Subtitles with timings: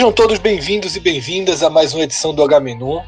[0.00, 3.02] Sejam todos bem-vindos e bem-vindas a mais uma edição do H-Menu.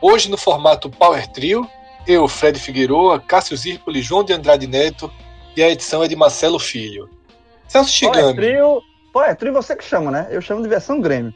[0.00, 1.68] Hoje no formato Power Trio,
[2.06, 5.12] eu, Fred Figueroa, Cássio Zirpoli, João de Andrade Neto
[5.56, 7.10] e a edição é de Marcelo Filho.
[7.66, 8.34] Celso Power Chigami.
[8.36, 8.80] Trio,
[9.12, 10.28] Power Trio você que chama, né?
[10.30, 11.34] Eu chamo de versão Grêmio.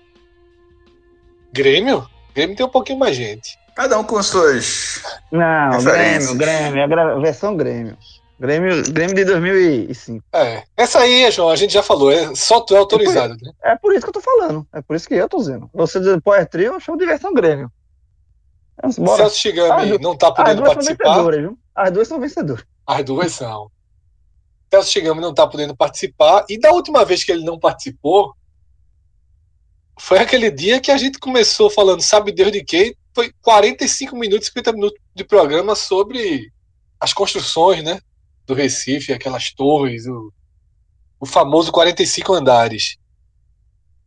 [1.53, 2.09] Grêmio?
[2.33, 3.59] Grêmio tem um pouquinho mais gente.
[3.75, 5.03] Cada um com suas.
[5.33, 6.37] Não, Referências.
[6.37, 7.99] Grêmio, Grêmio, é a versão Grêmio.
[8.39, 10.25] Grêmio, Grêmio de 2005.
[10.33, 10.65] É.
[10.77, 13.53] Essa aí, João, a gente já falou, é só tu é autorizado, né?
[13.63, 14.67] É por isso que eu tô falando.
[14.73, 15.71] É por isso que eu tô dizendo.
[15.73, 17.71] Você dizendo Power Trio, eu chamo de versão Grêmio.
[18.83, 19.23] Embora.
[19.23, 21.25] Celso Chigami não tá As podendo são participar.
[21.75, 22.65] As duas são vencedoras.
[22.87, 23.71] As duas são.
[24.71, 26.45] Celso Chigami não tá podendo participar.
[26.49, 28.35] E da última vez que ele não participou,
[29.99, 32.97] foi aquele dia que a gente começou falando, sabe Deus de quê?
[33.15, 36.53] Foi 45 minutos, 50 minutos de programa sobre
[36.99, 38.01] as construções, né?
[38.47, 40.33] Do Recife, aquelas torres, o,
[41.19, 42.97] o famoso 45 andares.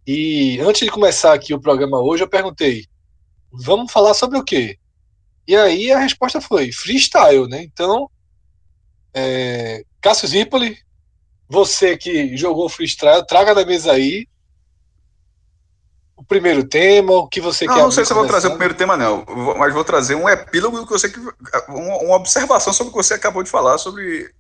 [0.06, 2.86] E antes de começar aqui o programa hoje, eu perguntei:
[3.52, 4.78] vamos falar sobre o quê?
[5.48, 7.64] E aí a resposta foi freestyle, né?
[7.64, 8.10] Então,
[9.14, 10.78] é, Cássio Zirpoli,
[11.50, 14.28] você que jogou freestyle, traga da mesa aí
[16.18, 17.82] o primeiro tema, o que você Não, quer.
[17.84, 19.24] não sei se eu vou trazer o primeiro tema, não.
[19.58, 21.14] Mas vou trazer um epílogo do que você.
[21.70, 24.34] Uma, uma observação sobre o que você acabou de falar sobre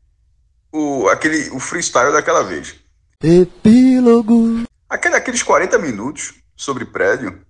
[0.71, 2.75] o, aquele, o freestyle daquela vez.
[3.23, 4.63] Epílogo.
[4.89, 7.41] Aquele, aqueles 40 minutos sobre prédio.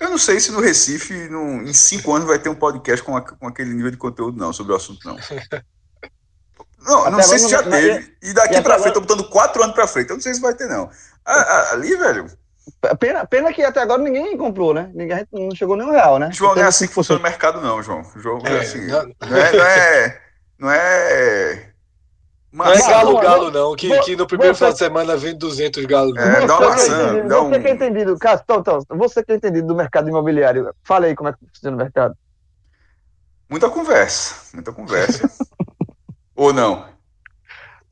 [0.00, 3.16] Eu não sei se no Recife, num- em cinco anos, vai ter um podcast com,
[3.16, 5.16] a- com aquele nível de conteúdo, não, sobre o assunto, não.
[6.86, 8.14] Não, não sei se já não teve.
[8.22, 10.10] E daqui e pra frente, agora- eu tô botando quatro anos pra frente.
[10.10, 10.90] Eu não sei se vai ter, não.
[11.24, 12.26] A- a- ali, velho,
[12.98, 14.90] Pena, pena que até agora ninguém comprou, né?
[14.94, 16.30] Ninguém não chegou nenhum real, né?
[16.32, 18.02] João, não é assim que funciona o mercado, não, João.
[18.16, 18.86] João é, É, assim.
[18.86, 19.52] não- Não é.
[19.52, 20.20] Não é.
[20.58, 21.74] Não é,
[22.52, 23.74] Não é galo, Não, galo, não.
[23.76, 26.16] que, que no primeiro você- final de semana vem 200 galos.
[26.16, 29.24] É, você dá uma que maçã, você um- que é entendido, Cássio, então, então, você
[29.24, 32.14] que é entendido do mercado imobiliário, fala aí como é que funciona o mercado.
[33.50, 34.36] Muita conversa.
[34.54, 35.28] Muita conversa.
[36.36, 36.86] Ou não?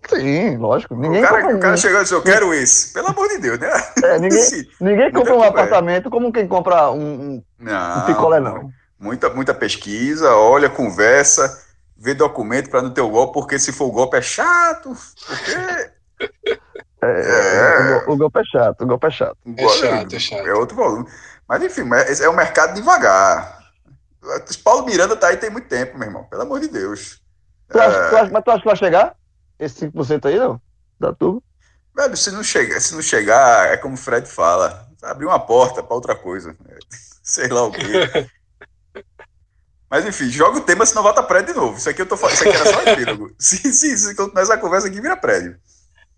[0.09, 0.95] Sim, lógico.
[0.97, 2.93] Ninguém o cara, compra, o cara chegou e disse: Eu quero esse.
[2.93, 3.71] Pelo amor de Deus, né?
[4.03, 6.99] é, ninguém, ninguém compra um apartamento como quem compra um,
[7.37, 7.99] um, Não.
[7.99, 8.71] um picolé, não.
[8.99, 11.61] Muita, muita pesquisa, olha, conversa,
[11.97, 14.97] vê documento para não ter o golpe, porque se for o golpe é chato.
[15.27, 15.91] Porque.
[17.05, 19.37] É, o, gol- o golpe é chato, o golpe é chato.
[19.57, 20.47] É chato, é chato.
[20.47, 21.07] É outro volume.
[21.49, 23.61] Mas enfim, mas é o mercado devagar.
[24.63, 26.25] Paulo Miranda tá aí tem muito tempo, meu irmão.
[26.25, 27.21] Pelo amor de Deus.
[27.69, 29.15] Tu acha, É, tu acha- mas tu acha que vai chegar?
[29.63, 30.61] Esse 5% aí, não?
[30.99, 31.41] Da turma?
[31.95, 35.83] Velho, se não, chegar, se não chegar, é como o Fred fala, abrir uma porta
[35.83, 36.57] para outra coisa.
[37.23, 38.29] Sei lá o quê.
[39.89, 41.79] Mas enfim, joga o tema, senão volta prédio de novo.
[41.79, 43.35] Isso aqui eu tô falando, isso aqui era só um epílogo.
[43.39, 45.57] Se, se, se começar a conversa aqui, vira prédio.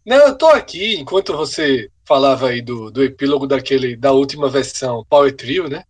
[0.06, 5.04] Não, eu tô aqui, enquanto você falava aí do, do epílogo daquele, da última versão
[5.08, 5.84] Power Trio, né?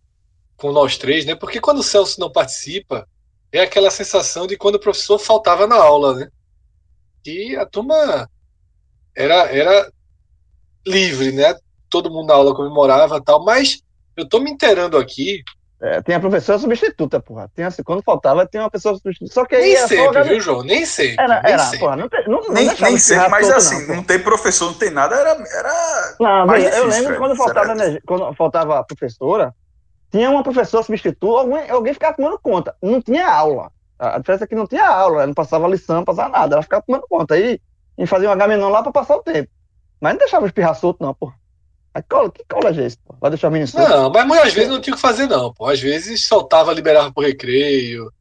[0.57, 1.35] Com nós três, né?
[1.35, 3.07] Porque quando o Celso não participa,
[3.51, 6.29] é aquela sensação de quando o professor faltava na aula, né?
[7.25, 8.29] E a turma
[9.15, 9.89] era, era
[10.85, 11.55] livre, né?
[11.89, 13.81] Todo mundo na aula comemorava e tal, mas
[14.15, 15.43] eu tô me inteirando aqui,
[15.81, 17.51] É, tem a professora substituta, porra.
[17.53, 19.33] Tem assim, quando faltava, tem uma pessoa substituta.
[19.33, 20.63] Só que aí nem é sempre, viu, João?
[20.63, 21.21] Nem sempre.
[21.21, 21.79] Era, nem era, sempre.
[21.79, 24.73] porra, não, não, não Nem, nem sempre, mas solto, assim, não, não tem professor, não
[24.73, 25.31] tem nada, era.
[25.31, 27.19] era Não, mais velho, eu difícil, lembro Fred.
[27.19, 29.53] quando faltava, energia, quando faltava a professora,
[30.09, 32.73] tinha uma professora substituta, alguém, alguém ficava tomando conta.
[32.81, 33.69] Não tinha aula.
[33.97, 36.55] A a diferença é que não tinha aula, ela não passava lição, não passava nada,
[36.55, 37.35] ela ficava tomando conta.
[37.35, 37.59] Aí,
[37.97, 39.49] e fazia um H-menor lá pra passar o tempo.
[40.01, 41.31] Mas não deixava espirrar solto, não, pô.
[41.93, 43.15] Aí, cola, que colégio é esse, pô?
[43.21, 43.89] Vai deixar o menino solto?
[43.89, 45.53] Não, mas muitas vezes não tinha o que fazer, não.
[45.53, 45.65] Pô.
[45.67, 48.11] Às vezes soltava, liberava pro recreio,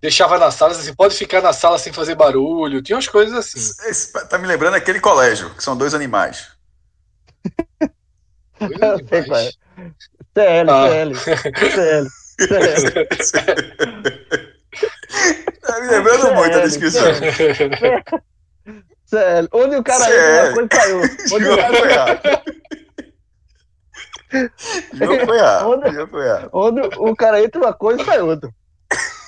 [0.00, 2.82] deixava na sala, assim, pode ficar na sala sem fazer barulho.
[2.82, 3.58] Tinha umas coisas assim.
[3.88, 6.48] Esse, tá me lembrando aquele colégio, que são dois animais.
[8.58, 9.50] Coisa Eu sei é.
[10.34, 10.88] CL, Ah.
[10.88, 12.08] CL, CL.
[15.74, 17.02] tá me lembrando muito a descrição.
[19.06, 21.00] Sério, onde o cara entra, uma coisa saiu.
[21.32, 22.42] Onde o cara...
[24.94, 25.68] Jogo foi errado.
[25.70, 26.48] Onde- foi errado.
[26.52, 28.50] onde o cara entra uma coisa e sai outra.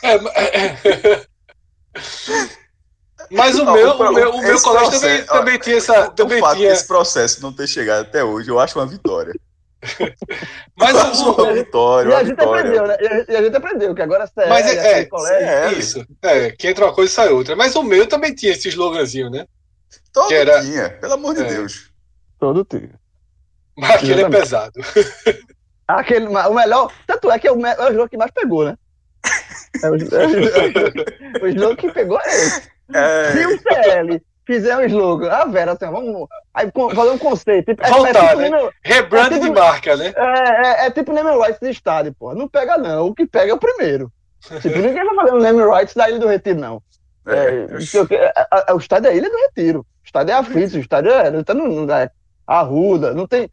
[0.03, 0.31] É, ma-
[3.31, 6.09] Mas o Ó, meu, o meu, o meu colégio processo- também, ó, também tinha essa.
[6.09, 6.71] O Também fato tinha.
[6.71, 9.35] desse processo não ter chegado até hoje, eu acho uma vitória.
[10.77, 12.61] Mas o, vitória, E a gente vitória.
[12.61, 12.97] aprendeu, né?
[13.29, 15.49] E a, gente aprendeu que agora é Mas é- é, aquele colégio.
[15.49, 15.73] é.
[15.73, 16.07] Isso.
[16.23, 17.55] É, que entra uma coisa e sai outra.
[17.57, 19.47] Mas o meu também tinha esse sloganzinho, né?
[20.13, 21.45] Todo que era- dia, pelo amor de É.
[21.45, 21.91] Deus.
[22.39, 22.91] Todo tio.
[23.77, 24.73] Mas aquele é pesado.
[25.89, 26.93] Aquele, o melhor.
[27.07, 28.77] Tanto é que é o, me- é o jogo que mais pegou, né?
[29.83, 32.69] É o, é o, o slogan que pegou é esse.
[32.93, 37.67] É, Se o CL fizer um slogan, a Vera, assim, vamos aí, fazer um conceito.
[37.67, 38.71] Tipo, é, Voltar, é tipo, né?
[38.85, 40.13] Rebrand É tipo- de marca, né?
[40.17, 42.35] é, é, é tipo name rights de estádio, pô.
[42.35, 43.07] Não pega, não.
[43.09, 44.11] O que pega é o primeiro.
[44.61, 46.83] Tipo, ninguém vai fazer um name rights da Ilha do Retiro, não.
[47.27, 48.09] É, é, o.
[48.37, 49.81] A- a- o estádio é a Ilha do Retiro.
[49.81, 51.31] O estádio é Aflitos, o estádio é.
[51.31, 52.09] Não tá no, no, é
[52.47, 53.49] Arruda, não tem.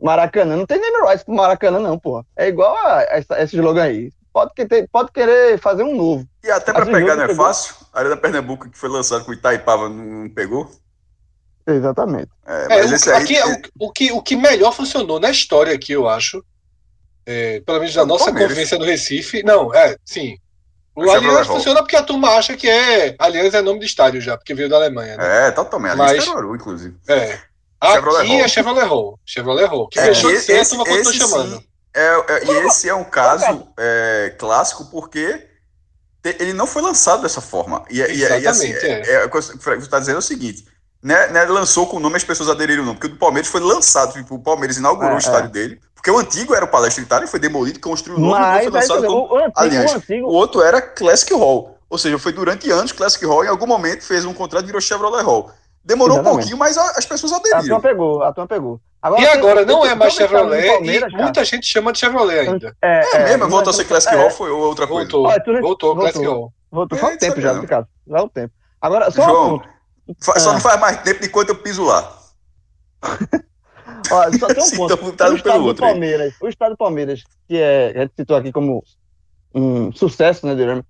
[0.00, 2.24] Maracanã, não tem name rights pro Maracanã, não, pô.
[2.36, 4.12] É igual a, a essa- esse slogan aí.
[4.38, 6.28] Pode, ter- pode querer fazer um novo.
[6.44, 7.44] E até pra Mas o pegar não é pegou.
[7.46, 7.74] fácil.
[7.92, 10.70] A Arena Pernambuco, que foi lançado com o Itaipava, não pegou.
[11.66, 12.30] Exatamente.
[12.46, 13.22] É, É, o, aí.
[13.22, 16.42] aqui, é o, o que, o que melhor funcionou na história aqui, eu acho.
[17.26, 18.50] é, pelo menos na nossa Palmeiras.
[18.52, 19.42] convivência no Recife.
[19.42, 20.38] Não, é, sim.
[20.94, 21.56] O Chevrolet Allianz Hall.
[21.56, 23.14] funciona porque a turma acha que é.
[23.18, 25.48] Allianz é nome de estádio já, porque veio da Alemanha, né?
[25.48, 25.94] É, totalmente.
[25.96, 26.24] Mas- Mas...
[26.24, 26.96] Caruaru, inclusive.
[27.06, 27.38] É.
[27.84, 28.40] Chevrolet Aqui Hall.
[28.44, 29.20] é Chevrolet Hall.
[29.26, 29.88] Chevrolet Hall.
[29.88, 31.56] Que É, deixou de e ser, a turma continua chamando.
[31.58, 35.46] sim é- é- e esse é um caso é, clássico porque
[36.24, 37.84] ele não foi lançado dessa forma.
[37.90, 40.66] E, e- e assim, Exatamente, é, é, o que você está dizendo é o seguinte:
[41.02, 43.60] né, né, lançou com o nome as pessoas aderiram, não, porque o do Palmeiras foi
[43.60, 47.02] lançado, tipo, o Palmeiras inaugurou É, o estádio dele, porque o antigo era o Palestra
[47.02, 49.92] Itália, foi demolido, construiu o novo e Mas foi lançado como o, o antigo, Aliás,
[49.92, 51.78] o antigo, o outro era Classic Hall.
[51.90, 54.80] Ou seja, foi durante anos Classic Hall, em algum momento fez um contrato e virou
[54.80, 55.50] Chevrolet Hall.
[55.88, 56.40] Demorou um Exatamente.
[56.40, 57.80] pouquinho, mas as pessoas a turma aderiram.
[57.80, 58.80] pegou, a turma pegou.
[59.06, 61.22] E tem- agora tem- não tem- é mais um do Chevrolet e cara.
[61.22, 62.76] muita gente chama de Chevrolet ainda.
[62.82, 65.10] É, É, mesmo, não voltou a é- ser Classic é, Hall, foi outra coisa.
[65.10, 65.26] Voltou.
[65.30, 65.96] Olha, tu- Voltou, voltou.
[66.02, 66.52] Classic Hall.
[66.70, 67.88] Voltou É, faz tempo isso já, Ricardo.
[68.06, 68.52] Já um tempo.
[68.82, 69.68] Agora, só um João, ponto.
[70.22, 70.52] fa- só Ah.
[70.52, 72.12] não faz mais tempo de quanto eu piso lá.
[74.10, 75.04] Ó, só tem um ponto.
[75.04, 75.90] lutando o estado do outro aí.
[75.92, 78.82] Palmeiras, o estado do Palmeiras, que é, a gente citou aqui como
[79.54, 80.82] um sucesso, né, Durame?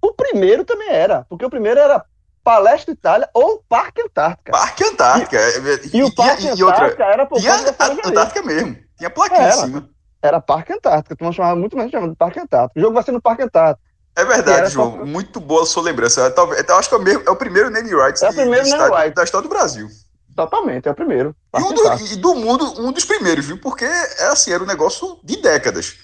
[0.00, 2.02] O primeiro também era, porque o primeiro era
[2.46, 4.52] Palestra Itália ou Parque Antártica.
[4.52, 5.36] Parque Antártica.
[5.36, 8.08] é, é, E o Parque e outra, Antártica era por conta da.
[8.08, 8.76] Antártica mesmo.
[8.96, 9.56] Tinha plaquinha Era.
[9.56, 9.90] em cima.
[10.22, 12.78] Era Parque Antártica, tu chamava muito mais chamado de Parque Antártica.
[12.78, 13.84] O jogo vai ser no Parque Antártica.
[14.14, 14.92] É verdade, João.
[14.98, 16.30] só- Muito boa a sua lembrança.
[16.30, 18.64] Talvez, eu acho que é o, mesmo- é o primeiro name rights É o primeiro
[18.64, 19.14] de name rights.
[19.16, 19.88] da história do Brasil.
[20.36, 21.34] Totalmente, é o primeiro.
[21.58, 23.58] E, um do, e do mundo, um dos primeiros, viu?
[23.60, 25.96] Porque é assim, era um negócio de décadas.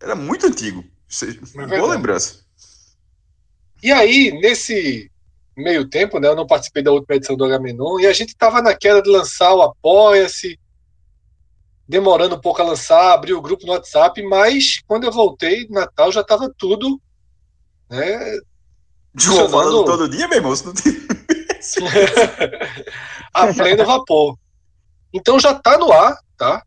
[0.00, 0.82] Era muito antigo.
[1.68, 2.36] Boa lembrança.
[3.82, 5.10] E aí, nesse
[5.56, 8.62] meio tempo, né, eu não participei da última edição do Agamenon, e a gente tava
[8.62, 10.58] naquela de lançar o Apoia-se,
[11.86, 16.10] demorando um pouco a lançar, abrir o grupo no WhatsApp, mas quando eu voltei, Natal
[16.10, 17.00] já tava tudo,
[17.90, 18.38] né,
[19.14, 20.54] João falando todo dia, meu irmão.
[20.64, 20.92] Não tem...
[23.32, 24.36] a pleno vapor.
[25.12, 26.64] Então já tá no ar, tá?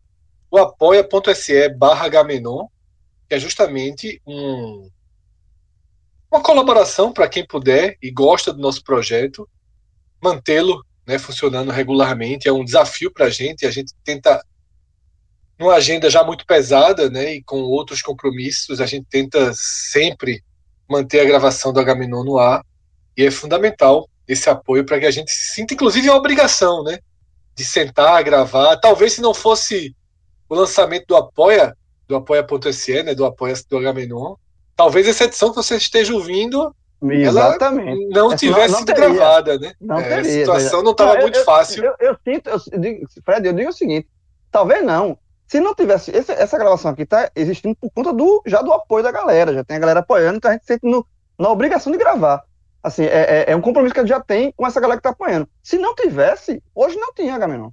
[0.50, 2.68] O apoia.se barra Gamenon,
[3.28, 4.90] que é justamente um,
[6.36, 9.48] uma colaboração para quem puder e gosta do nosso projeto,
[10.22, 12.48] mantê-lo né, funcionando regularmente.
[12.48, 14.44] É um desafio para a gente, a gente tenta,
[15.58, 20.44] numa agenda já muito pesada né, e com outros compromissos, a gente tenta sempre
[20.90, 22.64] manter a gravação do Agamenon no ar,
[23.18, 27.00] e é fundamental esse apoio para que a gente sinta, inclusive, a obrigação, né?
[27.56, 28.76] De sentar, gravar.
[28.78, 29.96] Talvez se não fosse
[30.50, 31.76] o lançamento do Apoia,
[32.08, 33.16] do Apoia.se, né?
[33.16, 34.36] Do Apoia do Agamenon,
[34.76, 38.08] talvez essa edição que você esteja ouvindo Exatamente.
[38.10, 39.10] não tivesse não sido teria.
[39.10, 39.74] gravada, né?
[39.80, 40.20] Não É, teria.
[40.20, 41.84] a situação não estava muito eu- fácil.
[41.84, 44.08] Eu, eu sinto, eu digo, Fred, eu digo o seguinte:
[44.52, 45.18] talvez não.
[45.48, 46.10] Se não tivesse.
[46.12, 49.54] esse- essa gravação aqui tá existindo por conta do, já do apoio da galera.
[49.54, 51.06] Já tem a galera apoiando, então a gente se sente no-
[51.38, 52.44] na obrigação de gravar.
[52.82, 55.04] Assim, é, é- é um compromisso que a gente já tem com essa galera que
[55.04, 55.48] tá apoiando.
[55.62, 57.70] Se não tivesse, hoje não tinha Agamenon.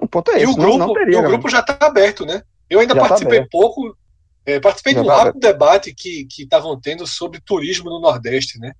[0.00, 0.52] O ponto é E esse.
[0.52, 2.42] o não- grupo, não, e teria o grupo já está aberto, né?
[2.70, 3.50] Eu ainda Já tá participei aberto.
[3.50, 3.94] pouco,
[4.46, 8.72] é, participei de um rápido debate que que estavam tendo sobre turismo no Nordeste, né?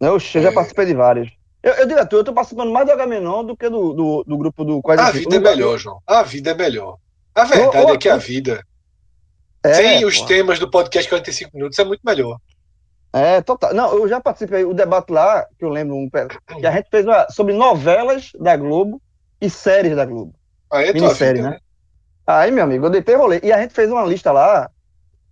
[0.00, 0.52] Eu, eu já É.
[0.52, 1.30] participei de vários.
[1.62, 4.80] Eu, eu eu tô participando mais do Agamenon do que do, do, do grupo do
[4.80, 6.00] Quase A vida é melhor, João.
[6.06, 6.96] A vida é melhor.
[7.34, 8.62] A verdade ô, é que a vida,
[9.62, 10.26] É, sem os pô.
[10.26, 12.38] temas do podcast 45 minutos, é muito melhor.
[13.12, 13.74] É, total.
[13.74, 17.04] Não, eu já participei o debate lá, que eu lembro, um, que a gente fez
[17.04, 19.02] uma, sobre novelas da Globo
[19.40, 20.34] e séries da Globo.
[20.72, 21.56] Aí é Minissérie, vida, né?
[21.56, 21.60] né?
[22.26, 23.40] Aí, meu amigo, eu deitei rolê.
[23.42, 24.70] E a gente fez uma lista lá,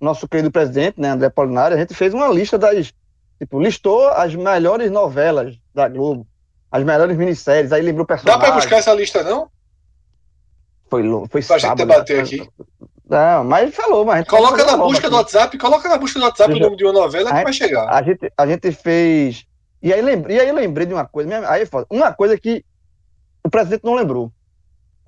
[0.00, 2.92] nosso querido presidente, né, André Polinário, a gente fez uma lista das.
[3.38, 6.26] Tipo, listou as melhores novelas da Globo,
[6.72, 8.44] as melhores minisséries, aí lembrou Dá personagens.
[8.44, 9.48] pra buscar essa lista, não?
[10.90, 11.78] Foi, foi Pra gente sábado.
[11.86, 12.22] debater né?
[12.22, 12.48] aqui.
[13.08, 15.24] Não, mas falou, mas a gente Coloca na busca do aqui.
[15.24, 17.88] WhatsApp, coloca na busca do WhatsApp o nome de uma novela que vai chegar.
[17.88, 19.46] A gente, a gente fez.
[19.82, 21.26] E aí, lembrei, e aí lembrei de uma coisa.
[21.28, 22.64] minha- Aí, é uma coisa que
[23.44, 24.30] o presidente não lembrou.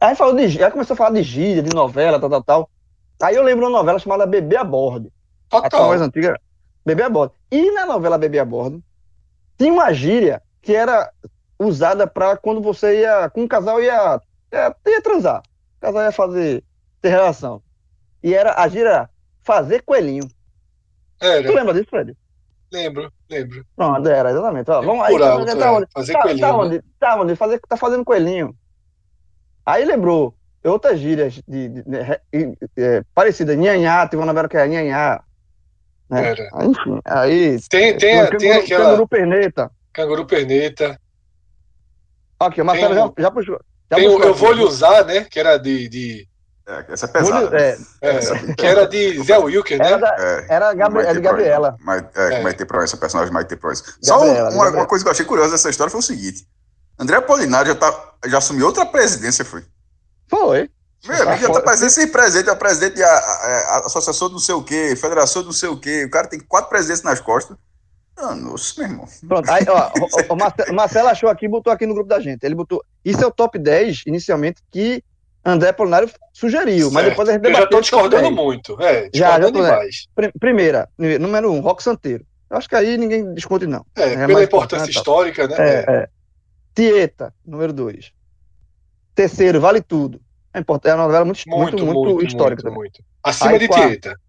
[0.00, 0.62] Aí falou de.
[0.62, 2.70] Aí começou a falar de gíria, de novela, tal, tal, tal.
[3.22, 5.12] Aí eu lembro uma novela chamada Bebê a Bordo.
[5.52, 5.88] A Total.
[5.88, 6.40] mais antiga,
[6.84, 7.34] Bebê a Bordo.
[7.50, 8.82] E na novela Bebê a Bordo,
[9.58, 11.10] tinha uma gíria que era
[11.58, 13.28] usada pra quando você ia.
[13.30, 14.20] Com um casal ia,
[14.52, 15.42] ia, ia transar.
[15.78, 16.64] O casal ia fazer.
[17.00, 17.62] ter relação.
[18.22, 19.10] E era a gíria era
[19.42, 20.26] fazer coelhinho.
[21.18, 22.16] Tu Era, lembra disso, Fred?
[22.72, 23.66] lembro, lembro.
[23.76, 24.70] Pronto, era, exatamente.
[24.70, 25.20] Ó, vamos aí.
[25.22, 25.70] Alto, tá é.
[25.70, 25.86] onde?
[25.92, 26.40] Fazer Tá, coelhinho.
[26.40, 26.58] tá né?
[26.58, 26.82] onde?
[26.98, 27.36] Tá onde?
[27.36, 28.56] Fazer, tá fazendo coelhinho.
[29.64, 30.34] Aí lembrou
[30.68, 33.56] outras gírias de, de- de- re- e- é, parecidas.
[33.56, 35.22] Nhanhá, teve uma novela que é Nhanhá.
[36.08, 36.28] Né?
[36.30, 36.48] Era.
[36.54, 37.60] Aí, Enfim, aí.
[37.70, 39.70] Tem, tem, canguru, tem aquela Canguru perneta.
[39.92, 41.00] canguru perneta.
[42.38, 43.60] Aqui, o Marcelo Tem já, já puxou.
[43.90, 44.34] Já Tem puxou Eu.
[44.34, 45.24] Vou Lhe Usar, né?
[45.24, 45.88] Que era de.
[45.88, 46.28] de
[46.66, 47.56] É, essa é lhe- pesada.
[47.58, 49.86] é, é, Essa é que era de Zé Wilker, né?
[49.86, 51.76] Era, da, É, era Gabri- é de Gabriela.
[51.80, 52.42] Mas, é, É.
[52.42, 53.84] Maite Proença, personagem Maite Proença.
[54.02, 54.76] Só Gabriela, uma, Gabriela.
[54.78, 56.46] uma coisa que eu achei curiosa dessa história foi o seguinte.
[56.98, 59.64] André Apolinário já, tá, já assumiu outra presidência, foi.
[60.30, 60.70] Foi.
[61.06, 64.38] Meu amigo, já tá parecendo ser presidente, é presidente da a- a associação do não
[64.38, 66.04] sei o quê, federação do não sei o quê.
[66.04, 67.56] O cara tem quatro presidentes nas costas.
[68.18, 69.08] Ah, nossa, meu irmão.
[69.26, 69.90] Pronto, aí, ó,
[70.28, 72.44] o, o Marcelo, o Marcelo achou aqui e botou aqui no grupo da gente.
[72.44, 72.84] Ele botou.
[73.02, 75.02] Isso é o top 10, inicialmente, que
[75.42, 77.08] André Polinário sugeriu, mas Certo.
[77.10, 78.34] depois a gente Eu já tô o discordando 10.
[78.34, 78.76] muito.
[78.82, 79.70] É, Já, já discordando tô, né?
[79.70, 80.06] demais.
[80.14, 82.26] Pri- Primeira, número um, Rock Santeiro.
[82.50, 83.86] Eu acho que aí ninguém discute, não.
[83.96, 85.56] É, É pela importância importante, histórica, né?
[85.58, 86.08] É, é.
[86.74, 88.12] Tieta, número dois.
[89.14, 90.20] Terceiro, Vale Tudo.
[90.52, 92.78] É, import- é uma novela muito, muito, muito, histórica muito, também.
[92.78, 93.04] muito.
[93.22, 93.86] Acima Aí, de quarto.
[93.88, 94.20] Tieta.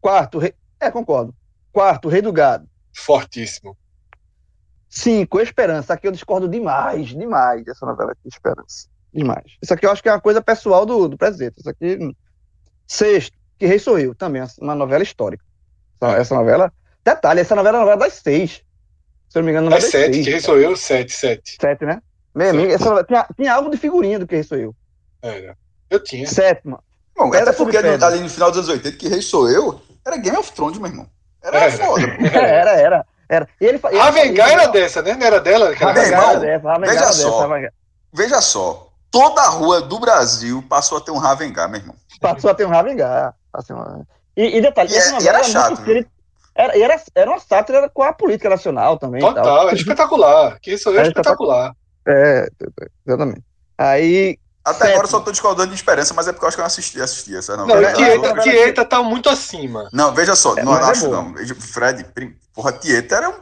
[0.00, 1.34] Quarto, Rei- é, concordo.
[1.72, 2.68] Quarto, Rei do Gado.
[2.94, 3.76] Fortíssimo.
[4.88, 5.94] Cinco, Esperança.
[5.94, 8.88] Aqui eu discordo demais, demais dessa novela aqui, Esperança.
[9.12, 9.44] Demais.
[9.62, 11.58] Isso aqui eu acho que é uma coisa pessoal do, do presidente.
[11.58, 11.98] Isso aqui.
[12.00, 12.12] hum.
[12.86, 15.44] Sexto, Que Rei Sou Eu, também, uma novela histórica.
[16.00, 16.72] Essa, essa novela.
[17.04, 18.62] Detalhe, essa novela é a novela das seis.
[19.28, 20.26] Se eu não me engano, a É das sete, seis.
[20.26, 20.76] quem sou eu?
[20.76, 21.56] Sete, sete.
[21.60, 22.00] Sete, né?
[22.36, 24.74] Meu amigo, essa tinha, tinha álbum de figurinha do Que Rei Sou Eu.
[25.22, 25.56] Era.
[25.88, 26.26] Eu tinha.
[26.26, 26.80] Sétima.
[27.16, 28.06] Bom, Pedra até porque sobre pedra.
[28.08, 30.90] ali no final dos anos 80, que rei sou eu, era Game of Thrones, meu
[30.90, 31.06] irmão.
[31.42, 31.72] Era Era.
[31.72, 32.02] foda.
[32.30, 33.48] Era, era, era.
[33.60, 35.14] E ele, Ravengar ele- era dessa, né?
[35.14, 35.70] Não era dela?
[35.70, 37.48] aquela Meu irmão, era dessa, veja era dessa, só.
[38.12, 41.96] Veja só, toda a rua do Brasil passou a ter um Ravengar, meu irmão.
[42.20, 43.34] Passou a ter um Ravengar.
[43.70, 46.08] Uma- E, e detalhe, E é- era era chato, muito.
[46.54, 49.20] Era, e era, era uma sátira com a política nacional também.
[49.20, 49.34] e tal.
[49.34, 50.58] Total, é espetacular.
[50.66, 50.72] Eu?
[50.74, 51.74] É É espetacular.
[52.06, 52.48] É,
[53.06, 53.42] exatamente.
[53.78, 54.92] Aí, Até Sétimo.
[54.94, 56.66] agora eu só tô discordando de esperança, mas é porque eu acho que eu não
[56.66, 57.82] assisti, assisti essa Não, novela.
[57.82, 59.88] e Ela- Tieta, ela- Tieta tá muito acima.
[59.92, 61.22] Não, veja só, É, não é acho boa.
[61.22, 61.34] não.
[61.60, 62.04] Fred,
[62.54, 63.34] porra, Tieta era um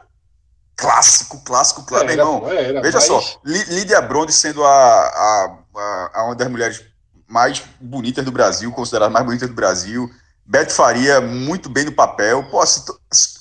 [0.76, 2.48] clássico, clássico, clássico, Era, irmão.
[2.50, 6.84] era, Veja mas- só, Lí- Lídia Bronde sendo a, a, a, a uma das mulheres
[7.28, 10.10] mais bonitas do Brasil, considerada mais bonita do Brasil.
[10.46, 12.44] Beto Faria, muito bem no papel.
[12.50, 12.62] Pô,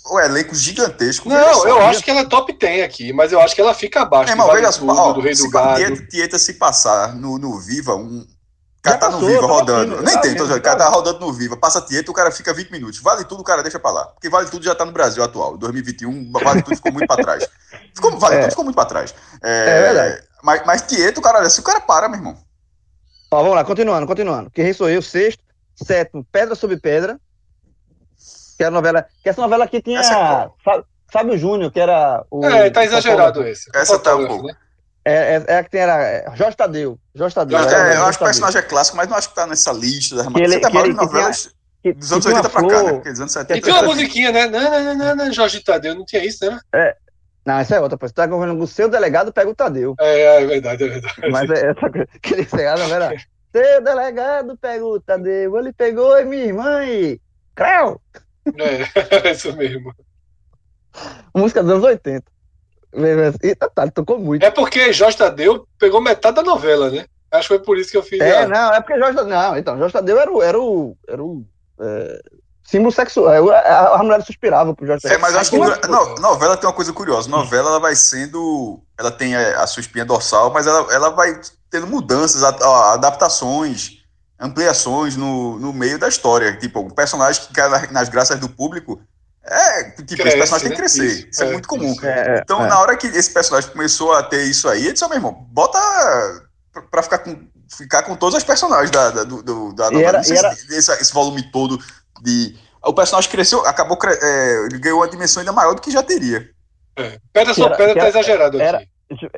[0.10, 1.28] o elenco gigantesco.
[1.28, 4.02] Não, eu acho que ela é top 10 aqui, mas eu acho que ela fica
[4.02, 6.08] abaixo irmão, do Vale Tudo, ó, do Rei se do Gado.
[6.08, 8.20] Tieta, se passar no, no Viva, um.
[8.20, 10.02] O cara tá no Viva tá rodando.
[10.02, 11.58] Nem tá tem, o tá cara tá rodando no Viva.
[11.58, 13.00] Passa Tieta, o cara fica 20 minutos.
[13.02, 14.06] Vale tudo, o cara deixa pra lá.
[14.06, 15.58] Porque Vale tudo já tá no Brasil atual.
[15.58, 17.48] 2021, Vale tudo ficou muito pra trás.
[17.94, 18.40] Ficou, vale É.
[18.42, 19.14] tudo ficou muito pra trás.
[19.42, 20.24] É verdade.
[20.42, 22.38] Mas, mas Tieta, o cara, olha, se o cara para, meu irmão.
[23.32, 24.50] ó, vamos lá, continuando, continuando.
[24.52, 25.43] Que Rei Sou Eu, sexto.
[25.76, 27.20] Sétimo, Pedra sobre Pedra.
[28.58, 29.06] Que é a novela.
[29.24, 30.00] Que essa novela aqui tinha.
[30.00, 30.50] Essa é?
[30.64, 32.46] Fá- Fábio Júnior, que era o.
[32.46, 33.50] É, tá exagerado fotógrafo.
[33.52, 33.70] esse.
[33.76, 34.48] Essa tá um pouco.
[34.48, 34.54] né?
[35.06, 36.02] É, é, é a que tem era.
[36.02, 37.00] é, Jorge Tadeu.
[37.14, 37.58] Jorge Tadeu.
[37.60, 37.94] Jorge era.
[37.94, 40.16] É, eu acho que o personagem é clássico, mas não acho que tá nessa lista
[40.16, 41.54] das Que ele- que ele- que novelas
[41.84, 42.94] Que- dos anos que tinha 80 pra uma cá, né?
[42.94, 43.62] Porque dos anos E 70.
[43.62, 44.48] tinha uma musiquinha, né?
[44.48, 46.60] Não, não, não, não, não, Jorge Tadeu, não tinha isso, né?
[47.46, 48.08] Não, essa é outra, pô.
[48.08, 49.96] Você tá confundindo o seu delegado, pega o Tadeu.
[50.00, 51.16] É, é verdade, é verdade.
[51.30, 52.08] Mas é essa coisa.
[52.22, 53.12] Que ele sei, a novela.
[53.56, 55.58] Seu delegado pega o Tadeu.
[55.58, 57.22] Ele pegou e minha irmã e.
[57.56, 58.02] Creu!
[58.58, 59.94] É, é isso mesmo.
[61.36, 62.24] Música dos anos 80.
[63.44, 64.44] E tá, tocou muito.
[64.44, 67.06] É porque Jorge Tadeu pegou metade da novela, né?
[67.32, 68.20] Acho que foi por isso que eu fiz.
[68.20, 69.30] É, a- não, é porque Jorge Tadeu.
[69.30, 70.42] Não, então, Jorge Tadeu era o.
[70.44, 71.46] Era o, era o
[71.80, 72.22] é,
[72.64, 73.34] símbolo sexual.
[73.52, 76.68] é, A, a mulher suspirava pro Jorge É, mas eu acho que no- novela tem
[76.68, 77.30] uma coisa curiosa.
[77.30, 78.80] Novela ela vai sendo.
[78.98, 81.40] Ela tem é, a sua espinha dorsal, mas ela, ela vai
[81.70, 84.04] tendo mudanças, a- a- adaptações,
[84.40, 86.56] ampliações no, no meio da história.
[86.58, 89.02] Tipo, um personagem que cai na- nas graças do público.
[89.46, 90.88] É, tipo, esse Cresce, personagem tem que né?
[90.88, 91.06] crescer.
[91.06, 91.94] Isso, Isso, é, é, muito comum.
[92.02, 92.68] É, é, Então, é.
[92.70, 95.78] na hora que esse personagem começou a ter isso aí, ele disse, meu irmão, bota
[96.90, 97.36] pra- ficar com,
[97.76, 100.20] ficar com todos os personagens da, da, do, da novela.
[100.20, 101.78] era- era- se esse, esse volume todo
[102.22, 102.56] de
[102.86, 106.04] o personagem cresceu, acabou, cre- é, ele ganhou uma dimensão ainda maior do que já
[106.04, 106.50] teria.
[106.98, 107.18] É.
[107.32, 108.88] Pedra só pedra tá era- exagerado era- aqui.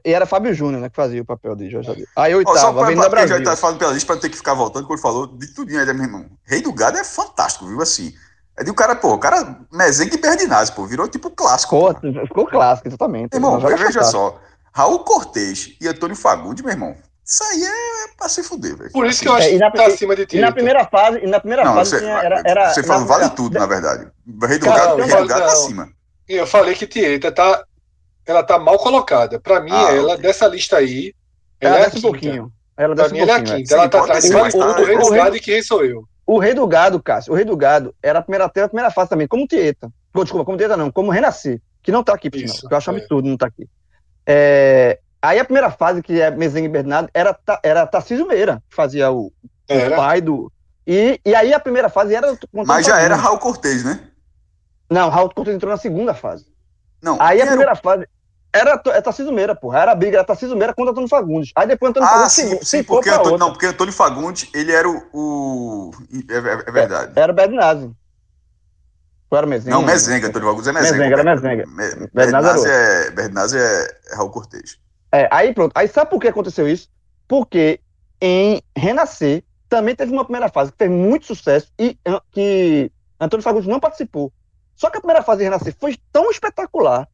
[0.06, 2.06] E era Fábio Júnior, né, que fazia o papel de Jorge Tadeu.
[2.16, 3.44] Aí Ó, só oitava, pra, Avenida quem já Brasil.
[3.46, 5.86] tá falando pela lista, pra não ter que ficar voltando, quando falou de tudinho aí,
[5.86, 6.26] né, meu irmão?
[6.46, 7.82] Rei do Gado é fantástico, viu?
[7.82, 8.14] Assim.
[8.58, 11.76] É de um cara, pô, o cara Mezengue e Berdinazzi, pô, virou tipo clássico.
[11.76, 12.28] Ficou, pô.
[12.28, 13.34] ficou clássico, exatamente.
[13.36, 14.40] Irmão, veja só.
[14.74, 16.96] Raul Cortez e Antônio Fagundes, meu irmão.
[17.26, 18.92] Isso aí é pra se fuder, velho.
[18.92, 20.38] Por isso que eu acho É, e na- que tá acima de ti.
[20.38, 22.98] E na primeira fase, e na primeira Não, fase você, tinha, era, era, você na-
[23.00, 24.08] vale tudo, na verdade.
[24.42, 25.90] O Rei do Gado, Rei do Gado tá acima.
[26.30, 27.64] Eu falei que Tieta tá.
[28.28, 29.40] Ela tá mal colocada.
[29.40, 30.22] Pra mim, Ah, ela, ok.
[30.24, 31.14] dessa lista aí,
[31.62, 32.52] Ela ela é a um pouquinho.
[32.78, 33.58] Ela Pra mim, um ela é a pouquinho.
[33.58, 33.74] quinta.
[33.74, 36.04] Ela Sim, tá atrás de tá- Tudo, Rei do Gado e Quem Sou Eu.
[36.28, 39.10] O Rei do Gado, Cássio, o Rei do Gado era a primeira, a primeira fase
[39.10, 39.90] também, como Tieta.
[40.16, 42.90] Desculpa, como Tieta não, como Renascer, que não tá aqui, por sinal, Isso, eu acho
[42.92, 42.96] é.
[42.96, 43.68] absurdo não tá aqui.
[44.26, 48.76] É, aí a primeira fase, que é Mezengue e Bernardo, era, era Tarcísio Meira, que
[48.76, 49.26] fazia o,
[49.70, 50.52] o pai do...
[50.88, 52.38] E, e aí a primeira fase era...
[52.54, 53.16] Mas já era.
[53.16, 54.00] Raul Cortez, né?
[54.90, 56.46] Não, Raul Cortez entrou na segunda fase.
[57.02, 57.18] Não.
[57.20, 58.08] Aí a era primeira fase
[58.54, 59.80] era, é Tarcísio Meira, porra.
[59.80, 61.52] Era a briga, era Tarcísio Meira contra Antônio Fagundes.
[61.56, 64.50] Aí depois Antônio Ah, Fagundes sim, ficou- sim, ficou porque Antônio, não, porque Antônio Fagundes,
[64.54, 65.02] ele era o.
[65.12, 65.92] o-
[66.30, 67.12] é, é- é verdade.
[67.20, 67.92] Era o Bernazzi.
[69.30, 69.76] Ou era Mezenga?
[69.76, 70.98] Não, Mezenga, Antônio Fagundes é Mezenga.
[70.98, 71.68] Mezenga, era Mezenga.
[71.68, 73.08] Me- Bernardo é,
[73.60, 74.78] é, é Raul Cortez.
[75.16, 75.72] É, aí pronto.
[75.76, 76.90] Aí sabe por que aconteceu isso?
[77.28, 77.80] Porque
[78.22, 83.44] em Renascer também teve uma primeira fase que fez muito sucesso e ah, que Antônio
[83.44, 84.32] Fagundes não participou.
[84.76, 87.08] Só que a primeira fase de Renascer foi tão espetacular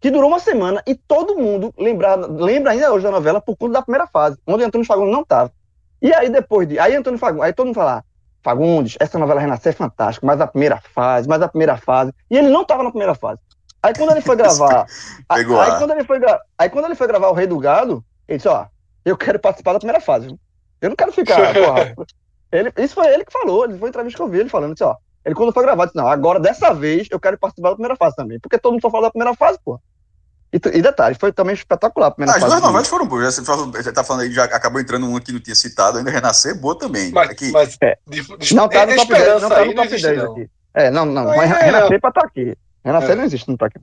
[0.00, 3.74] que durou uma semana e todo mundo lembra, lembra ainda hoje da novela por conta
[3.74, 5.52] da primeira fase, onde Antônio Fagundes não estava.
[6.00, 6.78] E aí depois de.
[6.78, 8.04] Aí Antônio Fagundes, aí todo mundo fala, "Ah,
[8.42, 12.12] Fagundes, essa novela Renascer é fantástica, mas a primeira fase, mas a primeira fase.
[12.30, 13.40] E ele não estava na primeira fase.
[13.84, 14.86] Aí quando ele foi gravar.
[15.28, 18.02] a- aí, quando ele foi gra- aí quando ele foi gravar o Rei do Gado,
[18.26, 18.66] ele disse, ó,
[19.04, 20.28] eu quero participar da primeira fase.
[20.80, 21.94] Eu não quero ficar, porra.
[22.50, 24.84] Ele, isso foi ele que falou, ele foi entrevista que eu vi ele falando, disse,
[24.84, 24.96] ó.
[25.24, 28.14] Ele quando foi gravar, disse, não, agora dessa vez eu quero participar da primeira fase
[28.16, 28.38] também.
[28.40, 29.78] Porque todo mundo só fala da primeira fase, pô.
[30.52, 32.52] E, e detalhe, foi também espetacular a primeira Ah, as fase.
[32.52, 33.34] duas do- novelas foram boas.
[33.34, 36.78] Você, tá falando aí, já acabou entrando uma que não tinha citado, ainda Renascer, boa
[36.78, 37.10] também.
[37.10, 37.96] Mas, É que- mas É.
[38.06, 40.22] de, de, Não tá no é- top 10, esperança não tá no top existe, 10
[40.22, 40.32] não.
[40.32, 40.50] aqui.
[40.74, 41.24] É, não, não.
[41.36, 42.56] Mas é- Renascer pra estar aqui.
[42.84, 43.14] Renascer É.
[43.14, 43.78] não existe, não tá aqui.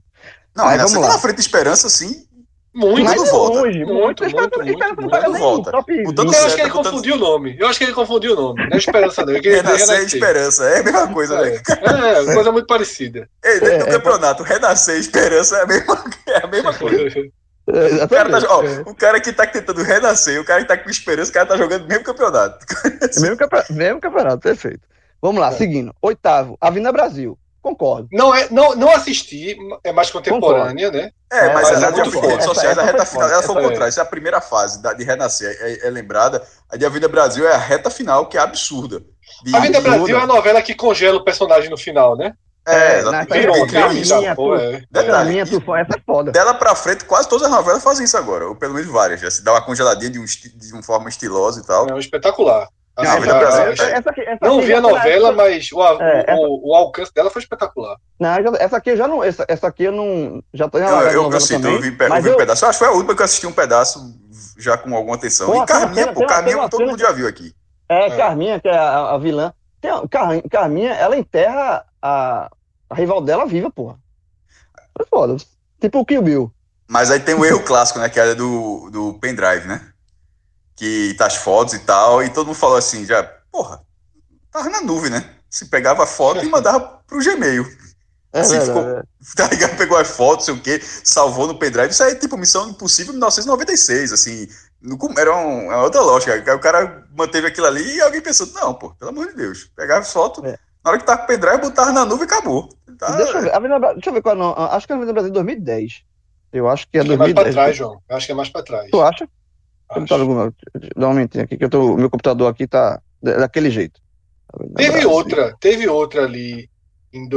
[0.56, 2.26] não, Aí, Renascer vamos tá na frente de Esperança, sim.
[2.74, 3.04] Muito.
[3.04, 3.60] Mas é volta.
[3.60, 4.24] longe, Muito, muito.
[4.24, 5.38] muito, muito, muito.
[5.40, 5.72] volta.
[5.76, 6.36] Eu 20.
[6.38, 7.58] acho que ele confundiu o nome.
[7.60, 8.66] Eu acho que ele confundiu o nome.
[8.66, 9.34] Não é esperança, não.
[9.34, 10.02] Renascer e Renascer.
[10.06, 10.64] Esperança.
[10.70, 11.50] É a mesma coisa, né?
[11.52, 13.28] É, é, coisa muito parecida.
[13.44, 16.74] Ei, dentro do É, é, campeonato, Renascer e Esperança é a mesma, é a mesma
[16.74, 17.02] coisa.
[17.68, 18.80] É, O cara, tá, ó, É.
[18.86, 21.58] o cara que tá tentando renascer, o cara que tá com esperança, o cara tá
[21.58, 22.66] jogando o mesmo campeonato.
[23.20, 24.88] Mesmo, campe- mesmo campeonato, perfeito.
[25.22, 25.94] Vamos lá, seguindo.
[26.02, 27.38] Oitavo, Avenida Brasil.
[27.62, 28.08] Concordo.
[28.12, 31.12] Não, é, não, não assisti, é mais contemporânea, né?
[31.32, 32.28] É, É, mas, mas ela é muito de forte.
[32.28, 33.34] redes sociais, Essa- a essa reta final, forte.
[33.34, 34.02] ela foi o Essa é.
[34.02, 36.42] é a primeira fase da- de renascer, é, é lembrada.
[36.70, 39.02] A de A Vida Brasil é a reta final, que é absurda.
[39.44, 42.34] De- A Vida Brasil é a novela que congela o personagem no final, né?
[42.68, 43.30] É, É, exatamente.
[43.30, 43.68] na- Virou.
[43.68, 44.84] Carminha, pô, é.
[44.92, 46.32] Detalhe, Caminha, essa é foda.
[46.32, 49.20] Dela pra frente, quase todas as novelas fazem isso agora, ou pelo menos várias.
[49.20, 51.88] Já se dá uma congeladinha de, um, de uma forma estilosa e tal.
[51.90, 52.68] É um espetacular.
[52.98, 54.90] Não, Assim, a Vida a- Brasil a- é- Essa aqui- essa não vi a na
[54.90, 57.96] novela, mas o, É, essa- o, o alcance dela foi espetacular.
[58.20, 59.24] Não, essa aqui eu já não.
[59.24, 60.44] Essa, essa aqui eu não.
[60.54, 62.66] Já tô em Eu, eu, cito, também, eu vi, eu vi um eu- pedaço.
[62.66, 64.14] Eu acho que foi a última que eu assisti um pedaço
[64.58, 65.48] já com alguma atenção.
[65.50, 67.54] Pô, e Carminha, tem- pô, Carminha todo cena- mundo já viu aqui.
[67.90, 68.18] É, É.
[68.18, 69.54] Carminha, que é a, a vilã.
[69.80, 72.50] Tem, Car- Carminha, ela enterra a,
[72.90, 73.96] a rival dela viva, porra.
[74.98, 75.38] Foi foda.
[75.80, 76.52] Tipo o Kill Bill.
[76.88, 78.10] Mas aí tem o erro clássico, né?
[78.10, 79.82] Que era do, do pendrive, né?
[80.82, 83.82] Que tá as fotos e tal, e todo mundo falou assim, já, porra,
[84.52, 85.30] tava na nuvem, né?
[85.48, 87.64] Se pegava a foto e mandava pro Gmail.
[88.34, 89.04] É Assim, verdade, ficou- é.
[89.38, 89.78] Tá ligado?
[89.78, 91.92] Pegou as fotos, sei o quê, salvou no pendrive.
[91.92, 94.48] Isso aí é tipo Missão Impossível 1996, assim.
[94.82, 96.34] No era um- uma outra lógica.
[96.34, 99.70] Aí O cara manteve aquilo ali e alguém pensou, não, pô, pelo amor de Deus.
[99.76, 100.58] Pegava as fotos, É.
[100.84, 102.70] na hora que tava com o pendrive, botava na nuvem e acabou.
[102.98, 103.54] Tá, Deixa eu ver.
[103.54, 104.38] Avenida Bra- deixa eu ver qual é.
[104.40, 106.02] Não, acho que é a Avenida Brasil 2010.
[106.52, 107.54] Eu acho que é Acho que é mais 2010.
[107.56, 108.02] pra trás, João.
[108.10, 108.90] Eu acho que é mais pra trás.
[108.90, 109.30] Tu acha?
[109.92, 110.18] Acho.
[110.18, 110.54] No-
[110.96, 114.00] Dá um momentinho aqui, que eu tô, meu computador aqui tá da- daquele jeito.
[114.76, 115.12] Teve Brasil.
[115.12, 116.70] outra, teve outra ali
[117.14, 117.28] em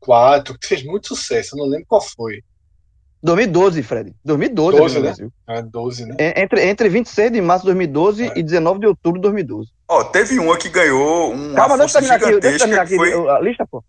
[0.00, 2.42] 2004 que fez muito sucesso, eu não lembro qual foi.
[3.22, 4.14] 2012, Fred.
[4.24, 5.06] 2012, 12, Avenida né?
[5.16, 5.32] Brasil.
[5.46, 6.14] Ah, 12, né?
[6.18, 8.38] En- Entre, entre 26 de março de 2012 É.
[8.38, 9.70] e 19 de outubro de 2012.
[9.88, 12.96] Ó, teve uma que ganhou uma Calma, deixa eu terminar aqui, deixa eu terminar aqui
[12.96, 13.28] foi...
[13.30, 13.82] a lista, pô.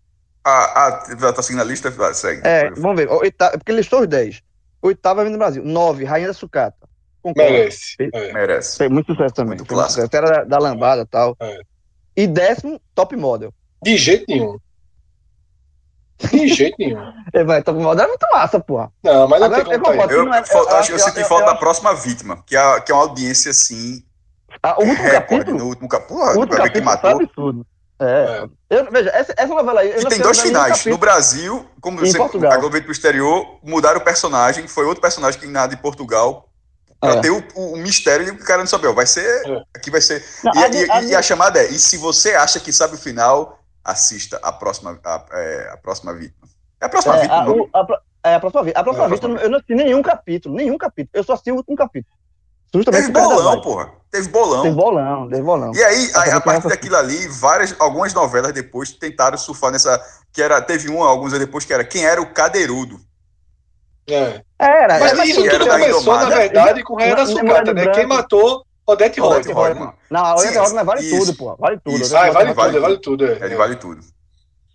[0.44, 1.90] Ah, ah, tá seguindo a lista?
[1.90, 2.40] Vai, segue.
[2.44, 3.08] É, vamos ver.
[3.10, 4.40] Oitava, porque listou os 10.
[4.80, 5.62] Oitava Avenida Brasil.
[5.64, 6.87] 9, Rainha da Sucata.
[7.22, 7.50] Concordo.
[7.52, 7.96] Merece.
[8.12, 8.32] É.
[8.32, 8.76] Merece.
[8.78, 9.56] Foi muito sucesso também.
[9.58, 10.08] Muito clássico.
[10.16, 11.36] Era da, da lambada e tal.
[11.40, 11.60] É.
[12.16, 13.52] E décimo, Top Model.
[13.82, 14.58] De jeito nenhum.
[16.32, 16.98] De jeito nenhum.
[17.32, 18.90] É, vai, Top Model é muito massa, porra.
[19.04, 20.12] Não, mas não Agora, tem eu como concordo.
[20.14, 20.18] aí.
[20.18, 22.94] Eu, é- eu acho que eu senti falta da próxima vítima, que é, que é
[22.94, 24.02] uma audiência assim.
[24.62, 25.58] Ah, o último recorde, capítulo.
[25.58, 26.20] No último capítulo.
[26.20, 27.22] O último Vai ver que capítulo foi matou.
[27.22, 27.66] absurdo.
[28.00, 28.48] É.
[28.70, 29.90] Eu, veja, essa, essa novela aí.
[29.90, 30.68] eu E não tem sei dois finais.
[30.70, 30.94] capítulo.
[30.94, 32.52] No Brasil, como Em você, Portugal.
[32.52, 36.47] a Globo veio pro exterior, mudaram o personagem, foi outro personagem que nada de Portugal.
[37.00, 37.20] Pra É.
[37.20, 38.90] ter o, o mistério e o cara não sabia.
[38.90, 39.24] ó, Vai ser.
[39.46, 39.62] É.
[39.76, 40.24] Aqui vai ser.
[40.42, 42.94] Não, e, a e- a e a chamada é: e se você acha que sabe
[42.94, 46.48] o final, assista a próxima, a, é, a próxima vítima.
[46.80, 47.36] É a próxima É, vítima.
[47.42, 47.70] a, o
[48.24, 48.72] é, a próxima.
[48.74, 51.10] A próxima É, a vista, próxima eu não assisti nenhum capítulo, nenhum capítulo.
[51.14, 52.14] Eu só assisti o último capítulo.
[52.74, 53.90] Justamente Teve bolão, porra.
[54.10, 54.62] Teve bolão.
[54.62, 55.72] Teve bolão, teve bolão.
[55.74, 59.98] E aí, a, a partir daquilo ali, várias, algumas novelas depois tentaram surfar nessa.
[60.32, 63.00] Que era, teve uma, alguns anos depois, que era Quem Era o Cadeirudo.
[64.08, 64.42] É.
[64.58, 66.36] Era, Mas é, isso era tudo começou, na Indomada.
[66.36, 67.86] verdade, com o Rei da Sucata, né?
[67.88, 69.64] Quem matou Odete Odete Reutemann.
[69.64, 69.92] Reutemann.
[70.10, 71.18] Não, a Sim, Rosa vale isso.
[71.18, 71.56] tudo, pô.
[71.56, 72.02] Vale tudo.
[72.02, 72.16] Isso.
[72.16, 73.26] Ah, vale Vale tudo, vale tudo.
[73.26, 73.32] É.
[73.44, 74.00] Ele vale tudo.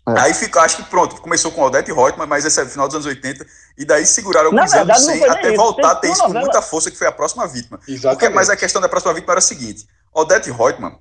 [0.07, 0.19] É.
[0.19, 3.07] Aí fica, acho que pronto, começou com Odete Reutemann, mas esse é final dos anos
[3.07, 3.45] 80,
[3.77, 5.55] e daí seguraram alguns verdade, anos sem até isso.
[5.55, 7.77] voltar a Tem ter isso com muita força, que foi a próxima vítima.
[7.77, 8.35] Porque, Exatamente.
[8.35, 10.99] mas a questão da próxima vítima era a seguinte: Odete Reutemann,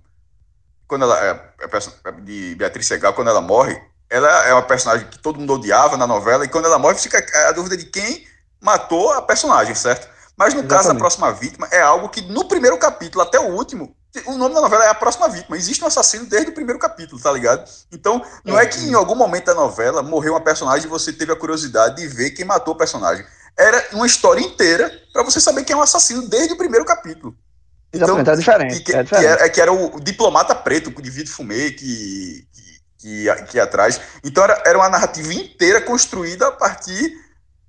[0.87, 1.31] quando ela é,
[1.65, 3.79] é de Beatriz Segal, quando ela morre,
[4.13, 7.25] ela é uma personagem que todo mundo odiava na novela, e quando ela morre, fica
[7.49, 8.27] a dúvida de quem
[8.61, 10.09] matou a personagem, certo?
[10.37, 11.01] Mas no caso da Exatamente.
[11.01, 13.95] próxima vítima, é algo que no primeiro capítulo até o último,
[14.27, 15.57] o nome da novela é a próxima vítima.
[15.57, 17.69] Existe um assassino desde o primeiro capítulo, tá ligado?
[17.91, 21.33] Então, não é que em algum momento da novela morreu uma personagem e você teve
[21.33, 23.25] a curiosidade de ver quem matou o personagem.
[23.59, 27.35] Era uma história inteira pra você saber quem é o assassino desde o primeiro capítulo.
[27.93, 28.75] Então, Exatamente, é diferente.
[28.77, 29.27] que, que- é que diferente.
[29.27, 32.47] era, que era o diplomata preto de Vitor Fumê que,
[33.03, 34.01] que, que, atrás.
[34.25, 37.13] Então era, era uma narrativa inteira construída a partir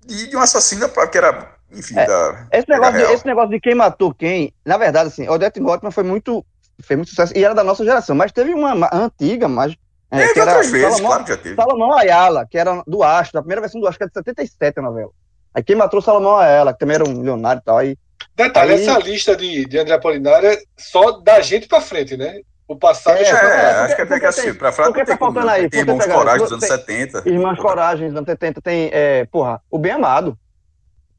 [0.05, 2.47] de, de um assassino que era, enfim, É, da.
[2.51, 6.03] Esse negócio, de, esse negócio de quem matou quem, na verdade, assim, Odete Reutemann foi
[6.03, 6.45] muito,
[6.81, 9.75] fez muito sucesso e era da nossa geração, mas teve uma ma- antiga, mas
[10.11, 11.55] é, Teve que era outras vezes, Salomão, claro que já teve.
[11.55, 14.79] Salomão Ayala, que era do Astro, a primeira versão do Astro, que é de 77
[14.79, 15.09] a novela.
[15.55, 17.97] Aí quem matou Salomão Ayala, que também era um milionário e tal, aí
[18.35, 22.41] Detalhe, Aí- essa lista de, de André Apolinário é só da gente pra frente, né?
[22.73, 23.77] O passado É, É, trás.
[23.77, 25.99] acho que é porque porque assim, pra porque não tem tá faltando aí, Tem Irmãos
[26.03, 27.23] pegar- Corais dos anos tem- 70.
[27.29, 30.37] Irmãs Coragem, dos anos 70, tem, é, porra, o Bem Amado.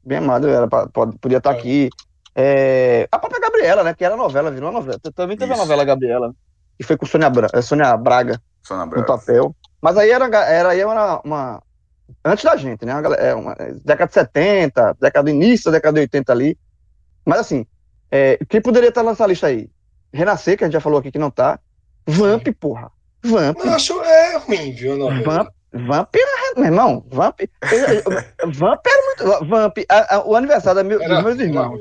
[0.03, 0.87] Bem Amado era, pra-
[1.19, 1.57] podia estar É.
[1.57, 1.89] aqui.
[2.35, 4.99] É, a própria Gabriela, né, que era novela, virou uma novela.
[5.15, 5.63] Também teve a Isso.
[5.63, 6.33] novela Gabriela,
[6.77, 9.55] que foi com Sônia, Bra- Sônia Braga Só na no papel.
[9.81, 11.61] Mas aí era, era, aí era uma,
[12.23, 12.93] Antes da gente, né?
[12.93, 16.57] Uma, é uma, é, década de 70, década do início da década de 80 ali.
[17.25, 17.65] Mas assim,
[18.11, 19.69] é, quem poderia estar nessa lista aí?
[20.15, 21.59] Renascer, que a gente já falou aqui que não tá.
[22.07, 22.91] Vamp, porra.
[23.23, 23.57] Vamp.
[23.63, 24.95] Eu acho é ruim, viu?
[24.97, 25.23] novela.
[25.23, 25.47] Vamp,
[25.87, 27.39] Vamp era, meu irmão, Vamp,
[28.53, 31.79] Vamp era muito, Vamp, a- a- o aniversário meu- Era- dos meus irmãos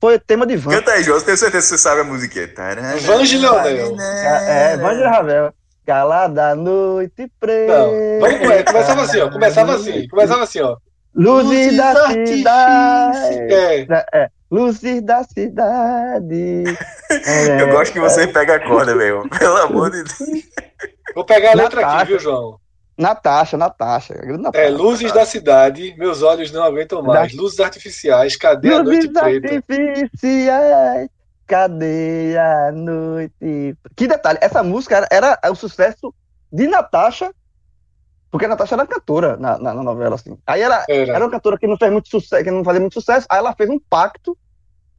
[0.00, 2.48] foi tema de Vamp, Canta aí, João, tenho certeza que você sabe a musiquinha.
[3.00, 3.96] Vange Leonel.
[4.00, 5.52] é, Vângela Ravel,
[5.84, 8.64] Calada noite preta, Não, vamos com ela.
[8.64, 9.30] Começava assim, ó.
[9.30, 10.06] Começava assim.
[10.08, 10.76] Começava assim, ó.
[11.14, 12.38] Luzes da artifícios.
[12.38, 16.64] cidade, É, é, luzes da cidade,
[17.26, 19.28] É, Eu gosto que você pega a corda, meu.
[19.28, 20.18] Pelo amor de Deus.
[21.14, 21.96] vou pegar a letra Natasha.
[22.02, 22.58] aqui, viu, João?
[22.96, 24.70] Natasha, Natasha, a grande É, Natasha.
[24.70, 27.32] luzes da cidade, meus olhos não aguentam mais.
[27.32, 29.54] Luzes artificiais, cadê a noite Luzes preta?
[29.54, 31.08] artificiais,
[31.46, 33.76] cadê a noite?
[33.96, 36.12] Que detalhe, essa música era, era o sucesso
[36.52, 37.30] de Natasha,
[38.30, 40.36] porque a Natasha era cantora na, na, na novela, assim.
[40.46, 41.14] Aí era, Era.
[41.14, 43.54] era uma cantora que não fez muito sucesso, que não fazia muito sucesso, aí ela
[43.54, 44.36] fez um pacto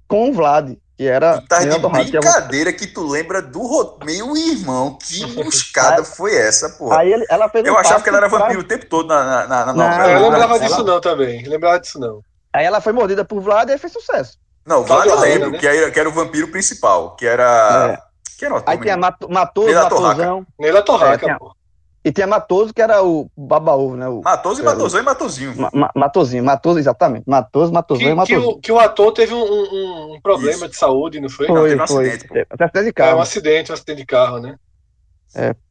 [0.08, 3.08] com o Vlad, que era Tu tá de Torrado, que é um- brincadeira que tu
[3.08, 4.98] lembra do meu irmão.
[5.02, 7.00] Que buscada foi essa, porra?
[7.00, 8.86] Aí ele- ela fez um Eu achava pacto que ela era pra- vampiro o tempo
[8.88, 10.12] todo na, na, na- na Não, novela.
[10.12, 11.44] Eu lembrava ela- disso não também.
[11.48, 12.22] Lembrava disso não.
[12.52, 14.38] Aí ela foi mordida por Vlad e aí fez sucesso.
[14.65, 15.58] Não, o Vlad eu lembro, né?
[15.60, 18.02] que, era, que era o vampiro principal, que era.
[18.38, 19.02] Que era o ator Aí tinha mesmo?
[19.02, 20.08] Mato- Matoso, Neila Torraca.
[20.18, 21.56] Matosão, Neila É, Torraca, pô.
[22.04, 24.08] E tinha Matoso, que era o baba-ovo, né?
[24.08, 24.64] O, Matoso e.
[24.66, 25.54] Matosão e Matozinho.
[25.58, 27.24] Ma- Ma- Matozinho, Matoso, exatamente.
[27.28, 28.50] Matoso, Matosão e Que, que, Matosinho.
[28.50, 30.70] o, que o ator teve um, um- um problema Isso.
[30.70, 31.48] de saúde, não foi?
[31.48, 32.06] Não, Foi, teve um foi.
[32.10, 32.36] acidente, pô.
[32.38, 33.18] É, Acidente de É carro.
[33.18, 34.56] um acidente, um acidente de carro, né?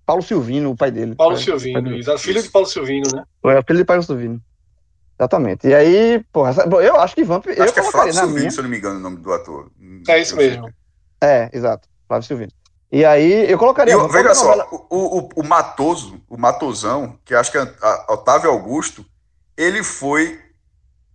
[0.06, 1.14] Paulo Silvino, o pai dele.
[1.14, 2.18] Paulo Foi- Silvino, foi- exato.
[2.18, 3.24] Filho de Paulo Silvino, né?
[3.42, 4.40] Foi o filho de Paulo Silvino.
[5.20, 5.66] Exatamente.
[5.66, 7.44] E aí, porra, essa- bom, eu acho que Vamp.
[7.46, 8.50] eu Acho que é Flávio Silvino, minha.
[8.52, 9.68] se eu não me engano, o nome do ator.
[10.08, 10.50] É isso Eu sei.
[10.50, 10.70] mesmo.
[11.20, 11.88] É, exato.
[12.06, 12.52] Flávio Silvino.
[12.90, 13.92] E aí, eu colocaria.
[13.92, 17.62] E, Vamp, veja só, novela- o, o, o Matoso, o Matosão, que acho que é
[17.82, 19.04] a- Otávio Augusto,
[19.56, 20.40] ele foi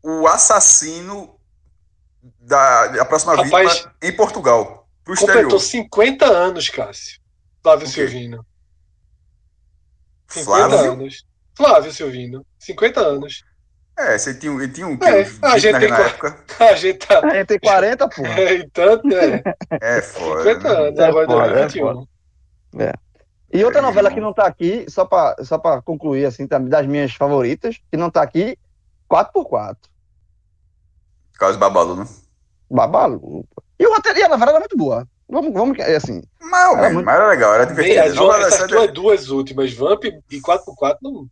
[0.03, 1.35] o assassino
[2.39, 5.59] da, da próxima Rapaz, vítima em Portugal, pro Completou exterior.
[5.59, 7.19] 50 anos, Cássio.
[7.63, 8.07] Flávio O quê?
[8.07, 8.45] Silvino.
[10.29, 10.91] 50 Flávio?
[10.91, 11.25] anos.
[11.55, 12.45] Flávio Silvino.
[12.59, 13.43] 50 anos.
[13.97, 16.05] É, você tinha, ele tinha um É, uns a 20 gente na, tem na qua-
[16.07, 16.37] época.
[16.65, 17.19] A gente tá.
[17.19, 18.29] A gente tem 40, porra.
[18.39, 19.43] É, então, é,
[19.97, 20.41] É foda.
[20.43, 20.87] 50 né?
[20.87, 22.05] anos, É agora foda, é 2021.
[23.53, 24.15] E outra É, novela irmão.
[24.15, 28.09] que não tá aqui, só pra, só pra concluir, assim, das minhas favoritas, que não
[28.09, 28.57] tá aqui,
[29.07, 29.77] 4x4.
[31.37, 32.07] Carlos Babalu, né?
[32.69, 33.45] Babalu.
[33.79, 35.07] E, o roteiro, e a novela era muito boa.
[35.29, 36.21] Vamos, vamos, é assim.
[36.41, 38.01] Não, Era muito- mas era legal, era Bem, divertido.
[38.09, 41.27] as, Novela das essas duas, duas últimas, Vamp e 4x4, não.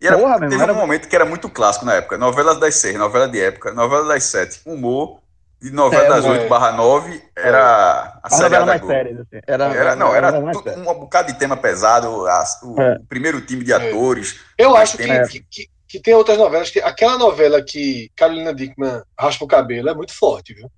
[0.00, 2.16] E era, Porra, teve era- um momento que era muito clássico na época.
[2.16, 5.20] Novela das seis, novela de época, novela das sete, humor.
[5.62, 6.30] E novela É, das é.
[6.30, 9.20] oito barra nove era a A série novela da mais.
[9.20, 9.40] Assim.
[9.46, 12.98] Era, Era, não, era mais tu- um bocado de tema pesado, a- o, É.
[13.10, 13.76] primeiro time de É.
[13.76, 14.40] atores.
[14.56, 15.26] Eu acho que, tem- é.
[15.28, 16.70] que, que, que tem outras novelas.
[16.70, 20.70] Que, aquela novela que Carolina Dickman raspa o cabelo é muito forte, viu?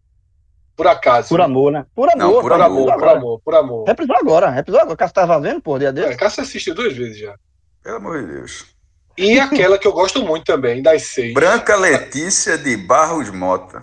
[0.75, 1.29] Por acaso.
[1.29, 1.87] Por amor, né?
[1.95, 2.19] Por amor.
[2.19, 2.65] Não, por Por tá?
[2.65, 3.85] amor, Reprisou por amor, por amor.
[3.87, 4.51] Reprisou agora.
[4.51, 4.95] Reprisou agora.
[4.95, 6.17] O Cássio tava vendo, pô, dia É, desse.
[6.17, 7.37] Cássio assistiu duas vezes já.
[7.85, 8.67] Pelo amor de Deus.
[9.17, 11.35] E aquela que eu gosto muito também, das seis.
[11.35, 13.83] Branca Letícia de Barros Mota.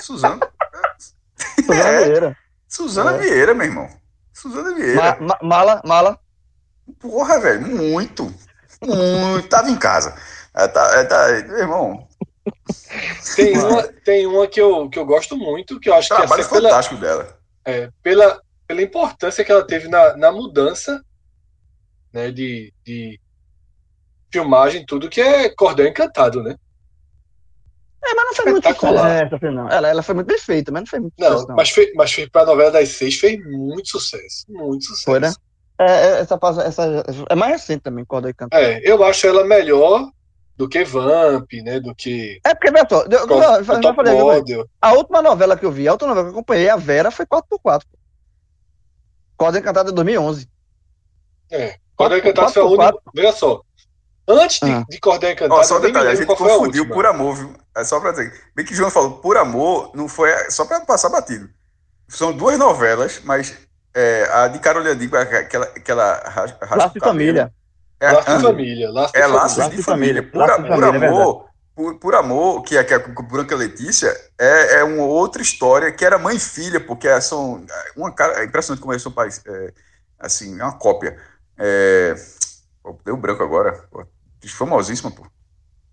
[0.00, 0.40] Suzana.
[1.64, 2.04] Suzana É.
[2.04, 2.36] Vieira.
[2.68, 3.18] Suzana É.
[3.18, 3.88] Vieira, meu irmão.
[4.34, 4.96] Suzana Vieira.
[5.20, 6.18] Ma- ma- mala, mala.
[6.98, 8.34] Porra, velho, muito.
[8.82, 9.48] Muito.
[9.48, 10.14] Tava em casa.
[10.54, 12.08] É, tá, é, tá, meu irmão,
[13.36, 16.40] Tem uma, tem uma que, eu, que eu gosto muito, que eu acho que trabalho
[16.40, 17.38] essa é pela, fantástico dela.
[17.64, 21.00] é, pela, pela importância que ela teve na, na mudança
[22.12, 23.20] né, de, de
[24.32, 26.54] filmagem, tudo, que é Cordel Encantado, né?
[28.02, 29.68] É, mas não foi muito sucesso, assim, não.
[29.68, 31.56] Ela, ela foi muito bem feita, mas não foi muito Não, sucesso, não.
[31.56, 34.44] mas, fez, mas fez pra novela das seis, fez muito sucesso.
[34.48, 35.04] Muito sucesso.
[35.04, 35.32] Foi, né?
[35.78, 38.54] É, é, essa, essa, é mais recente também, Corda e Canto.
[38.54, 40.10] É, eu acho ela melhor
[40.56, 41.80] do que Vamp, né?
[41.80, 44.66] Do que É porque, só, eu, eu, eu, falei, eu- Model.
[44.80, 47.24] a última novela que eu vi, a última novela que eu acompanhei, a Vera, foi
[47.26, 47.82] 4x4.
[47.90, 47.98] pô.
[49.38, 50.46] Corda Encantada de 2011.
[51.50, 52.98] É, Cordel Encantado foi a única.
[53.14, 53.62] Veja só.
[54.30, 54.84] Antes de, Ah.
[54.88, 56.94] de Cordel Encantado, Ó, só um detalhe, a gente a confundiu última.
[56.94, 57.52] por amor, viu?
[57.76, 58.32] É só pra dizer.
[58.54, 60.30] Bem que o João falou, por amor, não foi.
[60.50, 61.48] Só pra passar batido.
[62.08, 63.56] São duas novelas, mas
[63.94, 67.00] é, a de Carolina Digo, aquela, aquela ras- raspa Laço de.
[67.00, 67.52] Família.
[68.00, 68.90] É, Laço de Família.
[68.90, 69.26] Laço de É.
[69.26, 70.22] Laços Laço de de Família.
[70.22, 70.32] Família.
[70.32, 73.22] Por, Laço de por Família, é amor, por, por amor, que é, que é com
[73.22, 77.64] Branca Letícia, é, é uma outra história que era mãe e filha, porque são.
[77.96, 79.40] Uma cara, é impressionante como eles são pais.
[79.46, 79.72] é,
[80.18, 81.16] assim, é uma cópia.
[81.58, 82.14] É,
[83.04, 83.72] deu branco agora.
[83.90, 84.04] Pô,
[84.48, 85.26] famosíssima, pô.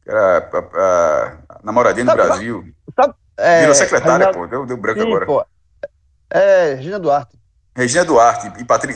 [0.05, 2.63] Era a, a- a namoradinha do Brasil.
[3.37, 4.47] É, Virou secretária, Regina- pô.
[4.47, 5.25] Deu, deu branco Sim, agora.
[5.25, 5.45] pô.
[6.29, 7.37] É, Regina Duarte.
[7.75, 8.47] Regina Duarte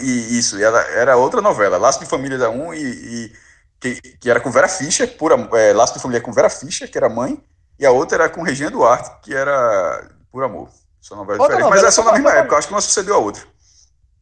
[0.01, 3.31] e, e isso, e ela era outra novela, Laço de Família da um e, e-
[3.79, 6.97] que, que era com Vera Fischer, pura, é, Laço de Família com Vera Fischer, que
[6.97, 7.43] era mãe,
[7.79, 10.69] e a outra era com Regina Duarte, que era Por Amor.
[11.01, 13.15] São novelas Outra diferentes, novela, mas é só na mesma época, acho que uma sucedeu
[13.15, 13.43] a outra.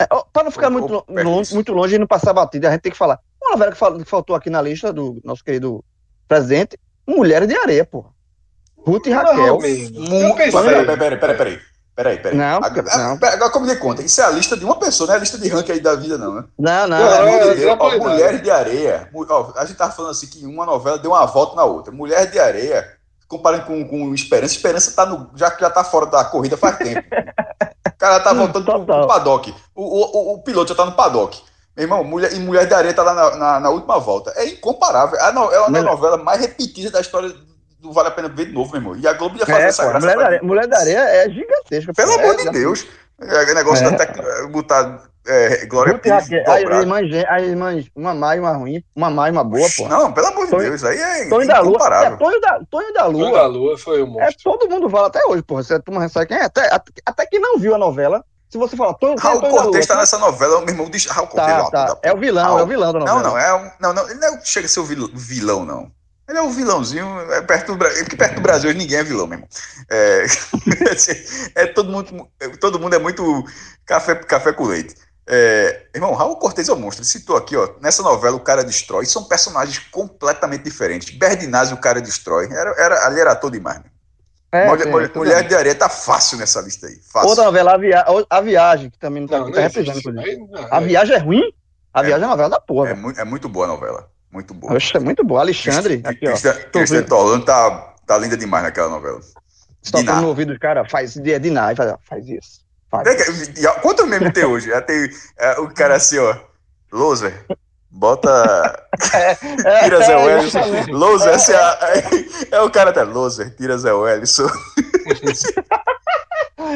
[0.02, 1.06] É, ó, pra não ficar Ou- muito, ou
[1.54, 3.20] muito longe e não passar batida, a gente tem que falar.
[3.50, 5.84] Uma novela que, fal- que faltou aqui na lista do nosso querido
[6.28, 8.10] presidente, Mulheres de Areia, porra.
[8.78, 9.58] Ruth e Raquel.
[9.92, 10.36] Não.
[10.36, 11.60] Peraí, peraí, peraí, peraí, peraí.
[11.96, 12.38] Peraí, peraí.
[12.38, 13.18] Não, agora, não.
[13.18, 15.18] pera- agora como me dei conta, isso é a lista de uma pessoa, não é
[15.18, 16.44] a lista de ranking aí da vida, não, né?
[16.58, 16.98] Não, não.
[16.98, 18.00] É- amor de é, ó, exatamente.
[18.00, 19.10] Mulheres de Areia.
[19.14, 21.92] ó, a gente tava falando assim que uma novela deu uma volta na outra.
[21.92, 22.88] Mulher de Areia,
[23.28, 27.02] comparando com, com Esperança, Esperança tá no, já, já tá fora da corrida faz tempo.
[27.88, 29.54] O cara tá voltando pro, pro paddock.
[29.76, 31.42] O, o, o, o piloto já tá no paddock.
[31.80, 34.34] Meu irmão, mulher, e Mulher de Areia tá lá na, na, na última volta.
[34.36, 35.20] É incomparável.
[35.22, 37.34] A no- é uma Mulher- novela mais repetida da história
[37.80, 38.96] do Vale a Pena Ver de novo, meu irmão.
[38.98, 40.06] E a Globo ia fazer É, essa pô, graça.
[40.06, 41.94] Mulher, pra- da Areia, Mulher da Areia é gigantesca.
[41.94, 42.20] Pelo pô.
[42.20, 42.86] amor É, de Deus.
[43.22, 43.92] É, negócio É.
[43.92, 44.18] da tec...
[44.52, 49.28] botar é, Glória Pires as irmãs, as irmãs, uma má e uma ruim, uma má
[49.28, 49.88] e uma boa, pô.
[49.88, 51.78] Não, pelo amor de Tonho- Deus, aí é Tonho da Lua.
[52.04, 52.16] É.
[52.18, 53.32] Tonho da, Tonho da Tonho Lua.
[53.40, 54.44] da Lua foi o É, monstro.
[54.44, 55.62] todo mundo fala até hoje, porra.
[55.64, 56.44] Você a turma sabe quem é.
[56.46, 58.24] Até, até, até que não viu a novela.
[58.50, 61.06] Se você falar Tonho, é Raul Tonho Cortez Lua, tá nessa novela, meu irmão diz
[61.06, 61.70] Raul Cortez.
[61.70, 61.98] Tá, tá.
[62.02, 62.60] É o vilão, Raul.
[62.60, 63.22] é o vilão da novela.
[63.22, 65.92] Não, não, é um, não, não, ele não chega a ser o vil- vilão, não.
[66.28, 69.28] Ele é um vilãozinho, é perto do Brasil, porque perto do Brasil ninguém é vilão,
[69.28, 69.50] meu irmão.
[69.90, 70.26] É,
[71.64, 72.28] é todo mundo,
[72.60, 73.44] todo mundo é muito
[73.86, 74.96] café, café com leite.
[75.28, 77.04] É, irmão, Raul Cortez é o monstro.
[77.04, 79.06] Ele citou aqui, ó, nessa novela o cara destrói.
[79.06, 81.16] São personagens completamente diferentes.
[81.16, 82.48] Berdinazzi o cara destrói.
[82.52, 83.78] Era, era, ali era todo demais.
[83.78, 83.86] Né?
[84.52, 86.96] É, Mulher, é, Mulher- tudo Mulher de Areia tá fácil nessa lista aí.
[87.12, 87.30] Fácil.
[87.30, 88.06] Outra novela, a, Via...
[88.30, 90.20] a Viagem, que também não tá, Não, tá não inclusive.
[90.20, 90.86] Aí, não, A é.
[90.86, 91.54] Viagem é ruim?
[91.94, 92.04] A É.
[92.06, 92.90] Viagem é novela da porra.
[92.90, 94.10] É, muito, é muito boa a novela.
[94.32, 94.74] Muito boa.
[94.74, 95.42] Oxe, é muito boa.
[95.42, 96.02] Alexandre.
[96.72, 99.20] Cristian, Torlando tá, tá linda demais naquela novela.
[99.82, 102.62] Só no ouvido do cara, faz de Diná, faz, faz isso.
[102.92, 103.08] Faz.
[103.82, 104.70] Quanto meme tem hoje?
[104.70, 106.36] Já tem é, o cara assim, ó.
[106.92, 107.46] Loser,
[107.92, 108.88] bota.
[109.14, 109.36] É,
[109.84, 110.60] Tira Zé é, Wellison.
[110.92, 114.48] Loser, essa é, a- é o cara da Loser, tira Zé Wellison.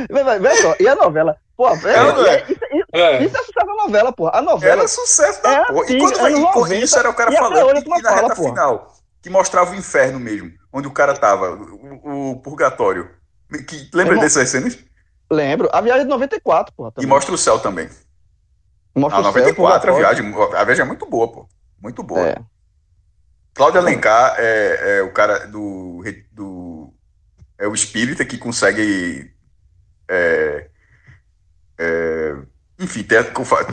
[0.10, 1.36] Vai só, E a novela?
[1.56, 2.42] Pô, é, não é.
[2.44, 3.24] isso, isso- É.
[3.24, 4.28] isso é sucesso da novela, pô.
[4.34, 4.74] A novela.
[4.82, 5.84] Era sucesso da É porra.
[5.84, 8.36] assim, E quando vai, 90, isso era o cara falando, e, e na fala, reta
[8.36, 8.50] porra.
[8.50, 13.10] final, que mostrava o inferno mesmo, onde o cara tava, o, o purgatório.
[13.68, 14.78] Que, lembra Irmão, dessas cenas?
[15.32, 15.70] Lembro.
[15.72, 16.92] A viagem de 94, porra.
[17.00, 17.88] E mostra o céu também.
[18.96, 21.48] Mostra A o céu, 94, a viagem, a viagem é muito boa, pô.
[21.82, 22.28] Muito boa.
[22.28, 22.36] É.
[23.54, 26.94] Cláudio Alencar é, é o cara do, do.
[27.58, 29.32] É o espírita que consegue
[30.10, 30.70] é,
[32.80, 33.24] enfim, ter,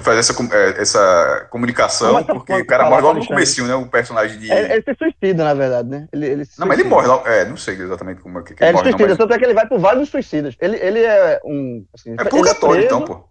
[0.02, 3.66] fazer essa, é, essa comunicação, Mas tá porque o cara falar morre logo no comecinho,
[3.66, 3.74] né?
[3.74, 4.50] O personagem de.
[4.50, 6.06] Ele, ele se suicida, na verdade, né?
[6.12, 7.26] Ele, ele Não, mas ele morre logo.
[7.26, 9.18] É, não sei exatamente como é que, que É, ele ele morre, suicida, não, mas.
[9.18, 10.54] tanto é que ele vai pro Vale dos Suicidas.
[10.60, 11.84] Ele, ele é um.
[11.94, 12.86] Assim, É purgatório, preso.
[12.86, 13.28] então, pô.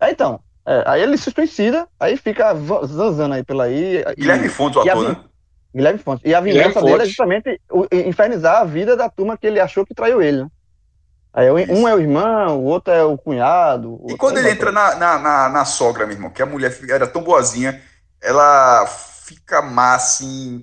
[0.00, 0.40] É, então.
[0.66, 2.54] É, aí ele se suicida, aí fica
[2.86, 3.96] zanzando aí pela aí.
[4.06, 5.16] e- Guilherme Fontes, o ator, né?
[5.74, 6.24] Guilherme Fontes.
[6.24, 9.58] E a Guilherme vingança dele é justamente o- infernizar a vida da turma que ele
[9.60, 10.48] achou que traiu ele, né?
[11.32, 11.88] Aí um Isso.
[11.88, 13.94] é o irmão, o outro é o cunhado.
[14.04, 16.46] o E quando é ele entra na, na, na, na sogra, meu irmão, que a
[16.46, 17.80] mulher era tão boazinha,
[18.20, 20.60] ela fica má assim.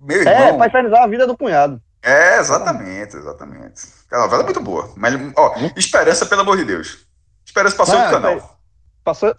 [0.00, 0.58] Meu É, irmão.
[0.58, 1.82] pra infernizar a vida do cunhado.
[2.02, 3.82] É, exatamente, exatamente.
[4.12, 4.92] A novela é muito boa.
[4.96, 7.04] Mas, ó, Esperança, pelo amor de Deus.
[7.44, 7.98] Esperança passou?
[7.98, 8.55] Ah, no canal.
[9.06, 9.32] Passou.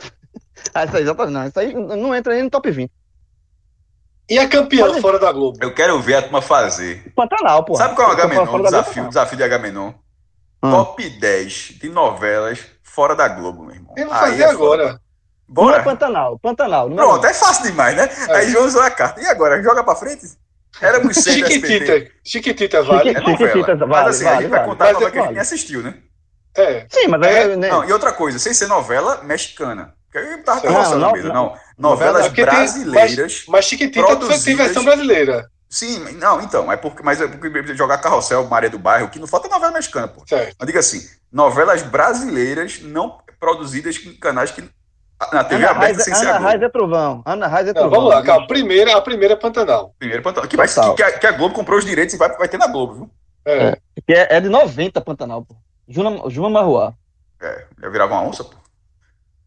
[0.74, 1.34] Ah, isso aí, exatamente.
[1.34, 2.90] Não, isso aí não entra nem no top 20.
[4.30, 5.58] E a campeã Mas- fora da Globo?
[5.62, 7.12] Eu quero ver a turma fazer.
[7.14, 7.76] Pantanal, pô.
[7.76, 8.62] Sabe qual é o Agamenon?
[8.64, 9.92] Desafio, Globo, desafio de Agamenon?
[10.62, 10.72] Ah.
[10.72, 11.52] Top 10
[11.82, 13.94] de novelas fora da Globo, meu irmão.
[13.98, 14.84] Eu vou Aí fazer é agora.
[14.88, 15.02] foda.
[15.50, 15.84] Não é Bora.
[15.84, 16.90] Pantanal, Pantanal.
[16.90, 18.10] Não é Pronto, é fácil demais, né?
[18.30, 18.36] É.
[18.38, 19.22] Aí João usou a carta.
[19.22, 19.62] E agora?
[19.62, 20.26] Joga pra frente?
[20.82, 21.50] Éramos SBT.
[21.54, 22.12] Chiquitita.
[22.24, 23.10] Chiquitita vale.
[23.10, 23.38] É novela.
[23.38, 24.72] Chiquitita, Mas vale, assim, a vale, gente vai vale.
[24.72, 25.34] contar a Mas novela é- que a gente vale.
[25.36, 25.94] nem assistiu, né?
[26.58, 26.86] É.
[26.90, 27.70] Sim, mas É, é, né?
[27.70, 29.94] Não, e outra coisa, sem ser novela mexicana.
[30.12, 31.34] Porque eu tava Não, conversando não, não.
[31.34, 33.44] Não, novelas Porque tem- brasileiras.
[33.48, 35.50] Mas Chiquitita tem versão brasileira.
[35.70, 39.28] Sim, não, então, é porque, mas é porque jogar Carrossel, Maria do Bairro, que não
[39.28, 40.24] falta é novela mexicana, pô.
[40.26, 40.56] Certo.
[40.58, 44.64] Mas diga assim, novelas brasileiras não produzidas em canais que
[45.34, 46.48] na TV Ana aberta Raiz, sem ser a Ana Globo.
[46.48, 47.24] Raiz é trovão.
[47.26, 48.00] Ana Raiz é Não, trovão.
[48.00, 48.48] vamos lá, calma.
[48.48, 49.94] Primeira, a primeira é Pantanal.
[50.00, 50.48] Primeiro Pantanal.
[50.50, 52.68] Que, vai, que, a, que a Globo comprou os direitos e vai, vai ter na
[52.68, 53.10] Globo, viu?
[53.46, 53.78] É.
[54.06, 55.56] Que é, é de 90 Pantanal, pô.
[55.88, 56.94] Juma, Juma Marruá.
[57.42, 58.56] É, já virava uma onça, pô.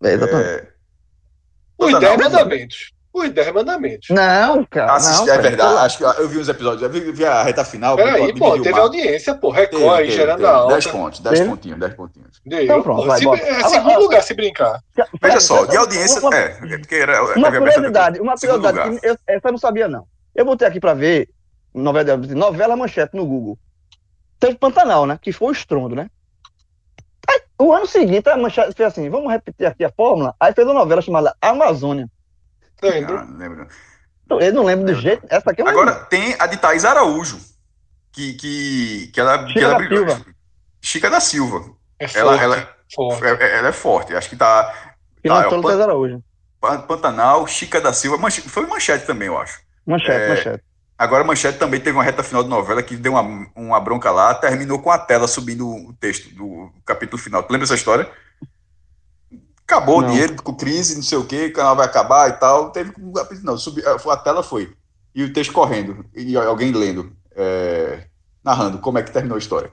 [0.05, 0.49] É, exatamente.
[0.49, 0.69] É,
[1.79, 2.25] Os Pantanal, 10 né?
[2.39, 2.93] mandamentos.
[3.13, 4.09] Os 10 mandamentos.
[4.11, 4.93] Não, cara.
[4.95, 5.43] assisti, não, é cara.
[5.43, 7.97] verdade, acho que eu vi uns episódios, eu vi, vi a reta final.
[7.97, 9.53] Peraí, dividiu pô, teve audiência, pô.
[9.53, 10.49] Teve, Record aí teve, gerando teve.
[10.49, 10.75] a alta.
[10.75, 11.51] 10 pontos, 10 Teve?
[11.51, 12.41] pontinhos, 10 pontinhos.
[12.47, 13.07] Deu, Então pronto, pô.
[13.09, 13.43] vai, Se- bota.
[13.43, 13.99] é segundo ó.
[13.99, 14.81] lugar se brincar.
[15.21, 16.21] Veja só, de audiência.
[16.21, 17.25] Uma, é, é porque era.
[17.37, 19.01] uma curiosidade, uma curiosidade.
[19.01, 20.07] que eu, essa eu não sabia, não.
[20.33, 21.29] Eu botei aqui pra ver
[21.75, 23.59] novela, novela manchete no Google.
[24.39, 25.19] Teve Pantanal, né?
[25.21, 26.09] Que foi o estrondo, né?
[27.61, 30.35] O ano seguinte, a manchete fez assim: vamos repetir aqui a fórmula.
[30.41, 32.09] Aí fez uma novela chamada Amazônia.
[32.83, 33.69] Ah, não lembro.
[34.31, 35.27] Eu não lembro do jeito.
[35.29, 37.39] Essa aqui Agora tem a de Thaís Araújo,
[38.13, 40.09] que, que, que ela, que Chica ela da brilhou.
[40.09, 40.25] Silva.
[40.81, 41.75] Chica da Silva.
[41.99, 42.19] É forte.
[42.19, 43.25] Ela, ela, forte.
[43.27, 44.17] é- ela é forte.
[44.17, 44.73] Acho que tá.
[45.23, 46.23] que tá, é Araújo.
[46.59, 48.17] Pan- Pantanal, Chica da Silva.
[48.17, 49.61] Manche- foi manchete também, eu acho.
[49.87, 50.65] Manchete, É, manchete.
[51.01, 54.35] Agora, Manchete também teve uma reta final de novela que deu uma, uma bronca lá,
[54.35, 57.43] terminou com a tela subindo o texto do capítulo final.
[57.43, 58.07] Tu lembra essa história?
[59.67, 60.09] Acabou Não.
[60.09, 62.69] o dinheiro com crise, não sei o que, o canal vai acabar e tal.
[62.69, 64.75] Teve um capítulo, não, subi, a tela foi.
[65.15, 68.05] E o texto correndo, e alguém lendo, é,
[68.45, 69.73] narrando como é que terminou a história.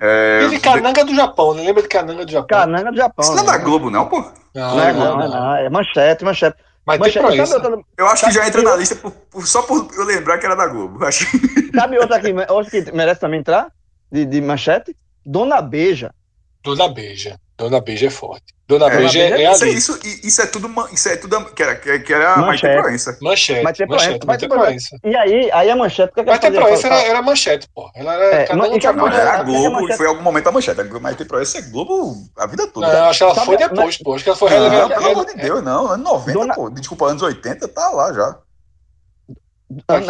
[0.00, 1.62] É, E de Cananga do Japão, né?
[1.62, 2.58] Lembra de Cananga do Japão?
[2.58, 3.22] Cananga do Japão.
[3.22, 3.64] isso não é da né?
[3.64, 4.18] Globo, não, pô?
[4.52, 5.54] Não, Não, é não, não, não.
[5.54, 6.63] É manchete, manchete.
[6.86, 7.48] Mas tem manchete.
[7.48, 10.04] Sabe outra, Eu acho que já entra que na lista por- por- só por eu
[10.04, 11.04] lembrar que era da Globo.
[11.04, 11.24] Acho
[11.74, 13.72] sabe outra aqui, acho que merece também entrar?
[14.12, 14.94] De, de manchete?
[15.24, 16.14] Dona Beija.
[16.62, 17.38] Dona Beija.
[17.56, 18.52] Dona Beija é forte.
[18.66, 19.76] Dona É, Beija é, é Isso, é- ali.
[19.76, 22.82] isso, isso é tudo, isso é tudo que era, que, era a Maite Manchete.
[22.82, 23.18] Proença.
[23.22, 23.62] Manchete.
[23.62, 24.96] Vai ter manchete, Proença.
[25.04, 27.88] E aí, aí a manchete, que é ela Proença, era, era manchete, pô.
[27.94, 28.96] Ela era É, mas- do Japão.
[28.96, 30.82] Não, Manchete- era Globo manchete- e foi em algum momento a manchete.
[31.00, 32.88] Maite Proença é Globo a vida toda.
[32.88, 34.14] Não, eu acho que ela Sabe- foi depois, pô.
[34.14, 34.94] Acho que ela foi Não, relevante.
[34.94, 35.86] pelo amor de Deus, não.
[35.92, 36.70] Anos 90, Dona- pô.
[36.70, 38.38] Desculpa, anos 80, tá lá já.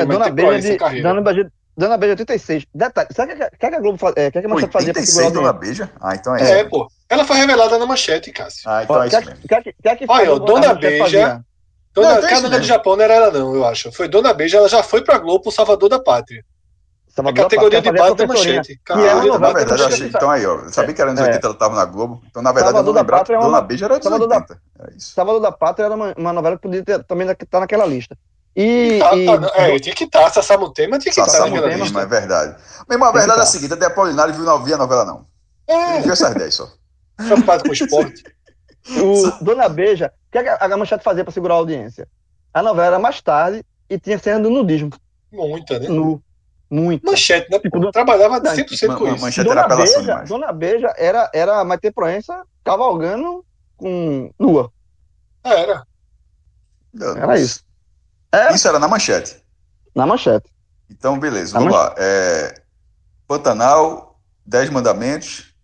[0.06, 1.50] Dona, Beija de.
[1.76, 2.66] Dona Beija, Dona Beija 86.
[2.74, 4.92] Detalhe, sabe o que, que, que a Globo faz, é, que, que a manchete fazia
[4.92, 5.52] pra 86, segurar Dona?
[5.58, 5.90] Beija?
[6.00, 6.88] Ah, então é, É, pô.
[7.08, 8.62] Ela foi revelada na manchete, Cássio.
[8.68, 9.40] Ah, então Ó, é que, isso mesmo.
[9.48, 11.44] que, que, que, Olha, a Dona Beija-?
[11.92, 12.64] Dona Não, Cananga do.
[12.64, 13.92] Japão não era ela, não, eu acho.
[13.92, 16.40] Foi Dona Beija, ela já foi pra Globo, pro Salvador da Pátria.
[16.40, 18.72] É Salvador da categoria de Pátria, base da a manchete.
[18.72, 20.06] É Ah, Categoria então, de na da verdade, eu achei.
[20.08, 20.54] Então aí, ó.
[20.56, 21.26] Eu sabia que era anos É.
[21.26, 22.20] 80 ela tava na Globo.
[22.28, 24.28] Então, na verdade, eu Salvador não da lembrava é uma- Dona Beija era dos Salvador
[24.28, 24.60] da- 80.
[24.80, 25.12] É isso.
[25.12, 28.18] Salvador da Pátria era uma, uma novela que podia ter, também estar naquela lista.
[28.56, 28.98] E.
[29.00, 30.30] Tá, e- tá, é, tinha que estar.
[30.30, 31.82] Sassamutema tinha que estar Sassamo naquela Tema.
[31.84, 31.94] lista.
[31.98, 32.56] Mas é verdade.
[32.88, 33.46] Mesmo a verdade é a tá.
[33.46, 35.26] seguinte: até Apolinário viu, não via a novela, não.
[35.68, 36.68] Ele É, viu essas 10 só.
[37.16, 38.22] preocupado com o esporte.
[39.02, 42.06] O Dona Beija, o que a, a manchete fazia para segurar a audiência?
[42.52, 44.90] A novela era mais tarde e tinha cena do nudismo.
[45.32, 45.88] Muita, né?
[45.88, 46.22] Nu.
[46.68, 47.02] Muito.
[47.06, 47.58] Manchete, né?
[47.58, 49.22] Tipo, Pô, trabalhava Não, 100% com man- isso.
[49.24, 50.28] manchete era Dona apelação Beija, demais.
[50.28, 53.42] Dona Beija era, era Maite Proença cavalgando
[53.78, 54.70] com nua.
[55.42, 55.82] Era.
[57.16, 57.63] Era isso.
[58.34, 59.36] Era Isso era na manchete.
[59.94, 60.50] na manchete.
[60.90, 61.94] Então, beleza, Na vamos lá.
[61.96, 62.54] É,
[63.26, 65.54] Pantanal, Dez Mandamentos,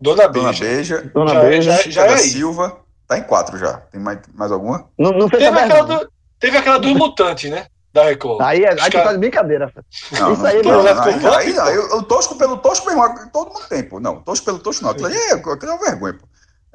[0.00, 0.64] Dona Dona Beija.
[0.64, 1.72] Beija, Dona Já- Beija.
[1.72, 2.18] já- Chica da aí.
[2.18, 2.76] Silva.
[3.06, 3.78] Tá em quatro já.
[3.90, 4.88] Tem mais, mais alguma?
[4.98, 7.66] Não, não fez Teve aquela, do, teve aquela dos mutantes, né?
[7.90, 8.42] Da Record.
[8.42, 9.72] Aí, aí Os tu cara- tá de brincadeira.
[10.12, 12.36] Não, Isso não, aí não, não leva não, com aí, aí, aí eu, eu tosco
[12.36, 13.02] pelo tosco mesmo,
[13.32, 13.98] todo mundo tem, pô.
[13.98, 14.90] Não, tosco pelo tosco não.
[14.90, 16.28] Aquilo é, aquilo é uma vergonha, pô.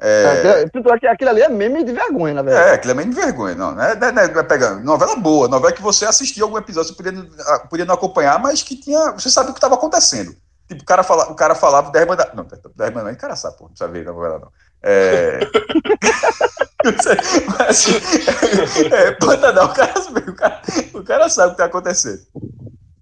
[0.06, 2.68] É, Aquilo- é aquilo ali é meme de vergonha, na verdade.
[2.68, 3.74] é, aquilo é meio de vergonha, não.
[3.74, 4.84] Não é, não é, não é pegando.
[4.84, 8.62] Novela boa, novela que você assistia algum episódio, você podia, ah, podia não acompanhar, mas
[8.62, 9.12] que tinha.
[9.12, 10.36] Você sabia o que estava acontecendo.
[10.68, 12.34] Tipo, o cara, fala, o cara falava 10 mandados.
[12.34, 14.48] Não, 10 mandados, cara sabe, pô, não precisa ver novela, não.
[14.82, 15.38] É.
[17.58, 17.86] mas,
[18.92, 20.60] é, Pantanal, o cara, o, cara,
[20.94, 22.20] o cara sabe o que está acontecendo.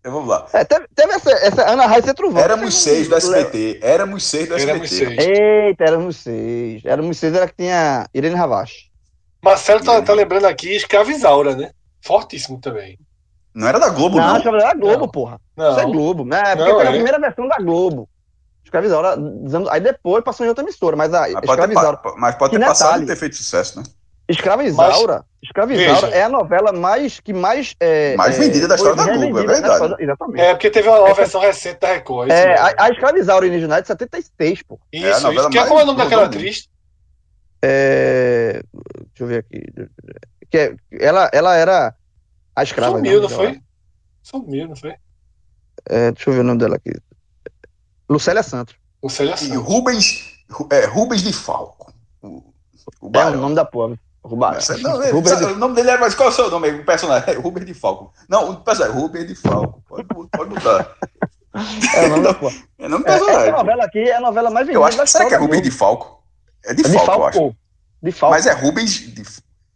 [0.02, 0.48] Então vamos lá.
[0.52, 2.42] É, teve, teve essa, essa Ana Raiz e Trovão.
[2.42, 3.78] Éramos seis do SBT.
[3.80, 5.14] Éramos seis do Éramos SBT.
[5.16, 5.28] seis.
[5.28, 6.82] Eita, éramos seis.
[6.84, 8.90] Éramos seis, era que tinha Irene Ravache.
[9.40, 11.70] Marcelo tá, tá lembrando aqui Escravizaura, né?
[12.00, 12.98] Fortíssimo também.
[13.54, 14.40] Não era da Globo, Não, não.
[14.42, 15.08] que era Globo, Não.
[15.08, 15.40] porra.
[15.56, 16.42] Não, Isso é Globo, né?
[16.56, 16.92] Porque Não, foi a é.
[16.92, 18.08] primeira versão da Globo.
[18.64, 19.16] Escravizaura,
[19.70, 22.64] aí depois passou em outra emissora, mas a Mas pode ter, Escravizaura, mas pode ter
[22.64, 23.84] passado e ter feito sucesso, né?
[24.28, 26.16] Escravizaura, Escravizaura veja.
[26.16, 29.44] é a novela mais que mais é, Mais é, vendida da história da Globo, é
[29.44, 29.96] da verdade.
[30.02, 30.40] Exatamente.
[30.40, 32.30] É, porque teve uma versão recente da Record.
[32.30, 32.64] É, mesmo.
[32.78, 34.78] a, a Escravizaura original é de 76, pô.
[34.92, 35.50] Isso, é a novela isso.
[35.50, 36.68] Que é como é o nome daquela atriz?
[37.64, 39.62] É, deixa eu ver aqui.
[40.50, 41.94] Que é- ela, ela era
[42.54, 42.96] a escrava.
[42.96, 43.34] Sumiu, não né?
[43.34, 43.60] foi?
[44.22, 44.94] Sumiu, não foi?
[45.88, 46.92] É, deixa eu ver o nome dela aqui.
[48.08, 48.76] Lucélia Santos.
[49.00, 49.56] O Célia E Santos.
[49.56, 51.92] Rubens, Ru- é, Rubens de Falco.
[52.22, 52.44] O,
[53.00, 53.96] o É o nome da porra.
[54.56, 56.70] Essa- não, é- Rubens sabe, o nome dele é, mas qual é o seu nome?
[56.70, 58.12] O personagem é Rubens de Falco.
[58.28, 59.82] Não, o personagem é Rubens de Falco.
[59.88, 60.94] Pode, pode mudar.
[61.96, 62.54] É o nome da porra.
[62.78, 63.52] É nome do É, essa personagem.
[63.52, 65.70] novela aqui é a novela mais vendida eu acho que será que é Rubens de
[65.70, 66.22] Falco?
[66.64, 66.98] É de Globo.
[67.04, 67.38] Falco, eu acho.
[67.38, 67.56] Falco.
[68.02, 68.34] De Falco.
[68.34, 69.22] Mas é Rubens de.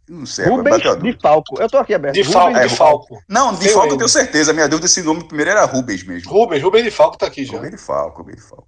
[0.09, 1.61] Não sei, agora Rubens de Falco.
[1.61, 2.15] Eu tô aqui aberto.
[2.15, 3.23] De Rubens Falco, é, de Falco.
[3.27, 3.97] Não, de Sei Falco eu ainda.
[3.97, 4.53] tenho certeza.
[4.53, 6.31] Minha dúvida se o nome primeiro era Rubens mesmo.
[6.31, 7.53] Rubens, Rubens de Falco tá aqui já.
[7.57, 8.67] Rubens de Falco, Rubens de Falco.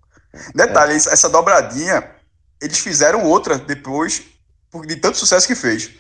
[0.54, 2.04] Detalhe, essa essa dobradinha,
[2.62, 4.22] eles fizeram outra depois,
[4.86, 5.92] de tanto sucesso que fez.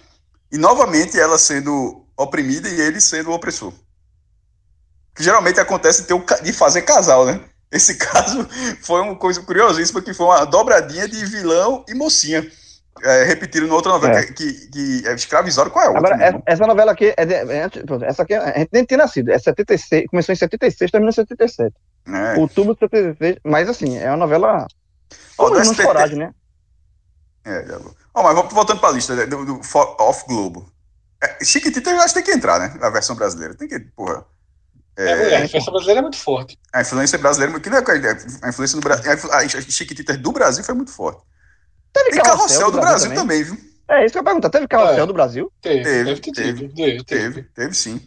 [0.51, 3.73] E novamente ela sendo oprimida e ele sendo o opressor.
[5.15, 7.41] Que geralmente acontece de, de fazer casal, né?
[7.71, 8.47] Esse caso
[8.81, 12.49] foi uma coisa curiosíssima, que foi uma dobradinha de vilão e mocinha.
[13.01, 14.23] É, repetiram na outra novela, É.
[14.25, 15.71] que, que, é escravizório.
[15.71, 16.13] Qual é a outra?
[16.15, 17.69] Agora, meu essa, novela aqui, é de- é
[18.07, 21.73] essa aqui, a gente nem tinha nascido, é 76, começou em 76, terminou em 77.
[22.07, 22.37] É.
[22.37, 24.67] Outubro de 76, mas assim, é uma novela
[25.37, 25.83] Ó, do muita SBT.
[25.87, 26.31] coragem, né?
[27.45, 27.95] É, já vou.
[28.13, 29.61] Ó, mas voltando para a lista né, do, do
[29.99, 30.71] Off Globo.
[31.21, 32.77] É, Chiquitita eu acho que tem que entrar, né?
[32.81, 33.55] A versão brasileira.
[33.55, 34.25] Tem que, porra.
[34.97, 36.59] É, É, a influência brasileira é muito forte.
[36.73, 37.83] a influência brasileira, que não é
[38.41, 39.11] a influência do Brasil.
[39.31, 41.21] A Chiquititas do Brasil foi muito forte.
[41.93, 43.57] Teve Tem carrossel do Brasil também, viu?
[43.87, 45.07] É isso que eu ia perguntar, teve carrossel É.
[45.07, 45.51] do Brasil?
[45.61, 46.33] Teve, Teve, teve.
[46.33, 47.03] Teve, teve.
[47.03, 47.99] Teve, teve sim.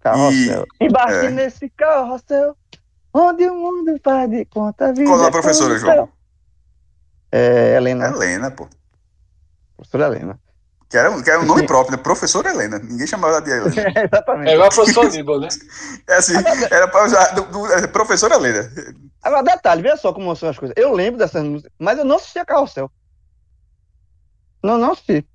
[0.00, 0.66] Carrossel.
[0.80, 1.30] Embarque é.
[1.30, 2.54] nesse carrossel,
[3.12, 5.06] onde o mundo faz de conta vida.
[5.06, 5.78] Qual é a professora.
[5.78, 6.08] João?
[7.36, 8.68] É, Helena, Helena, pô.
[9.76, 10.38] professora Helena.
[10.88, 12.02] Que era, que era um nome próprio, né?
[12.02, 12.78] Professora Helena.
[12.78, 13.74] Ninguém chamava ela de Helena.
[14.12, 14.50] Exatamente.
[14.50, 15.48] É igual a professor Aníbal, né?
[16.08, 16.34] É assim,
[16.70, 17.34] era pra usar.
[17.34, 18.70] Do, do, é, professora Helena.
[19.20, 20.74] Agora, detalhe, veja só como são as coisas.
[20.78, 22.88] Eu lembro dessas músicas, mas eu não assistia Carrossel.
[24.62, 25.26] Não, não assisti.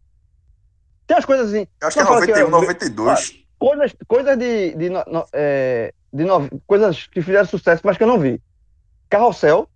[1.05, 3.31] Tem as coisas assim, Eu acho que é Não, fala que 91, eu- 92.
[3.59, 8.03] coisas, coisas de, de, no- no- é, de nove- coisas que fizeram sucesso, mas que
[8.03, 8.41] eu não vi.
[9.09, 9.67] Carrossel,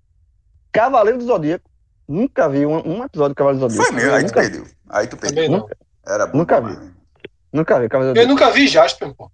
[0.71, 1.69] Cavaleiro do Zodíaco.
[2.07, 3.93] Nunca vi um, um episódio do Cavaleiro do Zodíaco.
[3.93, 4.65] Foi mesmo, aí tu nunca, perdeu.
[4.89, 5.51] Aí tu perdeu.
[5.51, 5.69] Não.
[6.05, 6.79] Era bom Nunca demais.
[7.51, 8.29] nunca vi Cavaleiro do Eu Zodíaco.
[8.29, 9.31] nunca vi Jasper, pô.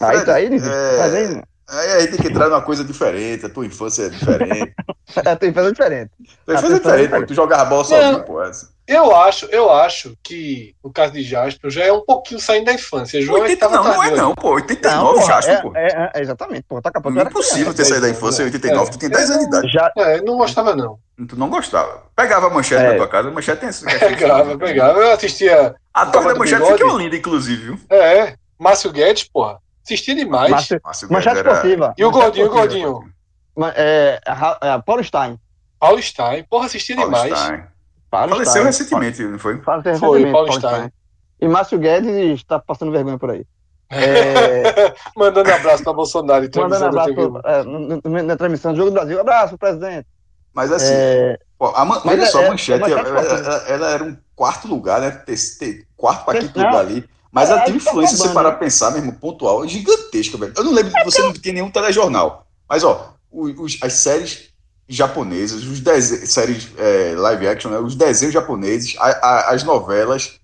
[0.00, 3.48] Aí, tá aí, É, mas aí, Aí a tem que entrar numa coisa diferente, a
[3.48, 4.74] tua infância é diferente.
[5.24, 6.10] é, tem coisa diferente.
[6.44, 7.26] Tua A infância é tua diferente, pô.
[7.26, 8.42] Tu jogava bola sozinho, pô.
[8.42, 8.73] Essa.
[8.86, 12.72] Eu acho, eu acho que o caso de Jasper já é um pouquinho saindo da
[12.74, 13.20] infância.
[13.22, 14.50] João é que 80, tava não, não é não, pô.
[14.54, 15.72] 89 Não, porra, Jasper, é, pô.
[15.74, 17.14] é, é, exatamente, pô, tá capaz.
[17.14, 19.68] Não é possível ter saído da infância em 89, tu tem 10 anos de idade.
[19.72, 20.98] Já, É, não gostava, não.
[21.26, 22.02] Tu não gostava.
[22.14, 22.90] Pegava a manchete É.
[22.90, 23.86] na tua casa, a manchete tem essa.
[23.98, 24.98] Pegava, pegava.
[25.00, 25.74] Eu assistia.
[25.94, 26.82] A torre da manchete bigode.
[26.82, 27.80] ficou linda, inclusive, viu?
[27.88, 29.58] É, Márcio Guedes, porra.
[29.82, 30.50] Assistia demais.
[30.50, 31.94] Márcio- Márcio Manchete Guedes era- esportiva.
[31.96, 33.00] E o gordinho, o gordinho.
[33.76, 34.20] É,
[34.60, 35.38] é, Paulo Stein.
[35.80, 36.44] Paulo Stein.
[36.50, 37.38] Porra, assistia Paulo demais.
[37.38, 37.64] Stein.
[38.18, 38.64] Paulo Faleceu Stein.
[38.66, 39.60] recentemente, não foi?
[39.62, 40.74] Faleceu recentemente, Paulo Paulo Stein.
[40.74, 40.92] Stein.
[41.40, 43.44] E Márcio Guedes está passando vergonha por aí.
[43.90, 46.44] É, Mandando abraço pra Bolsonaro.
[46.44, 47.28] e mandando abraço TV.
[47.28, 49.20] pro- é, na transmissão do Jogo do Brasil.
[49.20, 50.06] Abraço, presidente.
[50.52, 52.00] Mas assim, É, pô, a man...
[52.04, 55.00] Mas olha é- só, é- a manchete, manchete ela, ela- ela era um quarto lugar,
[55.00, 55.10] né?
[55.10, 57.04] Ter, ter quarto para quinto lugar ali.
[57.30, 60.38] Mas É, ela tem aí tá influência, se parar pra pensar, mesmo, pontual, é gigantesca,
[60.38, 60.52] velho.
[60.56, 62.46] Eu não lembro, você não tem nenhum telejornal.
[62.68, 64.48] Mas, ó, os- as séries
[64.88, 66.26] japonesas, os dese...
[66.26, 67.78] séries é, live action, né?
[67.78, 70.38] os desenhos japoneses, a- a- as novelas.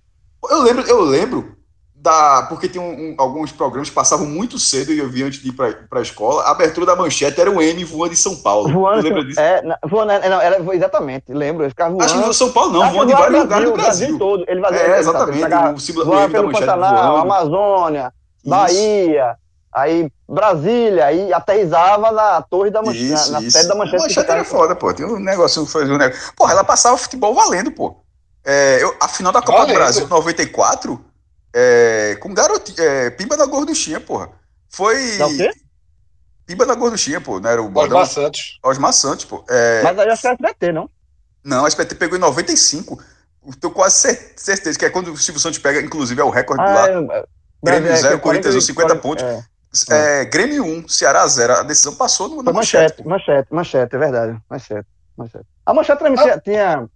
[0.48, 1.56] Eu lembro, eu lembro
[1.94, 2.46] da.
[2.48, 5.50] Porque tem um- um- alguns programas que passavam muito cedo e eu vi antes de
[5.50, 6.42] ir pra, pra escola.
[6.44, 8.72] A abertura da manchete era o M voando em São Paulo.
[8.72, 9.02] voando.
[9.02, 9.38] Lembra disso?
[9.38, 11.62] É, voando é, não, era, exatamente, lembro.
[11.64, 12.04] Ele ficava voando.
[12.04, 14.18] Acho que não São Paulo, não, Acho que voando em vários lugares do o Brasil.
[14.18, 14.44] todo.
[14.48, 15.42] Ele fazia, É, ele exatamente.
[15.42, 17.20] pegava- O o M da manchete Pantanal, voando.
[17.32, 18.48] Amazônia, Isso.
[18.50, 19.36] Bahia.
[19.72, 23.56] Aí Brasília, aí aterrizava na torre da manchete, Isso, na, na isso.
[23.56, 24.02] sede da A manchete.
[24.02, 24.92] manchete era foda, pô.
[24.94, 26.32] Tem um negócio, fazia um negócio.
[26.34, 27.96] Porra, ela passava futebol valendo, pô.
[28.44, 29.74] É, eu, a final da Copa Valendo.
[29.74, 31.04] do Brasil 94,
[31.54, 34.30] é, com garotinho, é, Pimba na gorduchinha, porra.
[34.70, 35.18] Foi.
[35.18, 35.50] Dá o quê?
[36.46, 37.38] Pimba na gorduchinha, pô.
[37.40, 37.98] Não era o bordão?
[37.98, 38.58] Osmar Santos.
[38.64, 39.44] Osmar Santos, pô.
[39.48, 40.88] É, Mas aí acho que era SBT, não?
[41.44, 43.02] Não, a SBT pegou em 95.
[43.46, 46.30] Eu tenho quase cer- certeza que é quando o Silvio Santos pega, inclusive é o
[46.30, 46.88] recorde Ah, lá.
[46.88, 47.24] é,
[47.62, 49.24] Grêmio é, zero, que Corinthians um, 50 pontos.
[49.24, 49.42] É,
[49.90, 51.52] É, Grêmio 1, Ceará 0.
[51.54, 53.06] A decisão passou no, manchete, manchete.
[53.06, 54.38] manchete, manchete, é verdade.
[54.50, 55.44] Manchete, manchete.
[55.64, 56.88] A manchete transmitia, tinha.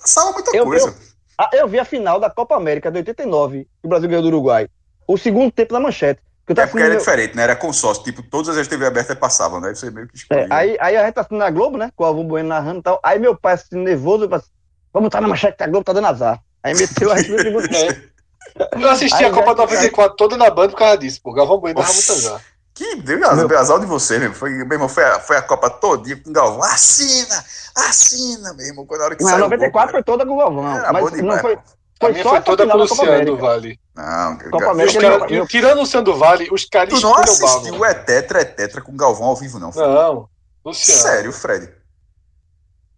[0.00, 0.94] Passava muita Eu- coisa.
[1.36, 4.28] Ah, eu vi a final da Copa América de 89, que o Brasil ganhou do
[4.28, 4.68] Uruguai.
[5.08, 6.20] O segundo tempo da manchete.
[6.46, 7.42] Que eu É porque era assistindo- diferente, né?
[7.44, 8.04] Era consórcio.
[8.04, 9.74] Tipo, todas as TV abertas passavam, né?
[9.74, 11.90] Você meio que É, aí, aí a gente tá assistindo na Globo, né?
[11.96, 13.00] Com o Avô Bueno narrando e tal.
[13.02, 14.52] Aí meu pai assistindo nervoso, eu falei, assim,
[14.92, 16.40] vamos estar na manchete que a Globo tá dando azar.
[16.62, 18.10] Aí meteu a gente no segundo tempo.
[18.56, 18.82] É.
[18.82, 21.32] Eu assisti Aí a Copa já- 94 toda na banda por causa disso, pô.
[21.32, 22.40] Galvão Bueno dava muito azar.
[22.74, 24.32] Que deu azar, de você, meu.
[24.32, 26.62] Foi, meu irmão, foi a, foi a Copa todinha com o Galvão.
[26.62, 27.44] Assina!
[27.76, 28.86] Assina, meu irmão.
[28.86, 30.76] Quando a hora que Mas saiu o 94 gol, foi toda com o Galvão.
[30.76, 31.54] Era bom Mas não demais, foi.
[31.54, 31.58] A
[32.00, 33.36] foi minha só foi toda com o Luciano do.
[33.36, 33.78] Vale.
[33.94, 37.14] Não, Copa América ele cara- não- tirando o Luciano do Vale, os caras Tu não
[37.14, 39.70] assistiu É Tetra, é Tetra com Galvão ao vivo, não.
[39.70, 40.28] Não,
[40.64, 41.00] Luciano.
[41.02, 41.70] Sério, Fred.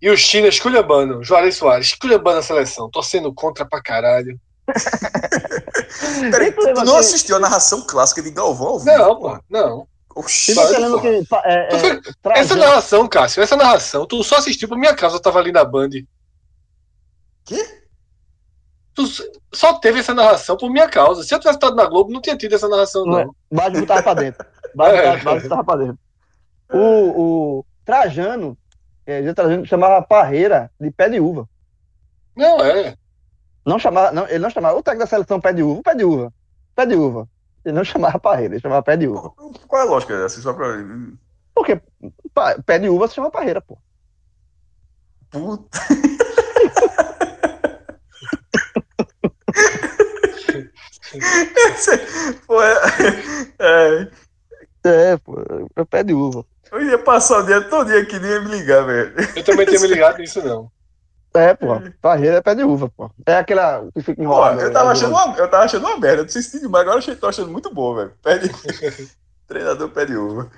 [0.01, 1.23] E o China esculhambando.
[1.25, 2.89] Juarez Soares esculhambando a seleção.
[2.91, 4.39] Torcendo contra pra caralho.
[6.31, 8.97] Peraí, tu não que- assistiu a narração clássica de Galvão ao vivo?
[8.97, 9.39] Não, pô.
[9.49, 9.87] Não.
[10.15, 10.55] Oxi.
[10.55, 11.01] Porra.
[11.01, 11.27] que.
[11.45, 15.39] É, é, Essa narração, Cássio, essa narração, tu só assistiu por minha causa, eu tava
[15.39, 15.89] ali na Band.
[17.45, 17.81] Quê?
[18.95, 19.05] Tu
[19.55, 21.23] só teve essa narração por minha causa.
[21.23, 23.35] Se eu tivesse estado na Globo, não tinha tido essa narração, Não não.
[23.51, 24.47] Baixo botava pra dentro.
[24.75, 25.17] Baixo É.
[25.65, 25.99] pra dentro.
[26.71, 28.57] O, o Trajano,
[29.07, 31.49] é, Trajano chamava Parreira de pé de uva.
[32.37, 32.95] Não, é.
[33.65, 36.05] Não chamava, não, ele não chamava o técnico da seleção pé de uva, pé de
[36.05, 36.33] uva,
[36.75, 37.29] pé de uva.
[37.65, 39.31] Ele não chamava Parreira, ele chamava pé de uva.
[39.69, 40.41] Qual é a lógica dessa?
[40.41, 40.67] Só pra...
[41.55, 41.81] Porque
[42.67, 43.79] pé de uva se chama Parreira, pô.
[45.31, 45.79] Puta.
[52.47, 52.75] Pô, é,
[53.59, 54.09] é,
[54.85, 55.37] É, pô,
[55.77, 56.45] é pé de uva.
[56.71, 59.15] eu ia passar o dia todo dia aqui, nem ia me ligar, velho.
[59.37, 60.71] Eu também tinha me ligado nisso, não.
[61.35, 61.69] É, pô,
[62.01, 63.11] Parreira é pé de uva, pô.
[63.27, 64.61] É aquela que fica Pô, enrolada.
[64.61, 66.97] eu, tava né, achando uma, eu tava achando uma merda, não sei se demais, agora
[66.97, 68.13] eu achei- tô achando muito bom, velho.
[68.23, 68.49] Pé de...
[69.49, 70.51] Treinador pé de uva.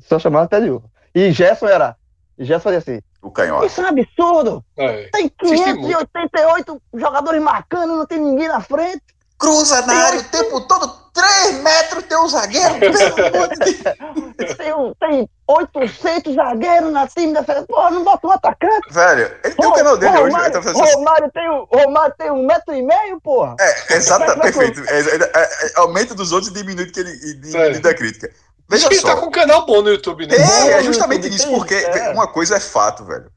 [0.00, 0.84] Só chamava pé de uva.
[1.14, 1.96] E Gerson era.
[2.38, 3.00] Gerson fazia assim.
[3.22, 3.66] O canhota.
[3.66, 4.64] Isso é um absurdo!
[4.76, 5.08] É.
[5.12, 9.02] Tem Assisti 588 jogadores marcando, não tem ninguém na frente.
[9.38, 14.56] Cruza na área o tempo todo, 3 metros, tem um zagueiro, pelo amor de Deus.
[14.56, 17.66] Tem, um- tem 800 zagueiros na time da seleção.
[17.66, 18.92] Porra, não bota um atacante.
[18.92, 20.72] Velho, ele tem o canal dele hoje, Romário, tá.
[20.72, 23.56] Romário, tem, um- Romário tem um metro e meio, porra.
[23.60, 24.80] É, exato, perfeito.
[24.88, 27.78] É, é, é, é, aumenta dos outros e diminui que ele e diminui É.
[27.78, 28.30] da crítica.
[28.68, 29.14] Veja que ele só.
[29.14, 30.36] tá com um canal bom no YouTube, né?
[30.36, 32.10] É, é justamente YouTube isso, porque é.
[32.10, 33.30] uma coisa é fato, velho.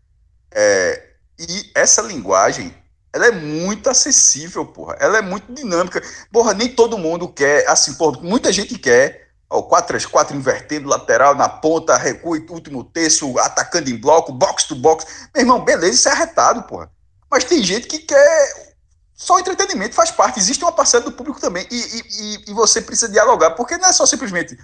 [0.52, 1.04] É,
[1.38, 2.74] e essa linguagem,
[3.12, 4.96] ela é muito acessível, porra.
[5.00, 6.02] Ela é muito dinâmica.
[6.32, 9.30] Porra, nem todo mundo quer, assim, porra, muita gente quer.
[9.50, 15.06] Ó, 4-3-4 invertendo, lateral na ponta, recua, último terço, atacando em bloco, box to box.
[15.34, 16.92] Meu irmão, beleza, isso é arretado, porra.
[17.32, 18.70] Mas tem gente que quer.
[19.16, 20.40] Só entretenimento faz parte.
[20.40, 21.68] Existe uma parcela do público também.
[21.70, 24.58] E, e, e- você precisa dialogar, porque não é só simplesmente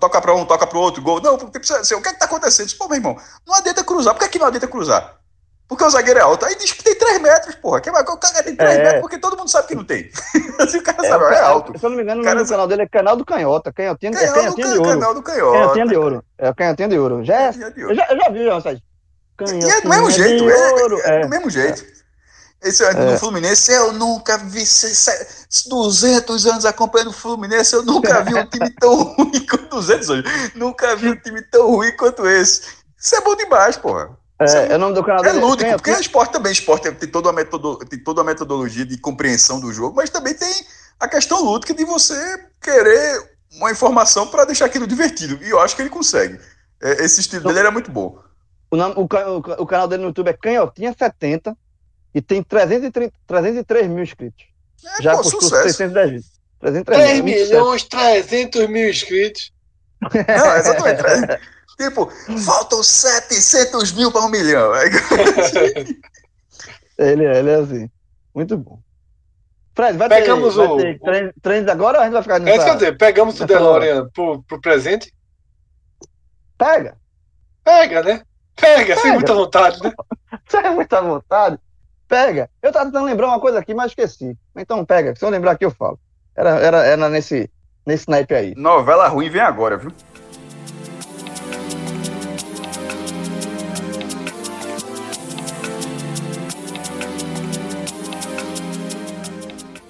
[0.00, 1.20] toca para um, toca para o outro, gol.
[1.20, 2.74] Não, porque precisa assim, o que é que tá acontecendo?
[2.76, 3.16] Pô, meu irmão,
[3.46, 4.14] não adianta cruzar.
[4.14, 5.20] Por que, que não adianta cruzar?
[5.66, 6.44] Porque o zagueiro é alto.
[6.44, 7.80] Aí diz que tem 3 metros, porra.
[7.80, 8.82] Que vai, o cara tem 3 É.
[8.82, 10.10] metros porque todo mundo sabe que não tem.
[10.60, 11.78] assim, o cara É, sabe, o é ca- alto.
[11.78, 13.72] Se eu não me engano, o Cara, do canal dele é Canal do Canhota.
[13.72, 14.90] Canhotinha, é do canhotinha de ouro.
[14.90, 15.58] canal do canhota.
[15.58, 16.24] Canhotinha de ouro.
[16.38, 17.24] É o canhotinha de ouro.
[17.24, 17.96] Já, Canhotinha de eu ouro.
[17.96, 18.82] já, eu já vi, já, Sérgio.
[19.40, 21.20] E é do mesmo jeito, é, é é.
[21.22, 21.84] do mesmo jeito.
[22.62, 22.94] Esse é.
[22.94, 28.34] no Fluminense, eu nunca vi se- se- 200 anos acompanhando o Fluminense, eu nunca vi
[28.34, 30.30] um time tão ruim quanto 200 anos.
[30.54, 32.62] Nunca vi um time tão ruim quanto esse.
[32.98, 34.10] Isso é bom demais, porra.
[34.40, 35.40] É, é o nome do canal É dele.
[35.44, 38.84] lúdico, porque Canhotinha- o esporte também, esporte tem toda, uma metodo, tem toda uma metodologia
[38.84, 40.52] de compreensão do jogo, mas também tem
[40.98, 42.14] a questão lúdica de você
[42.60, 45.38] querer uma informação para deixar aquilo divertido.
[45.44, 46.38] E eu acho que ele consegue.
[46.82, 48.18] É, Esse estilo dele era muito bom.
[48.70, 51.56] O, nome- o o o canal dele no YouTube é Canhotinha70
[52.12, 54.44] e tem 330, 303 mil inscritos.
[54.98, 55.62] É, Já pô, sucesso.
[55.62, 56.26] 610 vídeos.
[56.60, 57.34] 303 3 mil.
[57.34, 59.52] é milhões 300 mil inscritos.
[60.02, 61.02] Não, exatamente.
[61.80, 62.08] É, tipo,
[62.44, 64.72] faltam 700 mil para um milhão.
[66.96, 67.90] Ele, é- ele é assim.
[68.34, 68.78] Muito bom.
[69.74, 72.36] Fred, vai Pegamos ter, vai o- ter treino, treinos agora ou a gente vai ficar
[72.36, 72.68] É isso que eu nessa...
[72.68, 75.12] ia dizer, pegamos o DeLorean pro, pro presente?
[76.56, 76.96] Pega.
[77.64, 78.22] Pega, né?
[78.54, 79.14] Pega, sem Pega.
[79.14, 79.92] muita vontade, né?
[80.64, 81.58] É muita vontade.
[82.06, 82.48] Pega.
[82.62, 84.36] Eu tava tentando lembrar uma coisa aqui, mas esqueci.
[84.56, 85.16] Então pega.
[85.16, 85.98] Se eu lembrar aqui, eu falo.
[86.36, 87.50] Era, era, era nesse,
[87.84, 88.54] nesse naipe aí.
[88.56, 89.90] Novela ruim vem agora, viu?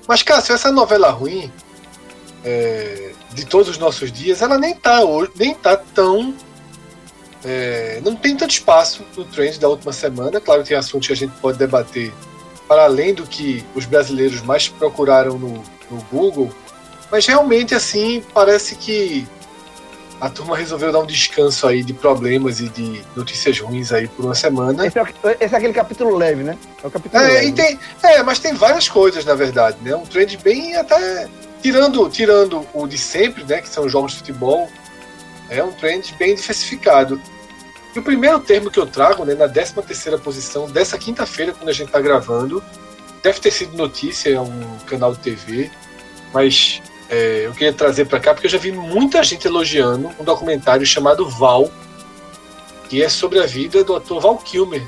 [0.06, 1.50] Mas, Cássio, essa novela ruim
[2.44, 5.00] é, de todos os nossos dias, ela nem tá,
[5.34, 6.34] nem tá tão.
[7.44, 10.40] É, não tem tanto espaço no trend da última semana.
[10.40, 12.12] Claro que tem assuntos que a gente pode debater
[12.66, 16.50] para além do que os brasileiros mais procuraram no, no Google.
[17.10, 19.26] Mas realmente, assim, parece que
[20.24, 24.24] a turma resolveu dar um descanso aí de problemas e de notícias ruins aí por
[24.24, 24.86] uma semana.
[24.86, 25.04] Esse é,
[25.38, 26.56] esse é aquele capítulo leve, né?
[26.82, 27.52] É o capítulo é, leve.
[27.52, 29.94] Tem, é, mas tem várias coisas, na verdade, né?
[29.94, 31.28] Um trend bem até.
[31.60, 33.60] Tirando, tirando o de sempre, né?
[33.60, 34.70] Que são jogos de futebol,
[35.50, 37.20] é um trend bem diversificado.
[37.94, 41.68] E o primeiro termo que eu trago, né, na 13 terceira posição dessa quinta-feira, quando
[41.68, 42.64] a gente está gravando,
[43.22, 45.70] deve ter sido notícia em um canal de TV,
[46.32, 50.24] mas é, eu queria trazer para cá porque eu já vi muita gente elogiando um
[50.24, 51.70] documentário chamado Val,
[52.88, 54.86] que é sobre a vida do ator Val Kilmer.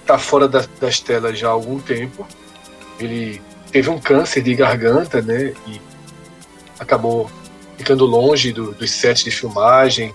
[0.00, 2.26] Está fora da, das telas já há algum tempo.
[2.98, 3.40] Ele
[3.70, 5.54] teve um câncer de garganta, né?
[5.66, 5.80] E
[6.78, 7.30] acabou
[7.76, 10.14] ficando longe do, dos sets de filmagem.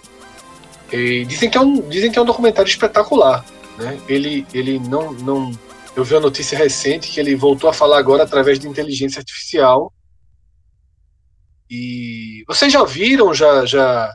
[0.92, 3.46] E dizem que é um, dizem que é um documentário espetacular,
[3.78, 4.00] né?
[4.08, 5.52] Ele, ele não, não.
[5.96, 9.92] Eu vi uma notícia recente que ele voltou a falar agora através de inteligência artificial
[11.70, 14.14] e vocês já viram, já, já.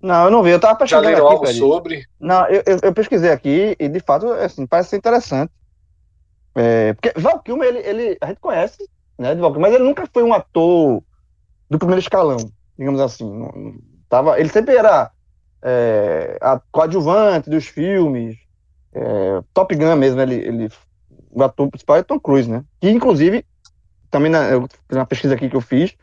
[0.00, 0.50] Não, eu não vi.
[0.50, 1.04] Eu tava pesquisando.
[1.04, 2.06] Já leram aqui, algo sobre?
[2.18, 5.52] Não, eu, eu, eu, pesquisei aqui e de fato, assim, parece ser interessante.
[6.54, 9.88] É, porque Val Kilmer, ele, ele, a gente conhece, né, de Val Kilmer, mas ele
[9.88, 11.02] nunca foi um ator
[11.70, 12.38] do primeiro escalão,
[12.78, 13.24] digamos assim.
[13.24, 13.74] Não,
[14.08, 15.10] tava, ele sempre era
[15.62, 18.36] é, a coadjuvante dos filmes,
[18.92, 20.68] é, Top Gun mesmo, ele, ele,
[21.30, 22.62] o ator principal é Tom Cruise, né?
[22.80, 23.46] Que inclusive,
[24.10, 25.94] também na, eu, na pesquisa aqui que eu fiz,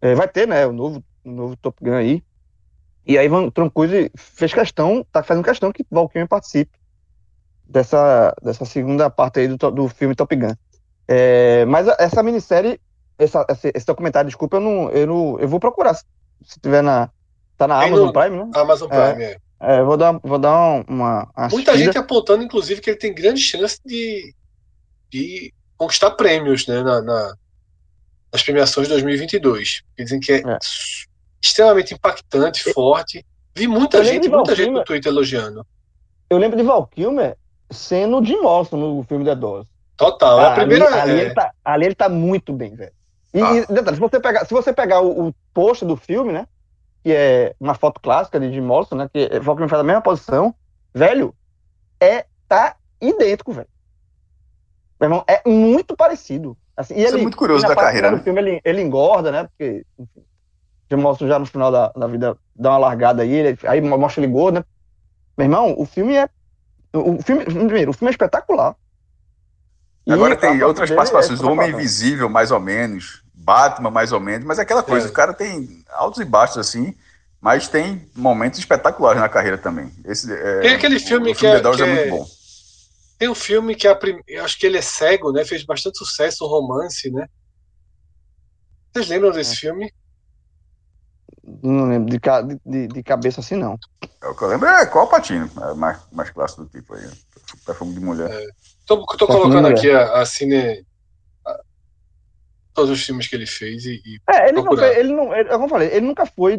[0.00, 2.22] é, vai ter, né, o novo, o novo Top Gun aí.
[3.06, 6.78] E aí Van Tom Cruise fez questão, tá fazendo questão que Valkyrie participe
[7.66, 10.54] dessa, dessa segunda parte aí do, do filme Top Gun.
[11.08, 12.80] É, mas essa minissérie,
[13.18, 13.44] essa,
[13.74, 16.04] esse, documentário, desculpa, eu não, eu não, eu vou procurar se,
[16.44, 17.10] se tiver na,
[17.56, 18.50] tá na Amazon no, Prime, né?
[18.54, 19.36] Amazon Prime, é.
[19.60, 19.76] é.
[19.76, 23.40] é vou dar, vou dar uma, uma Muita gente apontando, inclusive, que ele tem grande
[23.40, 24.34] chance de,
[25.10, 27.34] de conquistar prêmios, né, na, na
[28.32, 29.82] nas premiações de 2022.
[29.98, 30.58] Dizem que é, é.
[31.42, 33.24] extremamente impactante, forte.
[33.54, 35.66] Vi muita gente, muita gente no Twitter elogiando.
[36.28, 37.36] Eu lembro de Val Kilmer
[37.70, 39.66] sendo o Jim Morrison no filme The Doors.
[39.96, 40.38] Total.
[40.38, 41.24] Ah, a primeira, ali, ali, é...
[41.24, 42.92] ele tá, ali ele tá muito bem, velho.
[43.34, 43.56] E, ah.
[43.56, 46.46] e detalhe, se você pegar, se você pegar o, o post do filme, né?
[47.02, 49.10] Que é uma foto clássica de Jim Morrison, né?
[49.12, 50.54] Que Val Kilmer faz a mesma posição,
[50.94, 51.34] velho,
[52.00, 53.68] é tá idêntico, velho.
[55.00, 56.56] Meu irmão, é muito parecido.
[56.76, 58.10] Assim, e Isso é ele, é muito curioso da carreira.
[58.10, 58.22] No né?
[58.22, 59.44] filme ele, ele engorda, né?
[59.44, 59.84] Porque
[60.90, 64.22] já mostra já no final da, da vida, dá uma largada aí, ele, aí mostra
[64.22, 64.64] ele gordo, né?
[65.36, 66.28] Meu irmão, o filme é.
[66.92, 68.74] O filme, primeiro, o filme é espetacular.
[70.08, 74.44] Agora tem outras participações, é o Homem Invisível, mais ou menos, Batman, mais ou menos,
[74.44, 75.10] mas é aquela coisa, é.
[75.10, 76.94] o cara tem altos e baixos assim,
[77.40, 79.92] mas tem momentos espetaculares na carreira também.
[80.04, 82.39] Esse, é, tem aquele filme, o, o filme que, é, que é, muito bom
[83.20, 84.18] tem um filme que é a prim...
[84.42, 85.44] acho que ele é cego, né?
[85.44, 87.28] Fez bastante sucesso, um romance, né?
[88.90, 89.56] Vocês lembram desse é.
[89.56, 89.92] filme?
[91.62, 92.18] Não lembro de,
[92.64, 93.78] de, de, cabeça assim, não.
[94.22, 97.06] É o que eu lembro é qual patinho, é mais, mais clássico do tipo aí.
[97.66, 98.30] Perfume de mulher.
[98.30, 98.46] É.
[98.86, 100.86] Tô, tô colocando aqui a, a cine.
[101.44, 101.60] A,
[102.72, 104.00] todos os filmes que ele fez e.
[104.02, 105.34] e é, ele não, foi, ele não.
[105.34, 106.58] Ele, como eu falei, ele nunca foi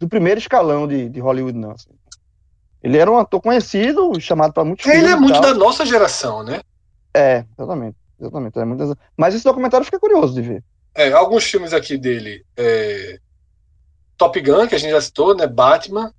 [0.00, 1.70] do primeiro escalão de, de Hollywood, não.
[1.70, 1.90] Assim.
[2.82, 6.62] Ele era um ator conhecido, chamado para muitos Ele é muito da nossa geração, né?
[7.14, 7.96] É, exatamente.
[8.18, 8.98] exatamente é muito...
[9.16, 10.64] Mas esse documentário fica curioso de ver.
[10.94, 12.44] É, alguns filmes aqui dele.
[12.56, 13.18] É...
[14.16, 15.46] Top Gun, que a gente já citou, né?
[15.46, 16.12] Batman.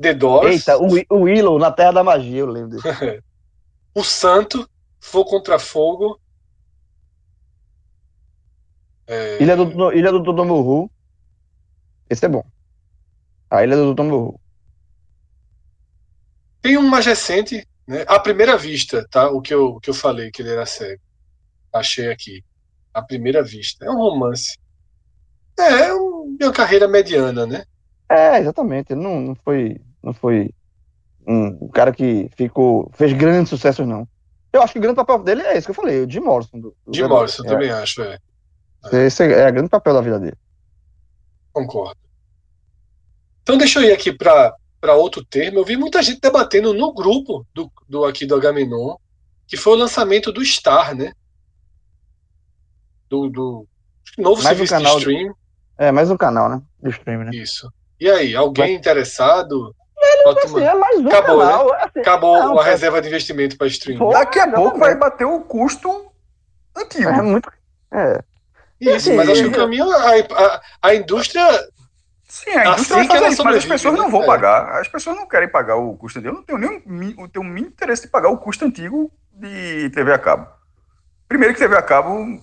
[0.00, 0.50] The Doors.
[0.50, 3.22] Eita, o, o Willow na Terra da Magia, eu lembro desse.
[3.94, 4.68] o Santo,
[5.00, 6.20] Fogo contra Fogo.
[9.06, 9.42] É...
[9.42, 10.90] Ilha do, Ilha do.
[12.10, 12.44] Esse é bom.
[13.50, 14.40] A Ilha do Totomurru.
[16.66, 18.04] Tem um mais recente, né?
[18.08, 19.30] À primeira vista, tá?
[19.30, 21.00] O que eu, que eu falei, que ele era cego.
[21.72, 22.44] Achei aqui.
[22.92, 23.86] À primeira vista.
[23.86, 24.58] É um romance.
[25.56, 27.62] É, é uma carreira mediana, né?
[28.08, 28.92] É, exatamente.
[28.92, 29.80] Ele não, não foi.
[30.02, 30.50] Não foi
[31.24, 32.90] um, cara que ficou.
[32.94, 34.04] fez grandes sucessos, não.
[34.52, 36.58] Eu acho que o grande papel dele é esse que eu falei, o Jim Morrison.
[36.58, 37.46] Do, do Jim Morrison, é.
[37.46, 38.18] também acho, é.
[38.92, 40.36] Esse é o grande papel da vida dele.
[41.52, 42.00] Concordo.
[43.44, 44.52] Então deixa eu ir aqui para
[44.86, 48.94] para outro termo, eu vi muita gente debatendo no grupo do, do aqui do Agamenon,
[49.44, 51.12] que foi o lançamento do Star, né?
[53.10, 53.66] Do, do
[54.16, 55.34] novo mais serviço um canal, de stream.
[55.76, 56.62] É, mais um canal, né?
[56.80, 57.30] De streaming, né?
[57.34, 57.68] Isso.
[57.98, 59.74] E aí, alguém interessado?
[60.22, 61.74] Bota assim, é mais um Acabou, canal.
[61.74, 62.70] assim, Acabou não, a cara.
[62.70, 63.98] reserva de investimento para streaming.
[63.98, 66.12] Pô, Daqui a pouco vai bater o custo
[66.76, 67.08] antigo.
[67.08, 67.50] É muito.
[67.92, 68.22] É.
[68.80, 71.42] Isso, mas acho que o caminho, a, a, a indústria.
[72.44, 74.00] Sim, a Assim indústria vai que ela fazer isso, mas as pessoas né?
[74.00, 74.26] não vão É.
[74.26, 74.80] pagar.
[74.80, 76.32] As pessoas não querem pagar o custo dele.
[76.32, 80.12] Eu não tenho nem o tenho mínimo interesse de pagar o custo antigo de TV
[80.12, 80.46] a cabo.
[81.28, 82.40] Primeiro que TV a cabo,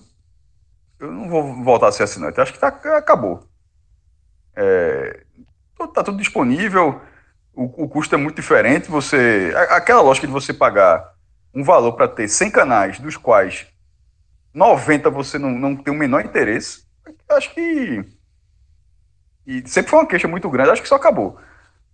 [0.98, 2.40] eu não vou voltar a ser assinante.
[2.40, 3.46] Acho que tá, acabou.
[4.56, 5.22] É,
[5.76, 7.00] tudo- tá tudo disponível.
[7.54, 8.90] O, o custo é muito diferente.
[8.90, 11.12] Você, aquela lógica de você pagar
[11.54, 13.66] um valor para ter 100 canais, dos quais
[14.52, 16.84] 90 você não, não tem o menor interesse.
[17.28, 18.04] Acho que
[19.46, 21.38] e sempre foi uma queixa muito grande, acho que só acabou.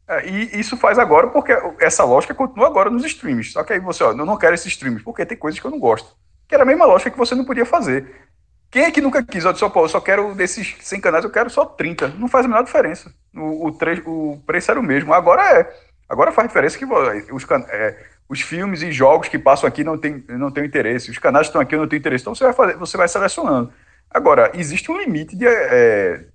[0.08, 3.52] É, e isso faz agora porque essa lógica continua agora nos streams.
[3.52, 5.70] Só que aí você, ó, eu não quero esses streams, porque tem coisas que eu
[5.70, 6.16] não gosto.
[6.48, 8.28] Que era a mesma lógica que você não podia fazer.
[8.70, 9.44] Quem é que nunca quis?
[9.44, 12.08] Ó, eu só quero desses 100 canais, eu quero só 30.
[12.08, 13.12] Não faz a menor diferença.
[13.34, 15.12] O, o, tre- o preço era o mesmo.
[15.12, 15.74] Agora é.
[16.08, 17.96] Agora faz diferença que ó, os, can- é,
[18.28, 21.10] os filmes e jogos que passam aqui não tem, não tem interesse.
[21.10, 22.22] Os canais que estão aqui não tem interesse.
[22.22, 23.72] Então você vai, fazer, você vai selecionando.
[24.10, 26.26] Agora, existe um limite de, é,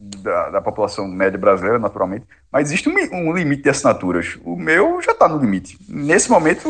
[0.00, 4.38] da, da população média brasileira, naturalmente, mas existe um, um limite de assinaturas.
[4.42, 5.76] O meu já está no limite.
[5.86, 6.68] Nesse momento,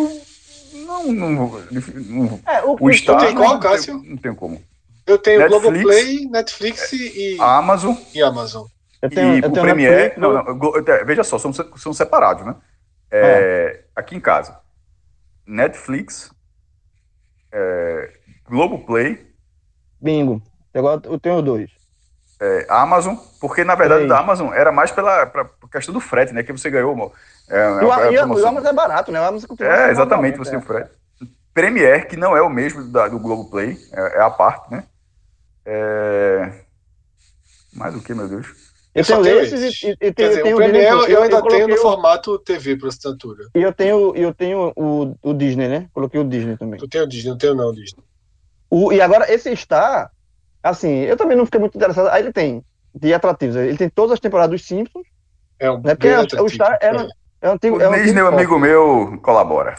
[0.74, 3.24] não, não, não- É, o, o Estado.
[3.24, 4.03] tem qual, não, Cássio?
[4.05, 4.61] Não tem como.
[5.07, 5.62] Eu tenho Netflix.
[5.62, 8.66] Globoplay, Netflix e, Amazon e Amazon.
[9.01, 9.97] eu tenho, e eu o tenho Premiere.
[9.97, 12.55] Netflix, Não, não, é, veja só, são, são separados, né?
[13.11, 14.59] É, Aqui em casa.
[15.47, 16.33] Netflix,
[17.53, 18.12] é,
[18.49, 19.26] Globoplay,
[20.01, 20.43] Bingo.
[20.74, 21.70] Agora eu tenho dois.
[22.41, 26.43] É, Amazon, porque na verdade da Amazon era mais pela, pra, questão do frete, né?
[26.43, 27.12] Que você ganhou, mo-
[27.49, 29.20] é, é, E o, é e o- e o Amazon é barato, né?
[29.20, 30.62] O Amazon É, exatamente, barato, você tem é.
[30.62, 30.91] o frete.
[31.53, 34.84] Premiere, que não é o mesmo da, do Globoplay, é, é a parte, né?
[35.66, 36.53] É...
[37.74, 38.47] Mais o que, meu Deus?
[38.95, 39.82] Eu só tenho tenho esses esses.
[39.82, 41.78] e, e, tenho, dizer, tenho o Premiere eu, Disney, eu ainda tenho coloquei no o-
[41.82, 43.45] formato TV por assinatura.
[43.55, 45.88] E eu tenho, e eu tenho o, o Disney, né?
[45.93, 46.80] Coloquei o Disney também.
[46.80, 48.03] Tu tem o Disney, não tenho não, Disney.
[48.68, 50.11] O, e agora, esse Star,
[50.63, 52.09] assim, eu também não fiquei muito interessado.
[52.09, 55.07] Aí ele tem, de atrativos, ele tem todas as temporadas dos Simpsons,
[55.59, 55.95] É um né?
[55.95, 56.45] Porque bem o, atrativo.
[56.45, 57.07] o Star era,
[57.41, 57.77] é um antigo.
[57.77, 59.75] O É um Disney, amigo meu, colabora.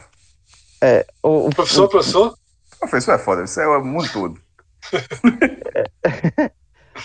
[0.82, 2.36] É, o, o- Professor, professor?
[2.80, 4.40] Professor é foda, isso é o mundo todo.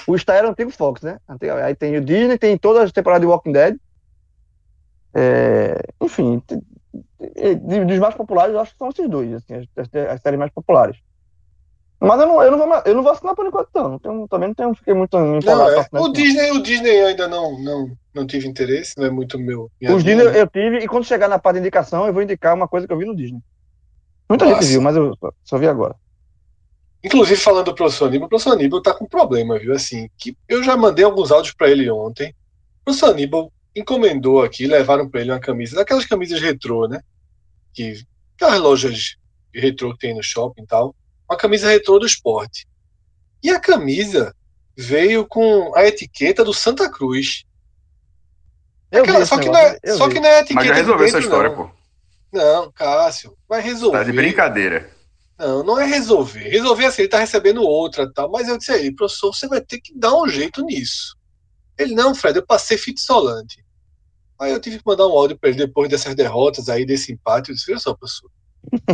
[0.07, 1.19] O Star era o antigo Fox, né?
[1.29, 3.77] Antigo- Aí tem o Disney, tem todas as temporadas de Walking Dead.
[5.15, 6.43] É, enfim,
[7.87, 10.53] dos mais populares, eu acho que são esses dois, assim, as, as- as séries mais
[10.53, 10.97] populares.
[11.99, 13.99] Mas eu não, eu não, vou, eu não vou assinar por enquanto, não.
[13.99, 16.01] tenho- também não tenho, fiquei muito Não, empolgado é.
[16.01, 16.09] O.
[16.13, 19.71] Disney, o Disney eu ainda não, não, não tive interesse, não é muito meu.
[19.83, 20.41] Os linha, Disney né?
[20.41, 22.93] eu tive, e quando chegar na parte de indicação, eu vou indicar uma coisa que
[22.93, 23.41] eu vi no Disney.
[24.29, 24.69] Muita gente Massa.
[24.69, 25.95] viu, mas eu só, só vi agora.
[27.03, 29.73] Inclusive, falando do professor Aníbal, o professor Aníbal tá com problema, viu?
[29.73, 32.31] Assim, que eu já mandei alguns áudios para ele ontem.
[32.81, 37.01] O professor Aníbal encomendou aqui, levaram para ele uma camisa, daquelas camisas retrô, né?
[37.73, 38.03] Que,
[38.35, 39.17] aquelas lojas
[39.55, 40.95] retrô que tem no shopping e tal.
[41.29, 42.67] Uma camisa retrô do esporte.
[43.43, 44.35] E a camisa
[44.77, 47.45] veio com a etiqueta do Santa Cruz.
[48.91, 50.15] Eu Aquela- só que, não é, só vi.
[50.15, 50.55] que não é a etiqueta.
[50.61, 51.57] Mas já resolveu essa história, não.
[51.57, 51.71] pô.
[52.33, 53.99] Não, Cássio, vai resolver.
[53.99, 54.91] Tá de brincadeira.
[55.39, 56.49] Não, não é resolver.
[56.49, 58.31] Resolver assim, ele tá recebendo outra e tal.
[58.31, 61.17] Mas eu disse a ele, professor, você vai ter que dar um jeito nisso.
[61.79, 63.65] Ele, não, Fred, eu passei fita isolante.
[64.39, 67.51] Aí eu tive que mandar um áudio para ele depois dessas derrotas aí, desse empate.
[67.51, 68.31] Eu disse, olha só, professor.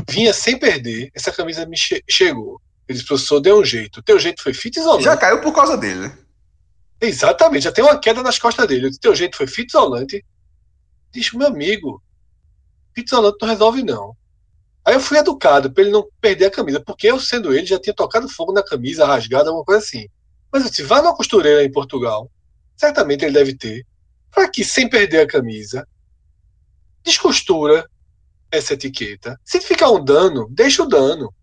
[0.09, 2.61] Vinha sem perder, essa camisa me che- chegou.
[2.89, 4.01] Ele disse, professor, deu um jeito.
[4.01, 5.05] O teu jeito foi fita isolante.
[5.05, 6.19] Já caiu por causa dele, né?
[7.01, 8.89] Exatamente, já tem uma queda nas costas dele.
[8.89, 10.25] Disse, teu jeito foi fita isolante.
[11.13, 12.03] Diz, meu amigo,
[12.95, 14.17] fita isolante não resolve não.
[14.85, 17.79] Aí eu fui educado para ele não perder a camisa, porque eu, sendo ele, já
[17.79, 20.09] tinha tocado fogo na camisa, rasgada, alguma coisa assim.
[20.53, 22.31] Mas eu disse, vá numa costureira em Portugal,
[22.77, 23.87] certamente ele deve ter,
[24.31, 25.87] para que, sem perder a camisa,
[27.05, 27.89] descostura
[28.53, 29.41] essa etiqueta.
[29.43, 31.35] Se ficar um dano, deixa o dano.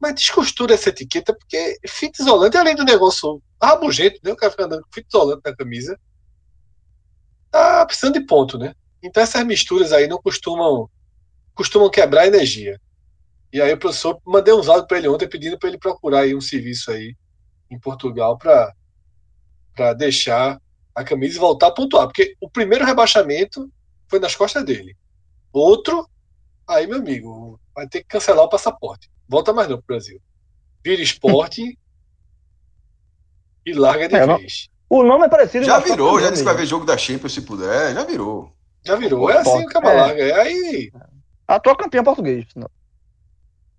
[0.00, 4.32] Mas descostura essa etiqueta, porque fita isolante, além do negócio rabugento, né?
[4.32, 6.00] O cara fica andando com fita isolante na camisa,
[7.50, 8.74] tá precisando de ponto, né?
[9.02, 10.88] Então essas misturas aí não costumam
[11.54, 12.80] costumam quebrar a energia.
[13.52, 16.34] E aí o professor mandei uns áudios para ele ontem pedindo para ele procurar aí
[16.34, 17.14] um serviço aí
[17.70, 18.72] em Portugal para
[19.74, 20.60] para deixar
[20.94, 23.70] a camisa voltar a pontuar, porque o primeiro rebaixamento
[24.08, 24.96] foi nas costas dele.
[25.52, 26.08] Outro,
[26.68, 29.10] aí meu amigo, vai ter que cancelar o passaporte.
[29.28, 30.20] Volta mais não pro Brasil.
[30.84, 31.78] Vira esporte
[33.66, 34.68] e larga de É, vez.
[34.88, 35.64] O nome é parecido.
[35.64, 38.52] Já virou, já disse que vai ver jogo da Champions se puder, já virou.
[38.84, 39.30] Já virou.
[39.30, 39.96] É assim o caba É.
[40.00, 40.22] larga.
[40.22, 40.90] É aí
[41.46, 42.46] Atual campeão português.
[42.54, 42.70] Não.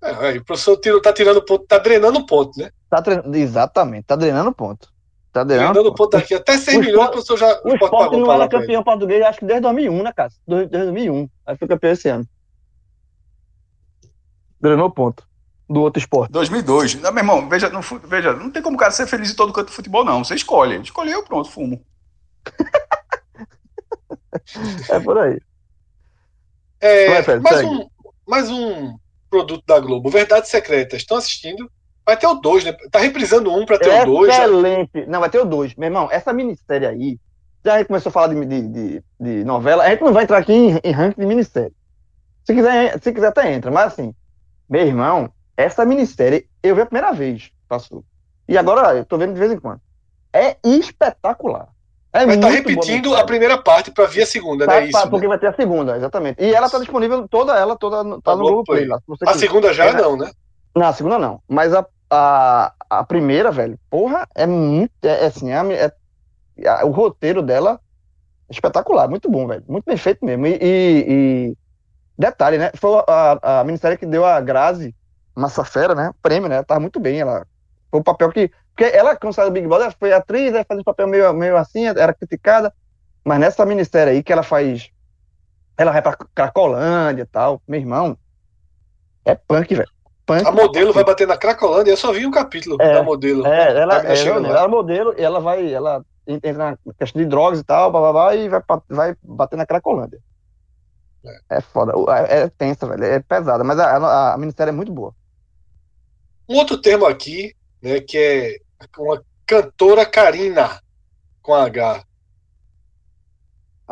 [0.04, 2.70] É, aí o professor tá tirando ponto, tá drenando ponto, né?
[2.90, 4.91] Tá tre- Exatamente, tá drenando ponto.
[5.32, 5.96] Tá Dando dando.
[5.96, 6.34] ponto aqui.
[6.34, 7.62] Até 100 O milhões, a pessoa já.
[7.64, 10.40] O esporte não era campeão português, acho que desde 2001, né, Cássio?
[10.46, 11.30] Desde 2001.
[11.46, 12.28] Aí foi campeão esse ano.
[14.60, 15.26] Drenou ponto.
[15.70, 16.32] Do outro esporte.
[16.34, 16.96] 2002.
[16.96, 19.54] Não, meu irmão, veja não, veja, não tem como o cara ser feliz em todo
[19.54, 20.22] canto do futebol, não.
[20.24, 20.82] Você escolhe.
[20.82, 21.82] Escolheu, pronto, fumo.
[24.90, 25.40] É por aí.
[26.80, 27.70] É, Vai, Fred, mais, segue.
[27.70, 27.90] um,
[28.28, 28.98] mais um
[29.30, 30.10] produto da Globo.
[30.10, 31.02] Verdades Secretas.
[31.02, 31.70] Estão assistindo?
[32.06, 32.74] Vai ter o 2, né?
[32.92, 34.30] Tá reprisando um pra ter o 2.
[34.34, 35.06] Excelente.
[35.08, 35.76] Não, vai ter o dois.
[35.76, 37.20] Meu irmão, essa minissérie aí,
[37.64, 40.24] já a gente começou a falar de, de, de, de novela, a gente não vai
[40.24, 41.74] entrar aqui em, em ranking de minissérie.
[42.44, 44.16] Se quiser, se quiser até entra, mas assim,
[44.68, 48.04] meu irmão, essa minissérie eu vi a primeira vez, passou.
[48.48, 49.80] E agora eu tô vendo de vez em quando.
[50.34, 51.68] É espetacular.
[52.14, 54.84] É Vai estar boa repetindo a primeira parte pra vir a segunda, Tá, né?
[54.86, 54.92] Isso.
[54.92, 55.12] tá, né?
[55.12, 56.44] porque vai ter a segunda, exatamente.
[56.44, 58.90] E ela tá disponível toda ela, toda tá Tá no Google Play Play.
[58.90, 58.98] lá.
[58.98, 59.40] A quiser.
[59.40, 59.94] segunda já É.
[59.94, 60.30] não, né?
[60.76, 61.42] Não, a segunda não.
[61.48, 64.92] Mas a, a, a primeira, velho, porra, é muito.
[65.04, 65.86] É, é assim, é,
[66.58, 67.80] é- o roteiro dela
[68.50, 69.66] é espetacular, muito bom, velho.
[69.68, 70.48] Muito bem feito mesmo.
[70.48, 71.58] E, e- e
[72.18, 72.72] detalhe, né?
[72.78, 74.96] Foi a, a ministério que deu a Grazi
[75.36, 76.12] Massafera, né?
[76.22, 76.64] Prêmio, né?
[76.64, 77.22] Tava muito bem.
[77.22, 77.46] Ela
[77.92, 78.52] foi o papel que.
[78.76, 81.58] Porque ela, quando saiu do Big Brother, foi atriz, aí fazia um papel meio, meio
[81.58, 82.74] assim, era criticada.
[83.26, 84.90] Mas nessa ministério aí que ela faz.
[85.78, 88.18] Ela vai pra Cracolândia e tal, meu irmão.
[89.26, 89.90] É punk, velho.
[90.26, 90.48] Punk.
[90.48, 91.92] A modelo vai bater na Cracolândia.
[91.92, 93.46] Eu só vi um capítulo É, da modelo.
[93.46, 94.64] É, ela, Tá me é, ela lá.
[94.64, 98.12] é modelo e ela vai, ela entra na questão de drogas e tal, blá, blá,
[98.14, 100.20] blá, e vai, vai bater na Cracolândia.
[101.50, 101.62] É.
[101.62, 101.94] foda,
[102.28, 105.14] é, é tensa, velho, é pesada, mas a, a, a minissérie é muito boa.
[106.50, 108.00] Um outro termo aqui, né?
[108.02, 108.58] Que é
[108.98, 110.82] uma cantora Karina
[111.42, 112.04] com H.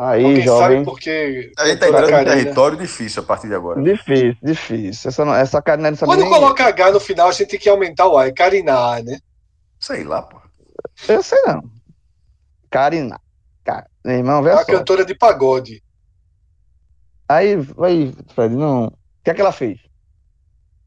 [0.02, 2.34] Aí, Alguém jovem, sabe por que A gente tá entrando em Karina?
[2.34, 3.82] território difícil a partir de agora.
[3.82, 5.08] difícil, difícil.
[5.10, 6.30] Essa, não, essa cara não sabe Quando nem...
[6.30, 8.26] coloca H no final, a gente tem que aumentar o A.
[8.26, 9.18] É Karina, né?
[9.78, 10.40] Sei lá, pô.
[11.06, 11.70] Eu sei não.
[12.70, 13.20] Karina.
[13.62, 14.64] Cara, meu irmão, vê É só.
[14.64, 15.82] cantora de pagode.
[17.28, 18.86] Aí, aí, Fred, não...
[18.86, 18.92] O
[19.22, 19.78] que é que ela fez?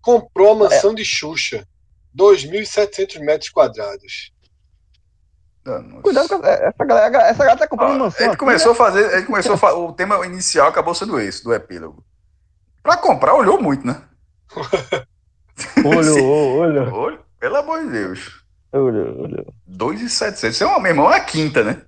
[0.01, 1.67] Comprou a mansão de Xuxa.
[2.17, 4.32] 2.700 metros quadrados.
[5.63, 6.01] Danos.
[6.01, 8.27] Cuidado com essa, essa galera, essa galera tá comprando Ó, mansão.
[8.27, 12.03] ele começou a fazer, ele começou a o tema inicial acabou sendo esse, do epílogo.
[12.81, 14.01] Pra comprar, olhou muito, né?
[15.85, 18.43] Olhou, olhou, Olha, pelo amor de Deus.
[18.71, 19.53] olhou, olhou.
[19.67, 20.55] 2,700.
[20.55, 21.83] Isso é uma, meu irmão, é a quinta, né?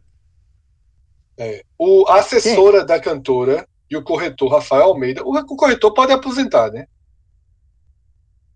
[1.38, 1.64] É.
[1.78, 5.24] O, a assessora da cantora e o corretor Rafael Almeida.
[5.24, 6.88] O, o corretor pode aposentar, né?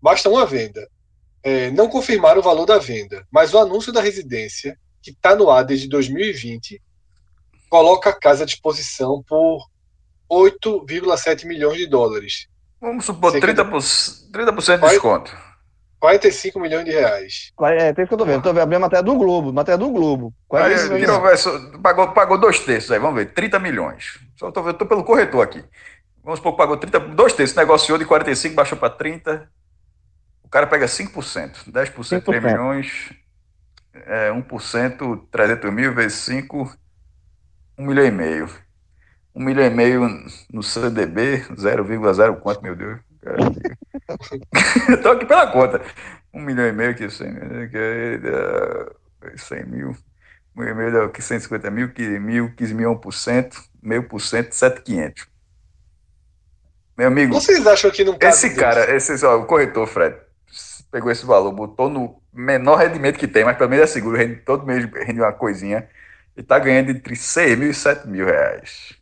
[0.00, 0.88] Basta uma venda.
[1.42, 5.50] É, não confirmaram o valor da venda, mas o anúncio da residência, que está no
[5.50, 6.80] ar desde 2020,
[7.68, 9.66] coloca a casa à disposição por
[10.30, 12.46] 8,7 milhões de dólares.
[12.80, 15.36] Vamos supor Sei que- 30%, 30 de desconto.
[15.98, 17.52] 45 milhões de reais.
[17.62, 18.42] É, tem isso que eu tô vendo.
[18.42, 20.32] Tô vendo a matéria do Globo, matéria do Globo.
[20.50, 24.18] Aí, só- pagou, pagou dois terços aí, vamos ver, 30 milhões.
[24.36, 25.62] Só tô, eu tô pelo corretor aqui.
[26.24, 29.50] Vamos supor que pagou 30, dois terços, negociou de 45, baixou para 30.
[30.42, 32.40] O cara pega 5%, 10%, 3 5%.
[32.42, 33.12] milhões,
[33.94, 36.76] é, 1%, 300 mil vezes 5,
[37.78, 38.48] 1 milhão e meio.
[39.34, 40.08] 1 milhão e meio
[40.52, 43.00] no CDB, 0,0 quanto, meu Deus.
[45.02, 45.80] Tô aqui pela conta.
[46.32, 48.20] 1 milhão e meio aqui, 100 mil, que é,
[49.32, 49.96] é, 100 mil.
[50.56, 55.26] Um e meio aqui, 150 mil, que mil, 15 mil, 1%, meio por cento, 7,500.
[56.98, 60.16] Meu amigo, Vocês acham que não esse cara, esse, ó, o corretor, Fred,
[60.90, 64.36] pegou esse valor, botou no menor rendimento que tem, mas pelo menos é seguro, rende,
[64.36, 65.88] todo mês rende uma coisinha,
[66.36, 68.94] e tá ganhando entre 6 mil e 7 mil reais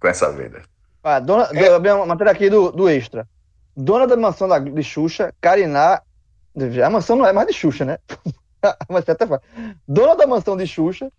[0.00, 0.62] com essa venda.
[1.02, 1.78] Ah, dona, É.
[1.78, 3.26] do- uma matéria aqui do, do Extra.
[3.76, 6.02] Dona da mansão da, de Xuxa, Cariná.
[6.84, 7.98] A mansão não é mais de Xuxa, né?
[8.88, 9.40] Mas até fala.
[9.88, 11.10] Dona da mansão de Xuxa,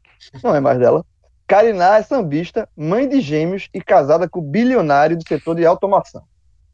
[0.43, 1.05] não é mais dela.
[1.47, 6.23] Cariná é sambista, mãe de gêmeos e casada com o bilionário do setor de automação.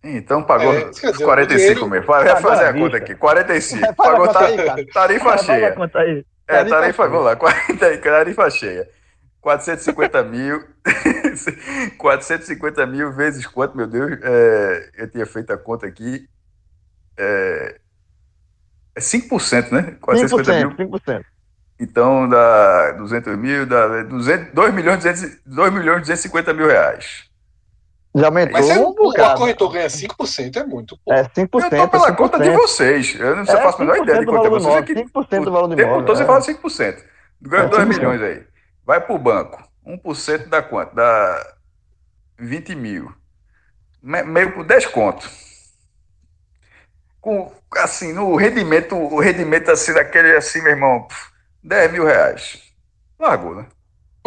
[0.03, 2.03] Então pagou É, dizer, 45 o dinheiro- mil.
[2.03, 3.15] Vai fazer a conta aqui.
[3.15, 3.79] 45.
[3.81, 5.71] Faz a Pagou conta ta- aí, tarifa cheia.
[5.73, 6.25] conta aí.
[6.47, 7.09] É, Tarifa tarifa, cheia.
[7.09, 8.89] vamos lá, 40, tarifa cheia.
[9.41, 10.63] 450 mil,
[11.97, 14.17] 450 mil vezes quanto, meu Deus?
[14.21, 16.27] É, eu tinha feito a conta aqui.
[17.17, 17.75] É,
[18.95, 19.95] é 5%, né?
[20.01, 20.71] 450 mil.
[20.71, 21.23] 5%, 5%.
[21.79, 27.28] Então dá 200 mil, dá 200, 2 milhões, 200, 2 milhões 250 mil reais.
[28.15, 29.37] Já aumentou Mas se um o bocado.
[29.39, 31.19] corretor ganha 5%, é muito pouco.
[31.19, 31.49] É 5%.
[31.53, 32.15] Eu tô pela 5%.
[32.15, 33.15] conta de vocês.
[33.19, 34.93] Eu não sei, É, faço a menor 5% ideia de quanto é vocês imóvel, aqui.
[34.95, 36.25] 5% do valor do O tempo imóvel, todo você é.
[36.25, 37.03] fala 5%.
[37.41, 37.87] Ganha É, 2 5%.
[37.87, 38.43] milhões aí.
[38.85, 39.63] Vai pro banco.
[39.85, 40.95] 1% dá quanto?
[40.95, 41.53] Dá
[42.39, 43.13] 20 mil.
[44.01, 45.29] Me- Meio por 10 conto.
[47.21, 51.29] Com, assim, no rendimento, o rendimento assim, daquele assim, meu irmão, pff,
[51.63, 52.61] 10 mil reais.
[53.19, 53.65] Largou, né?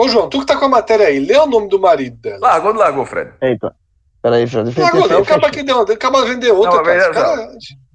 [0.02, 2.38] Ô, João, tu que tá com a matéria aí, lê o nome do marido dela.
[2.40, 3.32] Largou ou não largou, Fred?
[3.40, 3.74] Eita.
[4.20, 4.64] Peraí, Fred.
[4.64, 6.96] deixa Largou não, acaba que deu, acaba de vender outra, Não, cara.
[6.98, 7.48] veja Cara,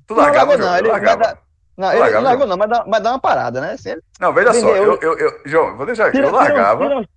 [0.07, 0.69] Tu Não largava, largou, João?
[0.71, 0.77] não.
[0.79, 1.37] Ele largava.
[1.77, 3.71] Não, ele Largava, não largou, não, mas dá, mas dá uma parada, né?
[3.73, 6.17] Assim, ele Não, veja só, eu, eu, eu, João, vou deixar aqui.
[6.17, 7.09] Eu largava, tira- tira-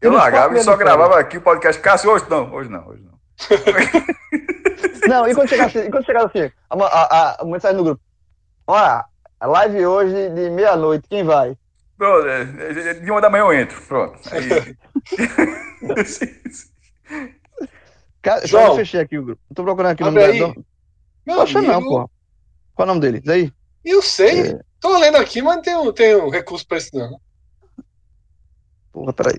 [0.00, 1.82] eu largava e só gravava aqui o podcast.
[1.82, 3.16] Cássio, hoje não, hoje não, hoje não.
[5.08, 8.00] Não, e quando chegasse, e quando chegasse assim, a, a, a, a mensagem no grupo.
[8.66, 9.04] Olha,
[9.40, 11.56] live hoje de meia-noite, quem vai?
[11.96, 12.42] Pronto, é,
[12.90, 14.18] é, de uma da manhã eu entro, pronto.
[14.30, 14.76] Aí...
[18.22, 18.66] Cara, João.
[18.68, 19.40] Eu fechei aqui o grupo.
[19.54, 20.38] Tô procurando aqui o nome aí.
[20.38, 20.54] dela.
[20.54, 22.10] meu Não acha não, porra.
[22.74, 23.20] Qual é o nome dele?
[23.20, 23.52] Diz aí.
[23.84, 24.60] Eu sei, É.
[24.80, 27.20] tô lendo aqui, mas não tem, um- tem um recurso pra isso não.
[28.92, 29.38] Porra, peraí.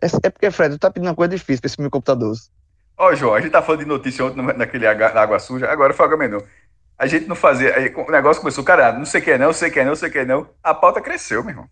[0.00, 2.34] É, é porque, Fred, tu tá pedindo uma coisa difícil pra esse meu computador.
[2.96, 5.92] Ó, João, a gente tá falando de notícia ontem naquele água, na água suja, agora
[5.92, 6.42] foi água menor.
[7.00, 7.74] A gente não fazia.
[7.74, 9.84] Aí, o negócio começou, cara, não sei o que é não, sei o que é
[9.86, 10.46] não, sei o que é não.
[10.62, 11.66] A pauta cresceu, meu irmão.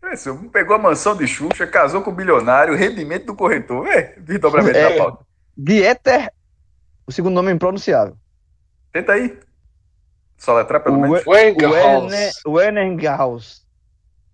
[0.00, 0.36] Cresceu.
[0.52, 3.88] Pegou a mansão de Xuxa, casou com o bilionário, rendimento do corretor.
[3.88, 4.90] É, desdobramento É.
[4.90, 5.24] da pauta.
[5.56, 6.30] Dieter,
[7.04, 8.16] o segundo nome é impronunciável.
[8.92, 9.36] Tenta aí.
[10.36, 11.24] Só letrar pelo menos.
[12.46, 13.64] Wenengaus.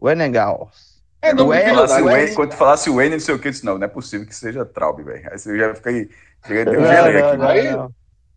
[0.03, 0.91] Wenengaus.
[1.23, 2.29] É nome de Ué, Falasse o bilionário.
[2.29, 3.89] N, quando tu falasse o N, não sei o que, eu disse, não, não é
[3.89, 5.27] possível que seja Traub, velho.
[5.31, 6.11] Aí eu já fiquei.
[6.47, 7.37] Cheguei, deu um Não, não, aqui.
[7.39, 7.95] não, Aí- não.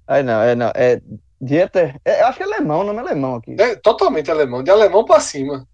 [0.07, 0.71] Aí não, é não.
[0.75, 1.01] É
[1.41, 1.95] Dieter.
[2.05, 3.55] É, eu acho que é alemão, o nome é alemão aqui.
[3.59, 5.67] É totalmente alemão, de alemão pra cima.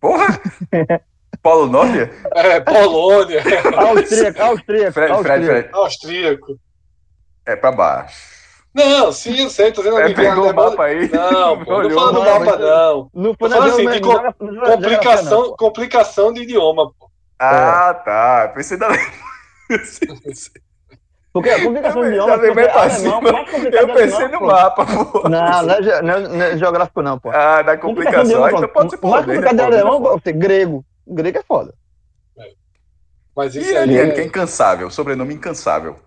[0.00, 0.26] Porra!
[1.42, 2.10] Paulo Norte?
[2.34, 3.42] É, Polônia,
[3.76, 5.44] Austríaco, austríaco, Fred, Fred, austríaco.
[5.46, 5.68] Fred.
[5.72, 6.58] austríaco.
[7.46, 8.32] É pra baixo.
[8.72, 11.08] Não, sim, eu sei, tô dizendo É, pegou o alemão- mapa aí.
[11.10, 13.10] Não, pô, não falando do Não, mapa, não.
[13.14, 15.56] Não foi assim, de co- Complicação, não.
[15.56, 17.10] complicação de idioma, pô.
[17.38, 18.52] Ah, tá.
[18.54, 18.88] Pensei da.
[21.34, 22.28] Porque a complicação de Eu idioma.
[22.28, 23.32] já levei porque pra alemão, cima.
[23.32, 24.46] mais complicado Eu de pensei no pô.
[24.46, 25.28] mapa, pô.
[25.28, 27.30] Não, não é, ge- não, é, não é geográfico, não, pô.
[27.30, 28.24] Ah, da complicação.
[28.24, 29.64] De então pode ser o mais polonês, complicado de né?
[29.82, 30.84] alemão, é você, grego.
[31.04, 31.74] Grego é foda.
[33.36, 33.58] Mas foda.
[33.58, 34.12] isso E ele, é...
[34.12, 35.98] que é incansável, sobrenome incansável.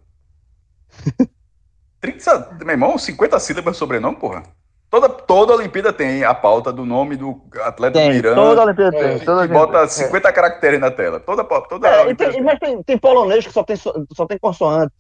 [2.00, 4.44] 30, meu irmão, 50 sílabas de sobrenome, porra.
[4.90, 8.34] Toda, toda Olimpíada tem a pauta do nome do atleta do Tem, Irã.
[8.34, 9.26] toda a Olimpíada É, tem.
[9.26, 10.06] Toda a que Olimpíada bota tem.
[10.06, 11.20] 50 caracteres na tela.
[11.20, 14.94] Toda, toda É, Olimpíada tem, mas tem, tem polonês que só tem, só tem consoante.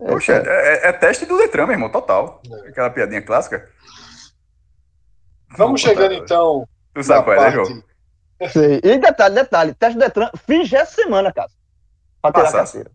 [0.00, 0.86] É, Poxa, é.
[0.86, 2.42] é, é teste do Detran, meu irmão, total.
[2.68, 3.68] Aquela piadinha clássica.
[5.56, 7.50] Vamos chegando então Tu sabe qual é, né.
[7.50, 7.82] João?
[8.52, 8.80] Sei.
[8.82, 11.48] E detalhe, detalhe, teste do Detran, fiz essa semana, cara.
[12.22, 12.90] Pra tirar a carteira.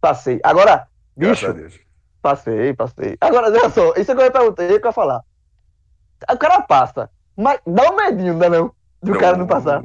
[0.00, 0.40] Passei.
[0.42, 1.46] Agora, bicho,
[2.20, 3.16] passei, passei.
[3.20, 5.22] Agora, olha só, isso é que eu ia perguntar, isso que eu ia falar.
[6.30, 8.74] O cara passa, mas dá um medinho, não é não?
[9.02, 9.82] Do cara não passar.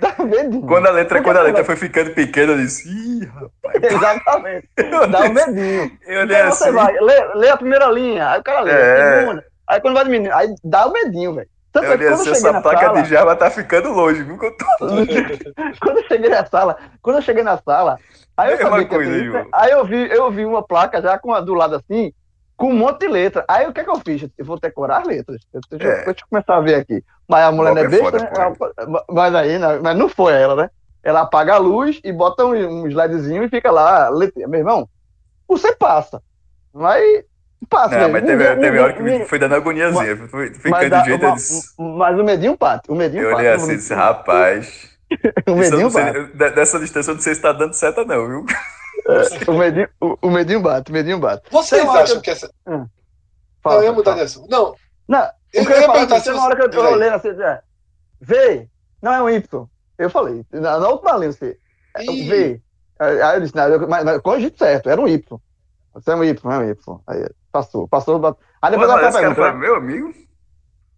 [0.00, 0.66] Dá um medinho.
[0.66, 3.82] Quando a letra, Porque quando a letra foi ficando pequena, eu disse, ih, rapaz.
[3.92, 4.68] Exatamente.
[5.10, 5.98] Dá um medinho.
[6.06, 6.72] Eu olhei você assim.
[6.72, 8.74] vai, lê, lê a primeira linha, aí o cara lê É.
[9.02, 9.44] a segunda.
[9.68, 11.48] Aí quando vai diminuindo, aí dá o medinho, velho.
[11.70, 14.38] Tanto Eu é que olhei assim, essa placa sala, de Java tá ficando longe, viu?
[14.38, 14.66] que eu tô-
[15.82, 17.98] quando eu cheguei na sala, quando eu cheguei na sala,
[18.36, 19.46] aí eu sabia que ia coisa, João.
[19.52, 22.12] aí eu vi, eu vi uma placa já com a, do lado assim,
[22.58, 23.44] com um monte de letra.
[23.48, 24.28] Aí o que é que eu fiz?
[24.36, 25.40] Eu vou decorar as letras.
[25.54, 26.04] Eu- Deixa, eu- É.
[26.04, 27.02] deixa eu começar a ver aqui.
[27.26, 28.30] Mas a mulher não é é besta, né?
[28.76, 29.78] Ela- mas aí, né?
[29.82, 30.70] mas não foi ela, né?
[31.02, 34.48] Ela apaga a luz e bota um, um slidezinho e fica lá, letrinha.
[34.48, 34.88] Meu irmão,
[35.46, 36.20] você passa.
[36.74, 37.24] Mas
[37.70, 37.98] passa.
[37.98, 40.16] Não, mas teve, Ninguém- teve hora que me foi dando agoniazinha.
[40.28, 41.24] Foi mas, ficando dá- de jeito.
[41.26, 42.90] uma- disse- mas o medinho parte.
[42.90, 43.40] O medinho Eu parte.
[43.46, 44.88] olhei assim disse, rapaz.
[45.48, 48.46] o medinho não de- dessa distância eu não sei se tá dando seta, não, viu?
[49.46, 51.50] O medinho, o, o medinho bate, o medinho bate.
[51.50, 52.50] Vocês hora acham que essa...
[53.62, 54.24] Fala, não, eu ia mudar de fala.
[54.24, 54.50] assunto.
[54.50, 54.74] Não,
[55.08, 56.92] Não, eu, o eu eu ia perguntar assim, se uma hora que eu aí.
[56.92, 57.62] olhando assim, é,
[58.20, 58.68] V,
[59.00, 59.66] não é um Y.
[59.96, 61.58] Eu falei, na, na última linha, você,
[61.96, 62.28] é, Ih.
[62.28, 62.62] V.
[62.98, 65.40] Aí eu disse, não, eu, mas, mas cogito certo, era um Y.
[65.94, 67.00] Você é um Y, é um Y.
[67.06, 68.36] Aí passou, passou.
[68.60, 69.58] Aí depois ela mas faz a pergunta, né?
[69.58, 70.12] meu amigo.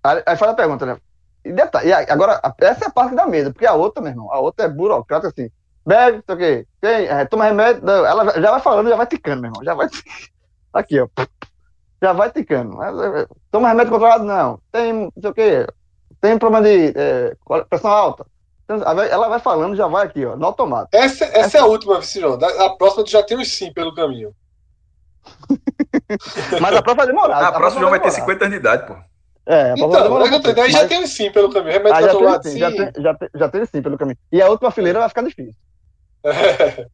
[0.03, 0.99] Aí, aí faz a pergunta, né?
[1.45, 4.33] E detalhe, e agora, essa é a parte da mesa, porque a outra, meu irmão,
[4.33, 5.51] a outra é burocrata assim.
[5.87, 6.67] Bebe, não sei o quê.
[6.81, 7.83] Tem, é, toma remédio.
[7.85, 9.65] não, ela já vai falando, já vai ticando, meu irmão.
[9.65, 9.89] Já vai.
[10.73, 11.09] Aqui, ó.
[12.03, 12.77] Já vai ticando.
[12.77, 14.61] Mas, é, Toma remédio controlado, não.
[14.71, 15.67] Tem, não sei o quê.
[16.21, 17.37] Tem problema de é,
[17.69, 18.27] pressão alta.
[18.65, 20.91] Então, ela vai- falando, já vai aqui, ó, no automático.
[20.97, 22.35] Essa, essa é a última, Vicirão.
[22.35, 24.33] A próxima tu já tem os sim pelo caminho.
[26.61, 27.37] Mas a prova vai demorar.
[27.39, 28.21] Ah, a próxima já vai ter demorar.
[28.27, 28.95] 50 anos de idade, pô.
[29.47, 30.79] É, a prova vai Então, demorar é que eu tô um pouco, dizendo, aí já
[30.81, 31.73] mas- tem os sim pelo caminho.
[31.73, 32.59] Remédio aí já controlado, tem, sim.
[32.59, 34.19] sim, já, tem, já, tem, já tem sim pelo caminho.
[34.31, 35.55] E a última fileira vai ficar difícil.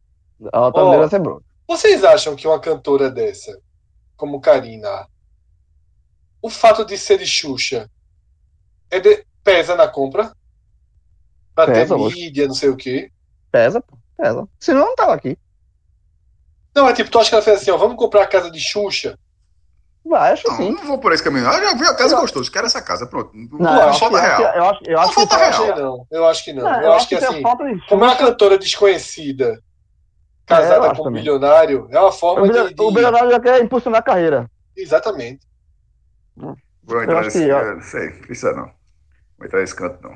[0.53, 1.43] A outra Ó, fileira vai ser bronca.
[1.67, 3.59] Vocês acham que uma cantora dessa,
[4.15, 5.07] como Karina,
[6.41, 7.89] o fato de ser de Xuxa
[8.89, 10.31] é de- pesa na compra?
[11.55, 13.11] Pra Pesa, ter mídia, não sei o quê.
[13.51, 14.47] Pesa, pô, pesa.
[14.59, 15.37] Senão não tava aqui.
[16.75, 18.59] Não, é tipo, tu acha que ela fez assim, ó, vamos comprar a casa de
[18.59, 19.17] Xuxa?
[20.07, 20.71] Vai, acho Não, sim.
[20.71, 21.45] não vou por esse caminho.
[21.45, 22.51] Eu já vi a casa Eu- gostoso.
[22.51, 23.31] Quero essa casa, pronto.
[23.33, 24.37] Não, não, eu acho, falta que- eu real.
[24.37, 25.75] que- eu acho, eu acho Não que falta Eu acho real.
[25.75, 26.07] que não.
[26.11, 26.63] Eu acho que não.
[26.63, 29.59] Não, eu acho que a assim, falta de como é uma cantora desconhecida, É, eu
[30.45, 31.21] casada acho com um também.
[31.23, 32.53] bilionário, é uma O forma de.
[32.53, 34.49] bilhon- de- o bilionário já quer impulsionar a carreira.
[34.75, 35.45] Exatamente.
[36.35, 37.43] Vou entrar que- nesse.
[37.47, 38.69] eu- é, Não sei, precisa não.
[39.37, 40.11] Vou entrar nesse canto, não.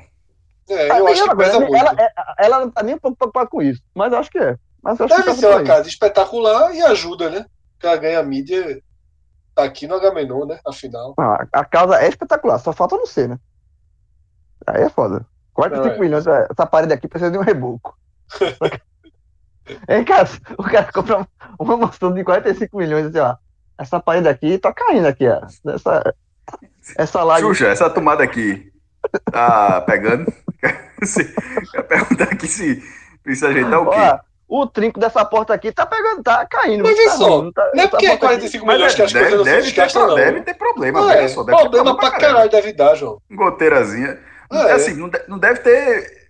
[0.74, 1.74] É, Ah, eu acho que pesa muito.
[1.76, 3.82] ela, é- ela não tá nem um pouco preocupada com isso.
[3.94, 4.56] Mas eu acho que é.
[4.82, 7.44] Mas eu acho que Deve tá ser uma casa espetacular e ajuda, né?
[7.74, 8.80] Porque ela ganha mídia.
[9.54, 10.58] Tá aqui no Agamenon, né?
[10.66, 11.14] Afinal.
[11.18, 13.38] Ah, a casa é espetacular, só falta não ser, né?
[14.66, 15.26] Aí é foda.
[15.54, 15.98] 45 Não, é.
[15.98, 17.96] milhões, é, essa parede aqui precisa de um reboco.
[19.88, 20.28] Hein, cara?
[20.58, 21.26] O cara compra
[21.56, 23.36] uma mansão de 45 milhões, assim, ó.
[23.78, 25.40] Essa parede aqui tá caindo aqui, ó.
[25.72, 26.14] Essa,
[26.98, 27.42] essa laje.
[27.42, 28.72] Xuxa, essa tomada aqui
[29.30, 30.32] tá pegando?
[30.60, 32.82] Quer perguntar aqui se
[33.22, 33.96] precisa ajeitar o quê?
[33.96, 34.18] Ó,
[34.54, 36.82] o trinco dessa porta aqui tá pegando, tá caindo.
[36.84, 38.94] Mas vê tá só, ruim, tá- Não é porque é porta aqui- 45 mas milhões
[38.94, 40.14] que as coisas Deve, não se deve, ter, desgastam, não.
[40.14, 41.28] deve ter problema, veja é.
[41.28, 41.42] só.
[41.42, 43.20] Deve ter Problema pra caralho deve dar, João.
[43.30, 44.18] Goteirazinha.
[44.50, 44.72] Ah, é.
[44.72, 46.28] assim, não, de- não deve ter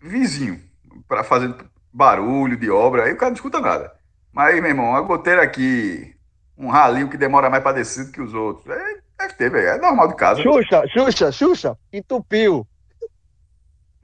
[0.00, 0.60] vizinho
[1.08, 1.52] pra fazer
[1.92, 3.92] barulho de obra, aí o cara não escuta nada.
[4.32, 6.14] Mas, meu irmão, uma goteira aqui,
[6.56, 8.66] um ralinho que demora mais pra descer do que os outros.
[8.68, 8.84] É,
[9.18, 9.68] deve ter, velho.
[9.68, 10.40] É normal de casa.
[10.42, 12.64] Xuxa, Xuxa, Xuxa, entupiu.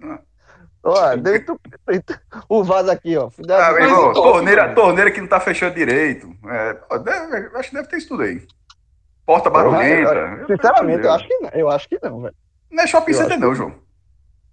[0.02, 0.18] Ah.
[0.82, 1.60] Ó, deu entup-
[2.48, 3.28] o vaso aqui, ó.
[3.50, 6.32] Ah, meu irmão, torneira, torneira que não tá fechando direito.
[6.48, 8.46] É, deve- acho que deve ter isso tudo aí.
[9.26, 10.46] Porta barulhenta.
[10.46, 11.50] Sinceramente, eu acho que não.
[11.52, 12.34] Eu acho que não, velho.
[12.70, 13.74] Não é shopping eu center, não, João.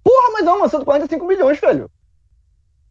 [0.04, 1.90] Porra, mas é uma mansão de 45 milhões, velho.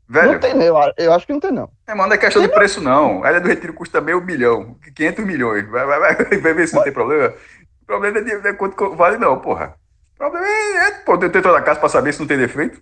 [0.08, 1.68] Velho, Não tem, eu, eu acho que não tem, não.
[1.86, 3.24] É, mano, não é questão de preço, não.
[3.24, 5.68] A Ilha do Retiro custa meio bilhão, 500 milhões.
[5.68, 7.34] Vai, vai, vai, vai ver se não tem problema.
[7.82, 9.74] O problema é de ver quanto vale, não, porra.
[10.14, 12.80] O problema é, é pô, ter toda a casa pra saber se não tem defeito.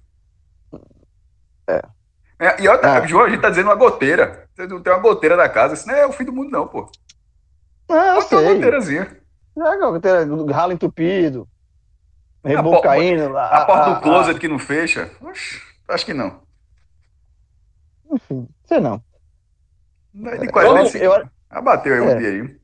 [1.69, 1.83] É.
[2.39, 3.09] É, e outra, É.
[3.09, 4.49] João, a gente tá dizendo uma goteira.
[4.55, 6.67] Você não tem uma goteira na casa, isso não é o fim do mundo, não,
[6.67, 6.91] pô.
[7.89, 8.55] Ah, eu Só tem uma sei.
[8.57, 9.21] goteirazinha.
[9.57, 11.49] É, ralo entupido.
[12.43, 13.37] A Reboco caindo.
[13.39, 15.11] A, porta do closet que não fecha.
[15.21, 16.43] Oxe, acho que não.
[18.13, 19.03] Enfim, sei não.
[20.13, 21.05] Não é de Eu, 45.
[21.05, 22.17] eu, Abateu aí um É.
[22.17, 22.61] dia aí.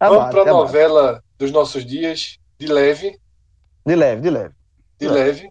[0.00, 0.46] Vamos pra abate.
[0.50, 3.18] novela dos nossos dias, de leve,
[3.86, 4.54] De leve, de leve.
[4.98, 5.10] de É.
[5.10, 5.48] leve.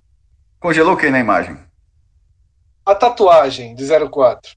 [0.59, 1.57] Congelou quem na imagem?
[2.85, 4.55] A tatuagem de 04.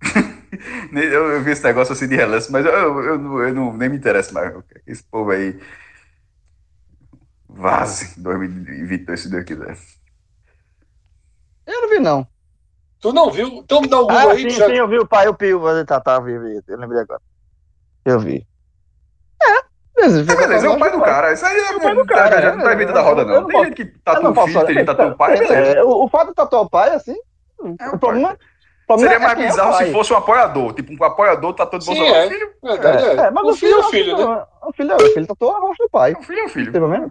[0.92, 3.72] Eu, eu vi esse negócio assim de relance, mas eu, eu, eu não- eu não,
[3.76, 4.52] nem me interesso mais.
[4.86, 5.58] Esse povo aí.
[7.48, 9.76] Vaze 2022, se Deus quiser.
[11.66, 12.26] Eu não vi, não.
[13.00, 13.48] Tu não viu?
[13.48, 14.42] Então me dá um Google Ah, aí.
[14.42, 14.66] sim, já...
[14.66, 15.60] sim, eu vi o pai, o Pio.
[15.86, 17.20] Tá, tá, eu vi, vi, eu lembrei agora.
[18.04, 18.46] Eu vi.
[19.42, 19.71] É.
[20.04, 21.32] É, beleza, é o pai do cara.
[21.32, 23.22] Isso aí é, o pai do tá- cara, já não tá é, inventando a roda,
[23.22, 23.34] eu não.
[23.34, 23.92] não Tem posso- gente que
[24.22, 24.96] não o filho, tem gente que falar.
[24.96, 25.78] tatua o pai, É, beleza.
[25.78, 27.16] é, o, o fato de tatuar o pai, assim.
[27.80, 30.72] É, o problema, o problema Seria é mais é o bizarro se fosse um apoiador.
[30.74, 32.24] Tipo, um apoiador tatuando Sim, Bolsonaro.
[32.24, 32.28] é.
[32.28, 33.26] Filho, é.
[33.26, 34.24] É, mas o filho é o filho, né?
[34.36, 34.44] né?
[34.62, 36.12] O filho é o filho, tatuou a rosto do pai.
[36.12, 36.72] é um filho, é um filho.
[36.72, 37.10] Tem problema?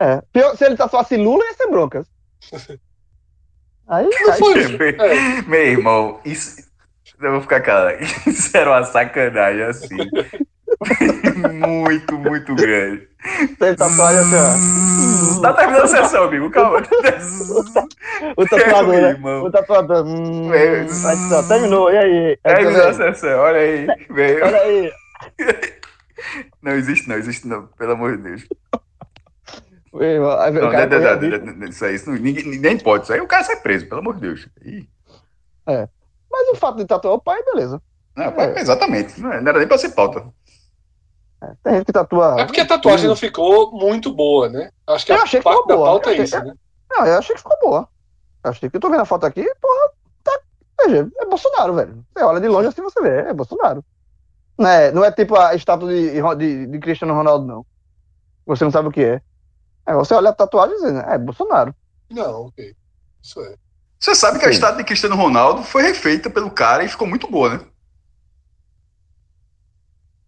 [0.00, 0.22] É.
[0.32, 2.06] Pior, se ele tatuasse Lula, ia ser broncas.
[3.88, 4.54] Aí, aí foi.
[4.68, 5.42] Meu, É.
[5.42, 6.62] meu irmão, isso.
[7.20, 7.98] Eu vou ficar calado.
[8.26, 9.96] Isso era uma sacanagem assim.
[11.66, 13.08] Muito, muito grande.
[13.76, 16.50] tatuar, ia ser, Tá terminando a sessão, amigo.
[16.50, 16.82] Calma.
[18.36, 19.16] O tatuador, né?
[19.42, 20.06] O tatuador.
[20.06, 20.86] Hum, É.
[20.88, 22.38] só, terminou, e aí?
[22.44, 23.86] Aí, Terminou a sessão, olha aí.
[24.10, 24.44] Veio.
[24.44, 24.92] Olha aí.
[26.62, 28.46] Não existe, não, existe não, pelo amor de Deus.
[29.92, 32.60] Meu irmão, aí veio Não, cara não, não, correu, não, não, Isso aí, isso ninguém,
[32.60, 33.04] nem pode.
[33.04, 34.48] Isso aí o cara sai preso, pelo amor de Deus.
[34.64, 34.88] Ih,
[35.66, 37.82] Mas o fato de tatuar o pai, beleza.
[38.16, 38.60] Não, É.
[38.60, 39.20] Exatamente.
[39.20, 40.24] Não era nem pra ser pauta.
[41.62, 42.40] Tem gente que tatua.
[42.40, 44.70] É porque a tatuagem não ficou muito boa, né?
[44.86, 45.86] Acho que Eu a achei que parte ficou da boa.
[45.90, 46.54] pauta é Eu isso, achei- né?
[46.90, 47.88] Não, eu achei que ficou boa.
[48.44, 49.90] Eu achei que eu tô vendo a foto aqui, porra,
[50.22, 50.32] tá.
[50.84, 52.04] Veja, é Bolsonaro, velho.
[52.16, 53.84] Você olha de longe assim você vê, é Bolsonaro.
[54.58, 57.66] Não é, não é tipo a estátua de, de, de Cristiano Ronaldo, não.
[58.46, 59.20] Você não sabe o que é.
[59.86, 61.74] É, você olha a tatuagem e diz, é Bolsonaro.
[62.10, 62.74] Não, ok.
[63.22, 63.54] Isso é.
[63.98, 64.54] Você sabe que a Sim.
[64.54, 67.60] estátua de Cristiano Ronaldo foi refeita pelo cara e ficou muito boa, né?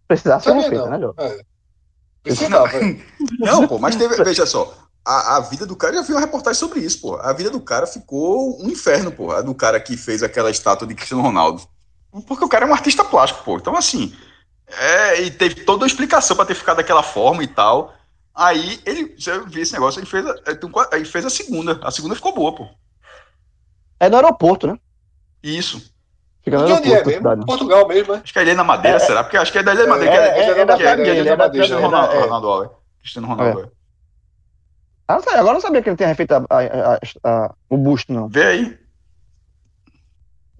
[0.07, 0.89] Precisava ser refeita, não.
[0.91, 1.15] né, Jô?
[1.17, 1.41] É.
[2.23, 2.67] Precisava.
[2.77, 2.99] é.
[3.39, 4.73] Não, pô, mas teve, veja só,
[5.03, 7.15] a, a vida do cara, eu já vi uma reportagem sobre isso, pô.
[7.17, 10.87] A vida do cara ficou um inferno, pô, a do cara que fez aquela estátua
[10.87, 11.61] de Cristiano Ronaldo.
[12.27, 13.57] Porque o cara é um artista plástico, pô.
[13.57, 14.15] Então, assim,
[14.67, 17.93] é, e teve toda uma explicação pra ter ficado daquela forma e tal.
[18.33, 20.33] Aí ele, eu vi esse negócio, ele fez, a,
[20.71, 21.79] qua- ele fez a segunda.
[21.83, 22.67] A segunda ficou boa, pô.
[23.99, 24.77] É no aeroporto, né?
[25.43, 25.93] Isso.
[26.45, 27.17] Fica no De onde é da mesmo?
[27.17, 27.45] cidade.
[27.47, 28.21] Portugal mesmo, né?
[28.23, 29.23] Acho que é Ilha na Madeira, É, será?
[29.23, 30.13] Porque acho que é da Ilha da Madeira.
[30.15, 32.25] É, que é, é da que é, é, é da Cristiano cidade Ronaldo, dele, é.
[32.27, 32.75] Ronaldo.
[33.01, 33.71] Cristiano.
[35.07, 36.99] Ah, agora eu não sabia que ele tinha refeito a- a- a-
[37.45, 38.27] a- o busto, não.
[38.27, 38.79] Vê aí.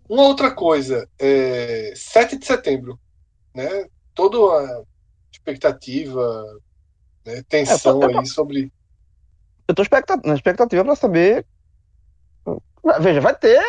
[0.10, 3.00] Uma outra coisa, é, 7 de setembro,
[3.56, 3.86] né?
[4.14, 4.84] toda uma
[5.32, 6.44] expectativa,
[7.26, 8.72] né, tensão É, eu tô- aí sobre.
[9.68, 11.46] Eu tô expecta- na expectativa pra saber.
[13.02, 13.60] Veja, vai ter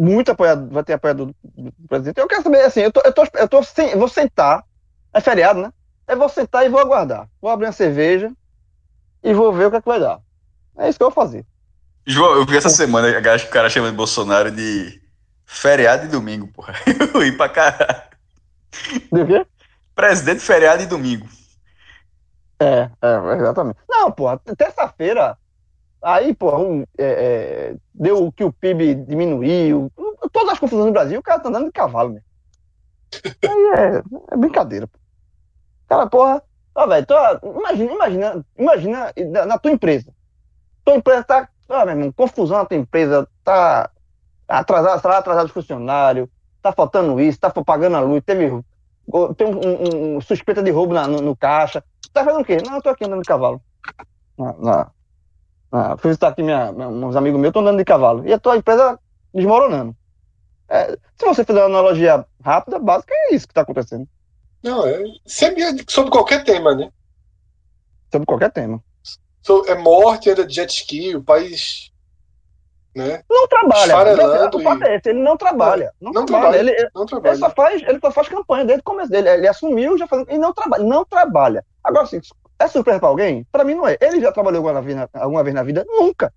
[0.00, 2.18] muito apoiador, vai ter apoiador do presidente.
[2.18, 4.64] Eu quero saber, assim, eu tô, eu tô, eu tô sem, eu vou sentar,
[5.12, 5.70] é feriado, né?
[6.08, 7.28] Eu vou sentar e vou aguardar.
[7.40, 8.32] Vou abrir uma cerveja
[9.22, 10.18] e vou ver o que é que vai dar.
[10.78, 11.44] É isso que eu vou fazer.
[12.06, 15.00] João, eu vi essa semana a galera- o cara chamando Bolsonaro de
[15.44, 16.74] feriado e domingo, porra.
[17.14, 18.02] Eu ri pra caralho.
[19.12, 19.46] De quê?
[19.94, 21.28] Presidente, feriado e domingo.
[22.58, 23.78] É, é, exatamente.
[23.88, 25.36] Não, porra, terça-feira,
[26.02, 27.04] aí, porra, um, é,
[27.72, 29.90] é, deu que o PIB diminuiu,
[30.32, 32.20] todas as confusões no Brasil, o cara tá andando de cavalo, né?
[33.44, 34.02] Aí é,
[34.32, 34.86] é brincadeira.
[34.86, 34.98] pô.
[35.88, 36.42] Cara, porra,
[36.74, 37.06] ó, velho,
[37.58, 40.12] imagina, imagina, imagina na, na tua empresa.
[40.84, 43.90] Tua empresa tá, ó, meu irmão, confusão na tua empresa, tá
[44.48, 46.28] atrasado, tá atrasado os funcionários,
[46.62, 48.48] tá faltando isso, tá pagando a luz, teve,
[49.36, 51.82] tem um, um- um suspeita de roubo na- no, no caixa.
[52.12, 52.58] Tá fazendo o quê?
[52.64, 53.60] Não, eu tô aqui andando de cavalo.
[54.38, 54.90] Na, na,
[55.70, 58.26] na- fui visitar aqui minha, minha- uns amigos meus, tô andando de cavalo.
[58.26, 58.98] E a tua empresa
[59.32, 59.94] desmoronando.
[60.68, 64.06] É, se você fizer uma analogia rápida, básica, é isso que tá acontecendo.
[64.62, 66.90] Não, é sempre é sobre qualquer tema, né?
[68.12, 68.82] Sobre qualquer tema.
[69.42, 71.90] So- É morte, anda de jet ski, o país.
[72.94, 73.22] Né?
[73.30, 73.86] Não trabalha.
[73.86, 75.92] Esfarelando O fato é esse, ele não trabalha.
[76.00, 76.50] Não, Não trabalha.
[76.54, 76.60] trabalha.
[76.60, 77.36] Ele, ele- Não ele trabalha.
[77.36, 79.28] só faz, ele só faz campanha desde o começo dele.
[79.28, 80.30] Ele assumiu já fazendo.
[80.30, 80.84] E não trabalha.
[80.84, 81.64] Não trabalha.
[81.84, 82.20] Agora, assim,
[82.60, 83.44] é surpresa pra alguém?
[83.50, 83.96] Pra mim não é.
[84.00, 85.84] Ele já trabalhou alguma vez na, alguma vez na vida?
[85.88, 86.32] Nunca.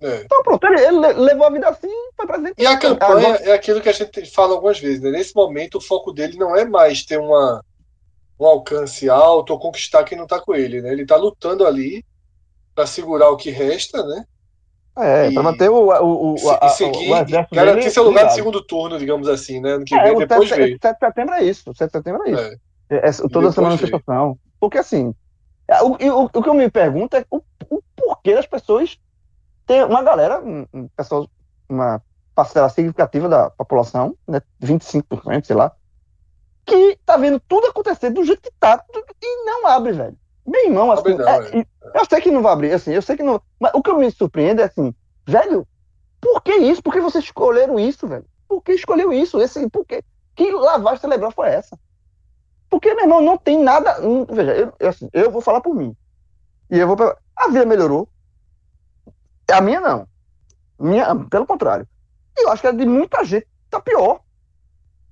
[0.00, 0.22] É.
[0.22, 2.54] Então pronto, ele, ele le- levou a vida assim foi presidente.
[2.58, 5.10] E a campanha Agora- é aquilo que a gente fala algumas vezes, né?
[5.10, 7.62] Nesse momento, o foco dele não é mais ter uma,
[8.38, 10.90] um alcance alto ou conquistar quem não tá com ele, né?
[10.92, 12.04] Ele tá lutando ali
[12.74, 14.24] para segurar o que resta, né?
[14.98, 17.90] É, E- pra manter o, o, o, E, se- a- seguir, o exército garantir dele
[17.90, 19.72] seu lugar de segundo turno, digamos assim, né?
[19.74, 20.78] Ano que É, vem, depois 7, veio.
[20.82, 21.72] 7 de setembro é isso.
[21.74, 22.42] 7 de setembro é isso.
[22.42, 22.96] É.
[22.96, 24.36] É, é, toda depois manifestação.
[24.60, 25.21] Porque assim, é,
[25.82, 27.40] o, o, o que eu me pergunto é o,
[27.70, 28.98] o porquê das pessoas.
[29.66, 30.66] Tem uma galera, um,
[30.96, 31.28] pessoal,
[31.68, 32.02] uma
[32.34, 35.72] parcela significativa da população, né, 25%, sei lá,
[36.64, 38.82] que tá vendo tudo acontecer do jeito que tá
[39.22, 40.16] e não abre, velho.
[40.46, 43.16] Meu irmão, assim, não, é, e- eu sei que não vai abrir, assim, eu sei
[43.16, 43.40] que não.
[43.60, 44.92] Mas o que eu me surpreendo é assim,
[45.26, 45.66] velho,
[46.20, 46.82] por que isso?
[46.82, 48.24] Por que vocês escolheram isso, velho?
[48.48, 49.40] Por que escolheu isso?
[49.40, 50.02] Esse, por que?
[50.34, 51.78] Que lavagem cerebral foi essa?
[52.72, 54.00] Porque, meu irmão, não tem nada.
[54.00, 55.94] hum, Veja, eu, eu, assim, eu vou falar por mim.
[56.70, 56.96] E eu vou.
[57.36, 58.08] A vida melhorou.
[59.52, 60.08] A minha não.
[60.80, 61.86] Minha, pelo contrário.
[62.34, 64.20] E eu acho que a de muita gente tá pior.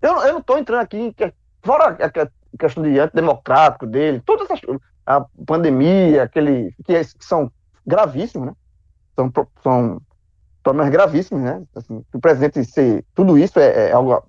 [0.01, 0.97] Eu, não- eu não tô entrando aqui.
[0.97, 1.15] em
[1.62, 4.81] Fora a que- questão de antidemocrático dele, todas essas coisas.
[5.05, 6.74] A pandemia, aquele.
[6.87, 7.53] Que, é- que são
[7.87, 8.55] gravíssimos, né?
[9.15, 9.31] São,
[9.62, 10.01] são
[10.62, 11.62] problemas gravíssimos, né?
[11.77, 13.05] Assim, o presidente ser.
[13.15, 14.24] Tudo isso é, é algo.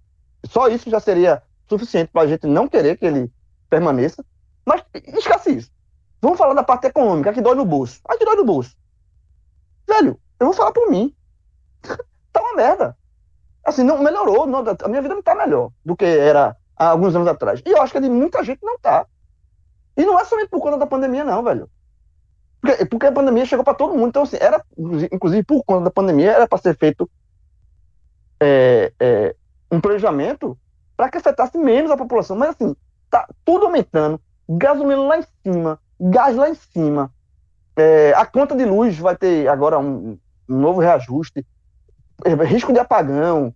[0.48, 1.42] Só isso já seria
[1.72, 3.32] suficiente para a gente não querer que ele
[3.70, 4.24] permaneça.
[4.66, 5.72] Mas esquece isso.
[6.22, 8.00] Vamos falar da parte econômica, que dói no bolso.
[8.06, 8.76] A que dói no bolso.
[9.88, 11.16] Velho, eu vou falar por mim.
[12.32, 12.98] tá uma merda.
[13.64, 14.46] Assim, não melhorou.
[14.46, 17.62] não- a minha vida não tá melhor do que era há alguns anos atrás.
[17.66, 19.06] E eu acho que a de muita gente não tá.
[19.96, 21.70] E não é somente por conta da pandemia, não, velho.
[22.62, 24.10] Porque, porque a pandemia chegou para todo mundo.
[24.10, 24.64] Então, assim, era,
[25.12, 27.10] inclusive por conta da pandemia, era para ser feito
[28.40, 29.36] é, é,
[29.72, 30.58] um planejamento
[31.02, 32.38] para que afetasse menos a população.
[32.38, 32.76] Mas assim,
[33.10, 37.12] tá tudo aumentando, gasolina lá em cima, gás lá em cima,
[37.76, 40.16] é, a conta de luz vai ter agora um,
[40.48, 41.44] um novo reajuste,
[42.24, 43.52] é, risco de apagão.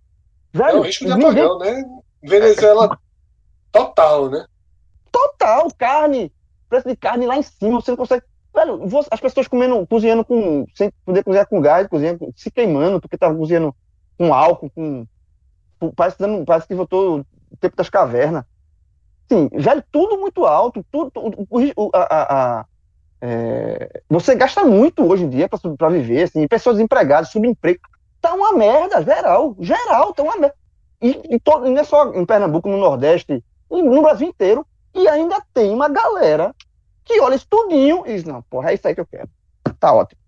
[0.52, 1.84] É Velho, o risco de ninguém- apagão, né?
[2.20, 2.98] Venezuela
[3.70, 4.44] total, né?
[5.12, 6.32] total, carne,
[6.68, 8.24] preço de carne lá em cima, você não consegue.
[8.52, 10.66] Velho, as pessoas comendo, cozinhando com.
[10.74, 13.72] sem poder cozinhar com gás, cozinhando, se queimando, porque tava cozinhando
[14.18, 15.06] com álcool, com.
[15.78, 17.24] com- parece, dando, parece que voltou
[17.56, 18.44] o tempo das cavernas.
[19.30, 21.10] Sim, velho, tudo muito alto, tudo.
[21.92, 22.66] a, a- a-
[23.20, 27.80] é, você gasta muito hoje em dia para viver, assim, pessoas desempregadas, subemprego.
[28.20, 30.54] Tá uma merda, geral, geral, tá uma merda.
[31.00, 34.66] E, e todo, não é só em Pernambuco, no Nordeste, no Brasil inteiro.
[34.94, 36.54] E ainda tem uma galera
[37.04, 39.28] que olha isso tudinho e diz, não, porra, é isso aí que eu quero.
[39.78, 40.20] Tá ótimo.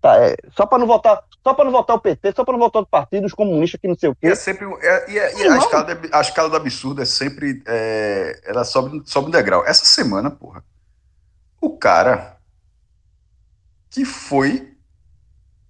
[0.00, 2.58] Tá, é, só para não votar, só para não votar o PT, só para não
[2.60, 4.28] votar o partido, os comunistas que não sei o quê.
[4.28, 4.66] é sempre.
[4.80, 7.62] é- e é- e a, escala, do- a escala do absurdo é sempre.
[7.66, 9.64] é, ela sobe, sobe um degrau.
[9.66, 10.64] Essa semana, porra.
[11.60, 12.36] O cara
[13.90, 14.72] que foi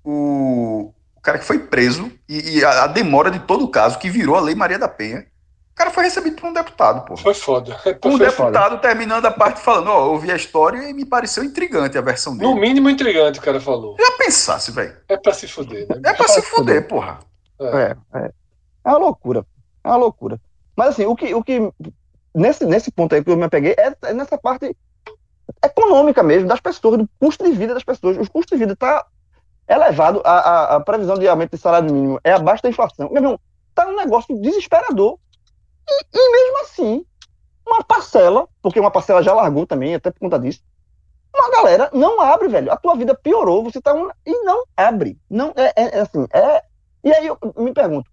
[0.05, 3.98] o, o cara que foi preso e, e a, a demora de todo o caso,
[3.98, 5.26] que virou a Lei Maria da Penha.
[5.78, 7.22] O cara foi recebido por um deputado, porra.
[7.22, 7.78] Foi foda.
[8.05, 11.44] Um Foi deputado terminando a parte falando, ó, eu ouvi a história e me pareceu
[11.44, 12.50] intrigante a versão dele.
[12.50, 13.94] No mínimo intrigante, o cara falou.
[13.96, 14.96] Já pensasse, velho.
[15.09, 16.00] É pra se fuder, né?
[16.05, 17.20] É pra se fuder, porra.
[17.60, 17.66] É.
[17.66, 18.30] É, é.
[18.84, 19.46] É uma loucura.
[19.84, 20.40] É uma loucura.
[20.76, 21.72] Mas assim, o que, o que
[22.34, 24.76] nesse, nesse ponto aí que eu me peguei, é, é nessa parte
[25.64, 28.16] econômica mesmo, das pessoas, do custo de vida das pessoas.
[28.16, 29.06] O custo de vida está
[29.68, 33.09] elevado, a, a, a, previsão de aumento de salário mínimo é abaixo da inflação.
[33.10, 33.40] Meu irmão,
[33.76, 35.18] tá um negócio desesperador.
[35.89, 37.06] E, e, mesmo assim,
[37.66, 40.62] uma parcela, porque uma parcela já largou também, até por conta disso,
[41.35, 42.73] uma galera não abre, velho.
[42.73, 45.19] A tua vida piorou, você tá um, e não abre.
[45.31, 46.62] Não, é, é, é assim, é.
[47.05, 48.10] E aí eu me pergunto,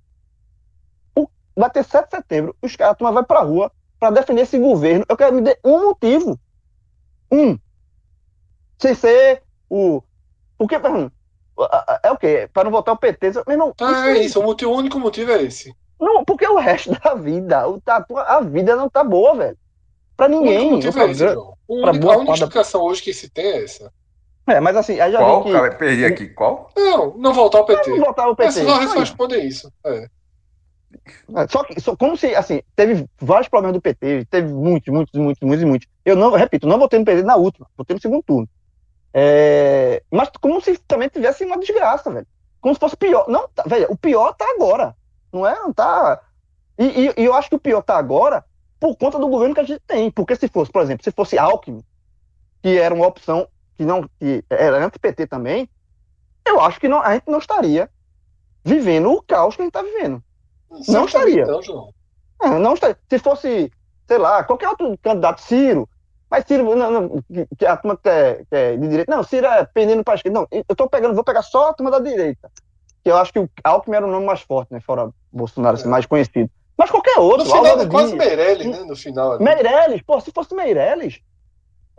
[1.15, 4.41] o, vai ter 7 de setembro, os caras, a turma vai pra rua para defender
[4.41, 5.05] esse governo.
[5.09, 6.39] Eu quero me dar um motivo.
[7.31, 7.57] Um.
[8.77, 10.01] Sem ser o.
[10.57, 12.49] Porque, é o quê?
[12.53, 13.31] Para não votar o PT.
[13.31, 15.75] Meu irmão, ah, é isso, o, motivo, o único motivo é esse.
[16.05, 19.57] Não, porque o resto da vida, o, a, a vida não tá boa, velho.
[20.15, 20.69] Pra ninguém.
[20.69, 21.57] O motivo é esse, João.
[21.67, 23.91] a única explicação hoje que se tem é essa.
[24.47, 25.43] É, mas assim, aí já Qual?
[25.43, 25.51] que...
[25.51, 26.27] Cara, perdi aqui.
[26.27, 26.69] Qual?
[26.77, 27.89] Não, não voltar ao PT.
[27.89, 28.59] Não voltar ao PT.
[28.59, 29.73] Essa só responde isso.
[29.83, 30.07] É.
[31.35, 31.47] é.
[31.49, 35.41] Só que, só, como se, assim, teve vários problemas do PT, teve muitos, muitos, muitos,
[35.41, 35.87] muitos, muitos.
[36.05, 38.47] Eu não, repito, não votei no PT na última, votei no segundo turno.
[39.11, 42.27] É, mas como se também tivesse uma desgraça, velho.
[42.61, 43.25] Como se fosse pior.
[43.27, 44.95] Não, tá, velho, o pior tá agora.
[45.35, 45.53] Não é?
[45.59, 46.21] Não tá.
[46.77, 48.43] E, e, e, eu acho que o pior tá agora
[48.79, 50.09] por conta do governo que a gente tem.
[50.09, 51.83] Porque se fosse, por exemplo, se fosse Alckmin,
[52.63, 55.69] que era uma opção que não que era anti-PT também,
[56.45, 57.89] eu acho que não, a gente não estaria
[58.63, 60.23] vivendo o caos que a gente está vivendo.
[60.69, 61.43] Você não estaria.
[61.43, 61.93] Então, João.
[62.41, 62.97] É, não estaria.
[63.09, 63.71] Se fosse,
[64.07, 65.87] sei lá, qualquer outro candidato, Ciro,
[66.29, 67.23] mas Ciro, não, não,
[67.57, 69.13] que a turma que é, que é de direita.
[69.13, 70.39] Não, Ciro é pendendo para a esquerda.
[70.39, 72.49] Não, eu tô pegando, vou pegar só a turma da direita.
[73.05, 74.79] Que eu acho que o Alckmin era o nome mais forte, né?
[74.79, 75.91] Fora Bolsonaro, assim, é.
[75.91, 76.49] mais conhecido.
[76.75, 77.45] Mas qualquer outro.
[77.45, 78.79] No final é quase Meirelles, né?
[78.79, 79.33] No final.
[79.33, 79.43] Ali.
[79.43, 81.21] Meirelles, pô, se fosse Meirelles,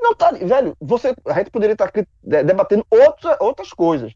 [0.00, 0.32] não tá.
[0.32, 4.12] Velho, você, a gente poderia estar aqui debatendo outras, outras coisas.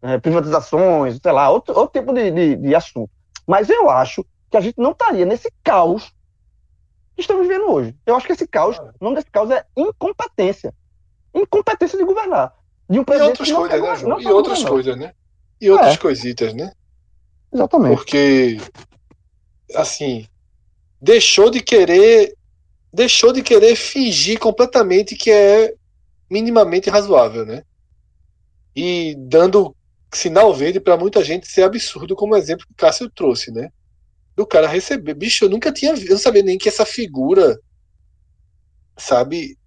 [0.00, 3.10] É, privatizações, sei lá, outro, outro tipo de, de, de assunto.
[3.44, 6.14] Mas eu acho que a gente não estaria nesse caos
[7.16, 7.96] que estamos vivendo hoje.
[8.06, 10.72] Eu acho que esse caos, o nome desse caos é incompetência.
[11.34, 12.54] Incompetência de governar.
[12.88, 14.20] De um e outras coisas, né, João?
[14.20, 15.12] E outras coisas, né?
[15.60, 15.96] E outras é.
[15.96, 16.72] coisitas, né?
[17.52, 17.96] Exatamente.
[17.96, 18.58] Porque,
[19.74, 20.26] assim,
[21.00, 22.34] deixou de querer
[22.92, 25.74] deixou de querer fingir completamente que é
[26.30, 27.62] minimamente razoável, né?
[28.74, 29.74] E dando
[30.12, 33.70] sinal verde para muita gente ser absurdo, como o exemplo que o Cássio trouxe, né?
[34.38, 35.14] do cara receber.
[35.14, 37.58] Bicho, eu nunca tinha eu não sabia nem que essa figura,
[38.96, 39.58] sabe,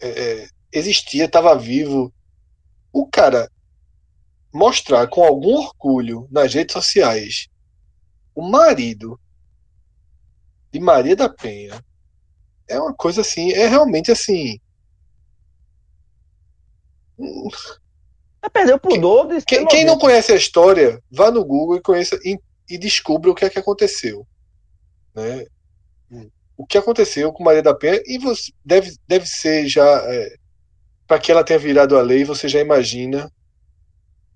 [0.00, 2.10] é, é, existia, estava vivo.
[2.90, 3.50] O cara
[4.52, 7.48] mostrar com algum orgulho nas redes sociais
[8.38, 9.18] o marido
[10.70, 11.84] de Maria da Penha
[12.68, 14.60] é uma coisa assim, é realmente assim.
[18.40, 21.82] É perder o pudor de quem, quem não conhece a história, vá no Google e
[21.82, 22.16] conheça,
[22.68, 24.24] e descubra o que é que aconteceu.
[25.14, 25.44] Né?
[26.56, 29.84] O que aconteceu com Maria da Penha, e você deve, deve ser já.
[29.84, 30.36] É,
[31.08, 33.32] para que ela tenha virado a lei, você já imagina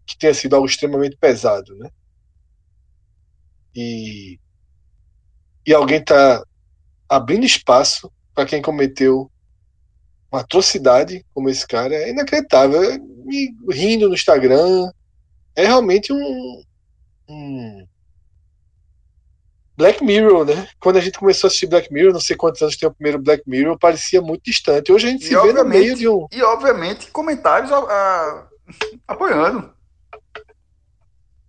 [0.07, 1.75] que tenha sido algo extremamente pesado.
[1.77, 1.91] Né?
[3.75, 4.39] E,
[5.67, 6.43] e alguém está
[7.09, 9.31] abrindo espaço para quem cometeu
[10.31, 12.83] uma atrocidade como esse cara é inacreditável.
[12.83, 14.91] É, me rindo no Instagram.
[15.55, 16.63] É realmente um,
[17.29, 17.87] um,
[19.77, 20.69] Black Mirror, né?
[20.81, 23.19] Quando a gente começou a assistir Black Mirror, não sei quantos anos tem o primeiro
[23.19, 24.93] Black Mirror, parecia muito distante.
[24.93, 26.27] Hoje a gente e se vê no meio de um.
[26.33, 28.49] E obviamente comentários a, a,
[29.09, 29.72] apoiando.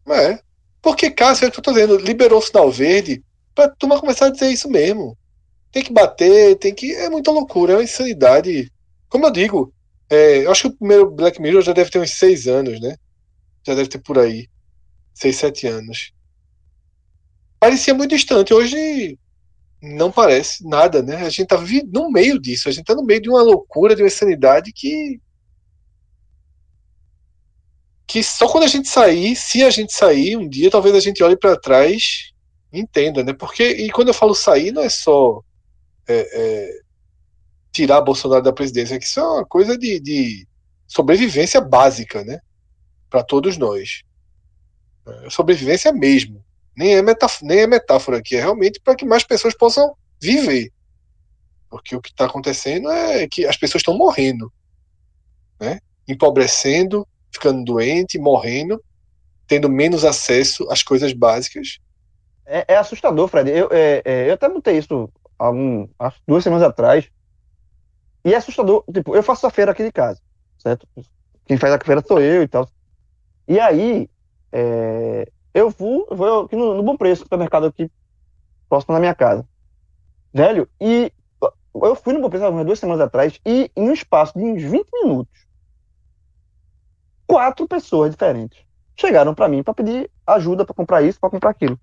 [0.09, 0.39] É.
[0.81, 3.23] Porque, Cássio, é o que eu tô dizendo, liberou o sinal verde
[3.55, 5.17] pra turma começar a dizer isso mesmo.
[5.71, 6.93] Tem que bater, tem que.
[6.93, 8.71] É muita loucura, é uma insanidade.
[9.09, 9.73] Como eu digo,
[10.09, 12.95] é, eu acho que o primeiro Black Mirror já deve ter uns seis anos, né?
[13.65, 14.47] Já deve ter por aí.
[15.13, 16.13] Seis, sete anos
[17.63, 18.53] parecia muito distante.
[18.53, 19.17] Hoje
[19.81, 21.15] não parece nada, né?
[21.25, 21.57] A gente tá
[21.93, 25.21] no meio disso, a gente tá no meio de uma loucura, de uma insanidade que
[28.05, 31.23] que só quando a gente sair, se a gente sair um dia, talvez a gente
[31.23, 32.31] olhe para trás
[32.71, 33.33] e entenda, né?
[33.33, 35.41] Porque e quando eu falo sair, não é só
[36.07, 36.79] é, é,
[37.71, 40.47] tirar Bolsonaro da presidência, que isso é uma coisa de, de
[40.87, 42.39] sobrevivência básica, né?
[43.09, 44.03] Para todos nós,
[45.05, 46.43] é, sobrevivência mesmo
[46.75, 50.71] nem é metáfora, nem é metáfora aqui, é realmente para que mais pessoas possam viver.
[51.69, 54.51] Porque o que está acontecendo é que as pessoas estão morrendo,
[55.59, 55.79] né?
[56.07, 58.81] empobrecendo, ficando doente, morrendo,
[59.47, 61.79] tendo menos acesso às coisas básicas.
[62.45, 63.49] É, é assustador, Fred.
[63.49, 65.87] Eu, é, é, eu até botei isso algum,
[66.27, 67.09] duas semanas atrás.
[68.23, 68.83] E é assustador.
[68.93, 70.21] Tipo, eu faço a feira aqui de casa,
[70.57, 70.87] certo?
[71.45, 72.69] Quem faz a feira sou eu e tal.
[73.47, 74.09] E aí,
[74.51, 77.91] é, eu vou, vou aqui no, no Bom Preço, supermercado aqui
[78.69, 79.45] próximo da minha casa.
[80.33, 81.11] Velho, e
[81.75, 84.61] eu fui no Bom Preço umas duas semanas atrás e em um espaço de uns
[84.61, 85.45] 20 minutos,
[87.27, 88.63] quatro pessoas diferentes
[88.95, 91.79] chegaram para mim para pedir ajuda para comprar isso, para comprar aquilo.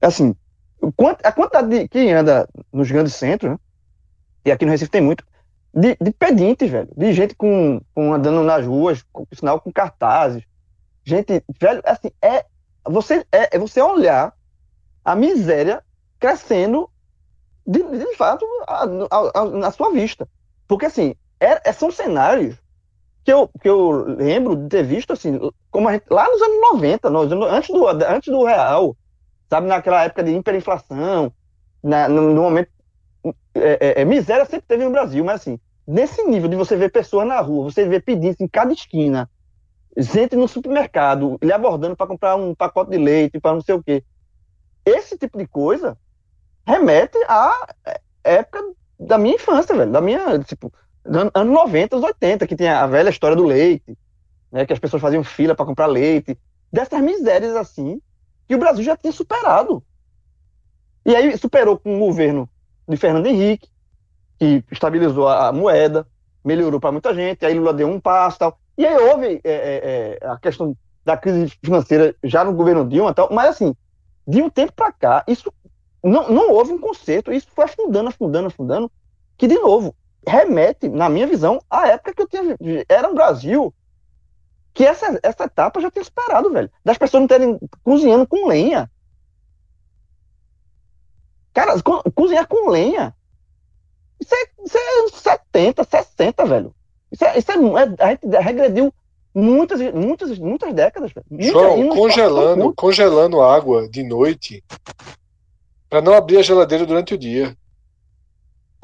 [0.00, 0.34] Assim,
[1.22, 3.58] a quantidade de quem anda nos grandes centros, né?
[4.44, 5.24] e aqui no Recife tem muito,
[5.72, 10.42] de, de pedintes, velho, de gente com, com andando nas ruas, com sinal com cartazes,
[11.04, 12.44] gente, velho, assim, é
[12.84, 14.34] você é, é você olhar
[15.04, 15.84] a miséria
[16.18, 16.90] crescendo
[17.64, 20.28] de, de fato a, a, a, na sua vista,
[20.66, 22.56] porque assim é, é, são cenários
[23.24, 25.38] que eu, que eu lembro de ter visto assim,
[25.70, 28.96] como gente, lá nos anos 90, nos, antes, do, antes do real,
[29.48, 31.32] sabe, naquela época de hiperinflação,
[31.82, 32.68] na, no, no momento
[33.54, 36.90] é, é, é, miséria sempre teve no Brasil, mas assim, nesse nível de você ver
[36.90, 39.30] pessoas na rua, você ver pedindo em cada esquina,
[39.96, 43.82] gente no supermercado, ele abordando para comprar um pacote de leite, para não sei o
[43.82, 44.02] quê.
[44.84, 45.96] Esse tipo de coisa
[46.66, 47.68] remete à
[48.24, 48.60] época
[48.98, 50.72] da minha infância, velho, da minha, tipo,
[51.04, 53.96] anos 90, 80, que tinha a velha história do leite,
[54.50, 56.38] né, que as pessoas faziam fila para comprar leite,
[56.72, 58.00] dessas misérias assim,
[58.46, 59.82] que o Brasil já tinha superado.
[61.04, 62.48] E aí superou com o governo
[62.88, 63.68] de Fernando Henrique,
[64.38, 66.06] que estabilizou a, moeda,
[66.44, 68.58] melhorou para muita gente, aí Lula deu um passo tal.
[68.76, 73.12] E aí houve é, é, é, a questão da crise financeira já no governo Dilma
[73.12, 73.74] tal, mas assim,
[74.26, 75.52] de um tempo para cá, isso
[76.02, 78.90] não, não houve um conserto, isso foi afundando, afundando, afundando,
[79.36, 79.94] que de novo
[80.26, 82.56] remete, na minha visão, à época que eu tinha.
[82.88, 83.74] Era um Brasil
[84.74, 86.70] que essa, essa etapa já tinha superado, velho.
[86.84, 88.90] Das pessoas não terem cozinhando com lenha.
[91.52, 93.14] Cara, co cozinhar com lenha.
[94.20, 96.74] Isso é, isso é 70, 60, velho.
[97.10, 98.94] Isso é, isso é, é a gente regrediu
[99.34, 101.12] muitas, muitas, muitas décadas.
[101.12, 101.26] Velho.
[101.42, 104.64] João, congelando, congelando água de noite
[105.90, 107.54] para não abrir a geladeira durante o dia.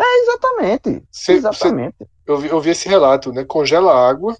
[0.00, 1.02] É, exatamente.
[1.10, 1.96] Cê, exatamente.
[1.98, 3.44] Cê, eu, vi, eu vi esse relato, né?
[3.44, 4.36] Congela a água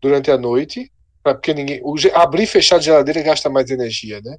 [0.00, 1.80] durante a noite, pra, porque ninguém.
[1.82, 4.36] O, abrir e fechar a geladeira gasta mais energia, né?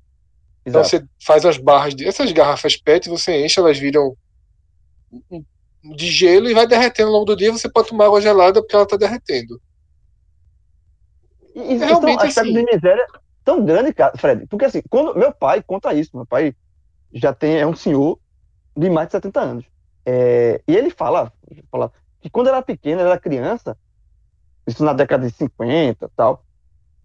[0.66, 2.08] Então você faz as barras de.
[2.08, 4.16] Essas garrafas PET, você enche, elas viram
[5.84, 7.52] de gelo e vai derretendo ao longo do dia.
[7.52, 9.60] Você pode tomar água gelada porque ela está derretendo.
[11.56, 12.54] E, é realmente então, assim.
[12.54, 13.06] de miséria
[13.44, 14.46] tão grande, cara, Fred.
[14.48, 16.56] Porque assim, quando meu pai conta isso, meu pai
[17.14, 18.20] já tem é um senhor
[18.78, 19.66] de mais de 70 anos.
[20.06, 21.32] É, e ele fala,
[21.72, 23.78] fala que quando era pequeno, era criança,
[24.66, 26.44] isso na década de 50 tal,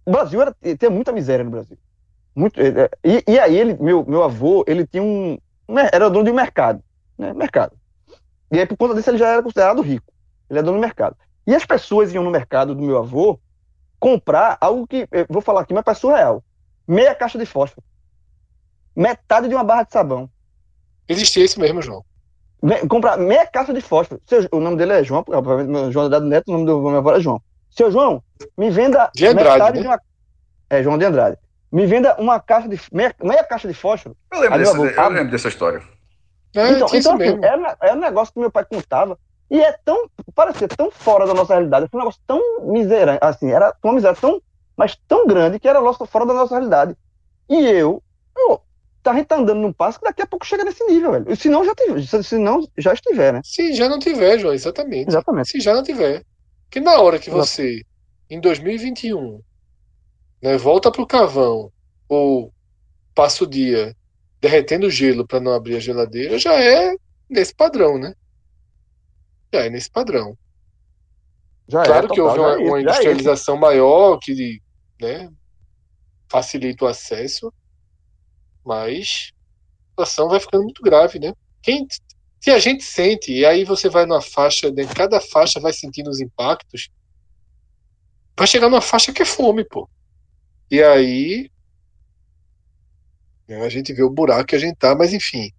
[0.04, 1.78] o Brasil era, tinha muita miséria no Brasil.
[2.34, 5.38] Muito, é, é, e, e aí, ele, meu, meu avô, ele tinha um.
[5.92, 6.82] Era dono de um mercado.
[7.18, 7.76] Né, mercado.
[8.52, 10.12] E aí, por conta disso, ele já era considerado rico.
[10.48, 11.16] Ele é dono do mercado.
[11.46, 13.40] E as pessoas iam no mercado do meu avô
[13.98, 16.44] comprar algo que, vou falar aqui, mas é surreal.
[16.86, 17.84] Meia caixa de fósforo.
[18.94, 20.30] Metade de uma barra de sabão.
[21.08, 22.04] Existia isso mesmo, João
[22.88, 24.20] comprar meia caixa de fósforo.
[24.26, 27.12] Seu, o nome dele é João, obviamente, João Andrade Neto, o nome do meu avô
[27.12, 27.40] é João.
[27.70, 28.22] Seu João,
[28.56, 29.82] me venda de Andrade, metade né?
[29.82, 30.00] de uma.
[30.70, 31.38] É, João de Andrade.
[31.70, 32.80] Me venda uma caixa de.
[32.92, 34.16] meia, meia caixa de fósforo.
[34.32, 35.82] Eu lembro, desse, avô, eu lembro dessa história.
[36.54, 39.18] É, então, então assim, é, é um negócio que meu pai contava.
[39.50, 40.08] E é tão.
[40.34, 41.86] Parecia tão fora da nossa realidade.
[41.90, 43.20] Foi um negócio tão miserável.
[43.22, 44.40] Assim, era uma miséria tão.
[44.76, 46.96] Mas tão grande que era fora da nossa realidade.
[47.48, 48.02] E eu,
[48.36, 48.60] eu
[49.10, 51.36] a gente tá andando num passo que daqui a pouco chega nesse nível, velho.
[51.36, 53.40] Se não, já, tiver, se não, já estiver, né?
[53.44, 55.08] Se já não tiver, João, exatamente.
[55.08, 55.48] Exatamente.
[55.48, 56.24] Se já não tiver.
[56.70, 57.82] Que na hora que você,
[58.28, 59.40] em 2021,
[60.42, 61.72] né, volta pro cavão
[62.08, 62.52] ou
[63.14, 63.94] passa o dia
[64.40, 66.94] derretendo gelo para não abrir a geladeira, já é
[67.28, 68.14] nesse padrão, né?
[69.52, 70.36] Já é nesse padrão.
[71.68, 74.60] Já é, claro é, que houve uma, é uma industrialização maior que
[75.00, 75.28] né,
[76.28, 77.52] facilita o acesso,
[78.66, 79.32] mas
[79.96, 81.32] a situação vai ficando muito grave, né?
[81.62, 81.86] Quem,
[82.40, 86.10] se a gente sente, e aí você vai numa faixa, de cada faixa vai sentindo
[86.10, 86.90] os impactos,
[88.36, 89.88] vai chegar numa faixa que é fome, pô.
[90.70, 91.50] E aí
[93.48, 95.52] né, a gente vê o buraco que a gente tá, mas enfim,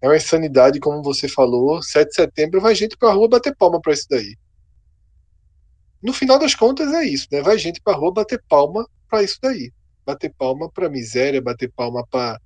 [0.00, 1.82] é uma insanidade, como você falou.
[1.82, 4.36] 7 de setembro vai gente pra rua bater palma pra isso daí.
[6.02, 7.42] No final das contas é isso, né?
[7.42, 9.70] Vai gente pra rua bater palma pra isso daí.
[10.06, 12.40] Bater palma pra miséria, bater palma pra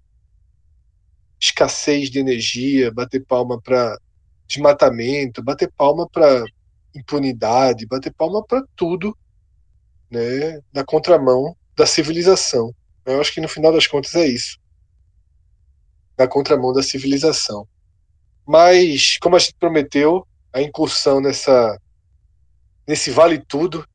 [1.44, 3.98] escassez de energia, bater palma para
[4.46, 6.44] desmatamento, bater palma para
[6.94, 9.16] impunidade, bater palma para tudo,
[10.10, 12.74] né, na contramão da civilização.
[13.04, 14.58] Eu acho que no final das contas é isso.
[16.16, 17.66] Na contramão da civilização.
[18.46, 21.78] Mas, como a gente prometeu, a incursão nessa
[22.86, 23.86] nesse vale tudo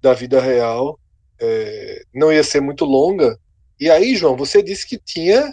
[0.00, 0.98] da vida real
[1.40, 3.38] é, não ia ser muito longa.
[3.78, 5.52] E aí, João, você disse que tinha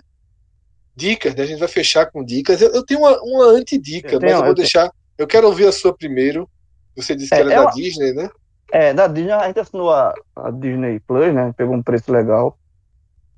[0.98, 1.44] dicas, né?
[1.44, 2.60] A gente vai fechar com dicas.
[2.60, 4.92] Eu, eu tenho uma, uma antidica, Eu mas tenho- eu vou eu deixar.
[5.18, 6.50] Eu quero ouvir a sua primeiro.
[6.96, 8.30] Você disse É, que era é da uma- Disney, né?
[8.72, 11.54] É, da Disney, a gente assinou a, a Disney Plus, né?
[11.56, 12.58] Pegou um preço legal.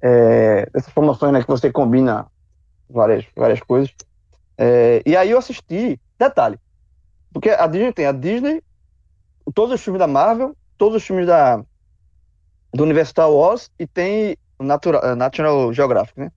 [0.02, 2.26] É, essas promoções, né, que você combina
[2.90, 3.94] várias, várias coisas.
[4.58, 6.58] É, e aí eu assisti, detalhe,
[7.34, 8.64] porque a Disney tem a Disney,
[9.54, 11.58] todos os filmes da Marvel, todos os filmes da,
[12.74, 16.32] do universo Star Wars e tem o Natural, National Geographic, né?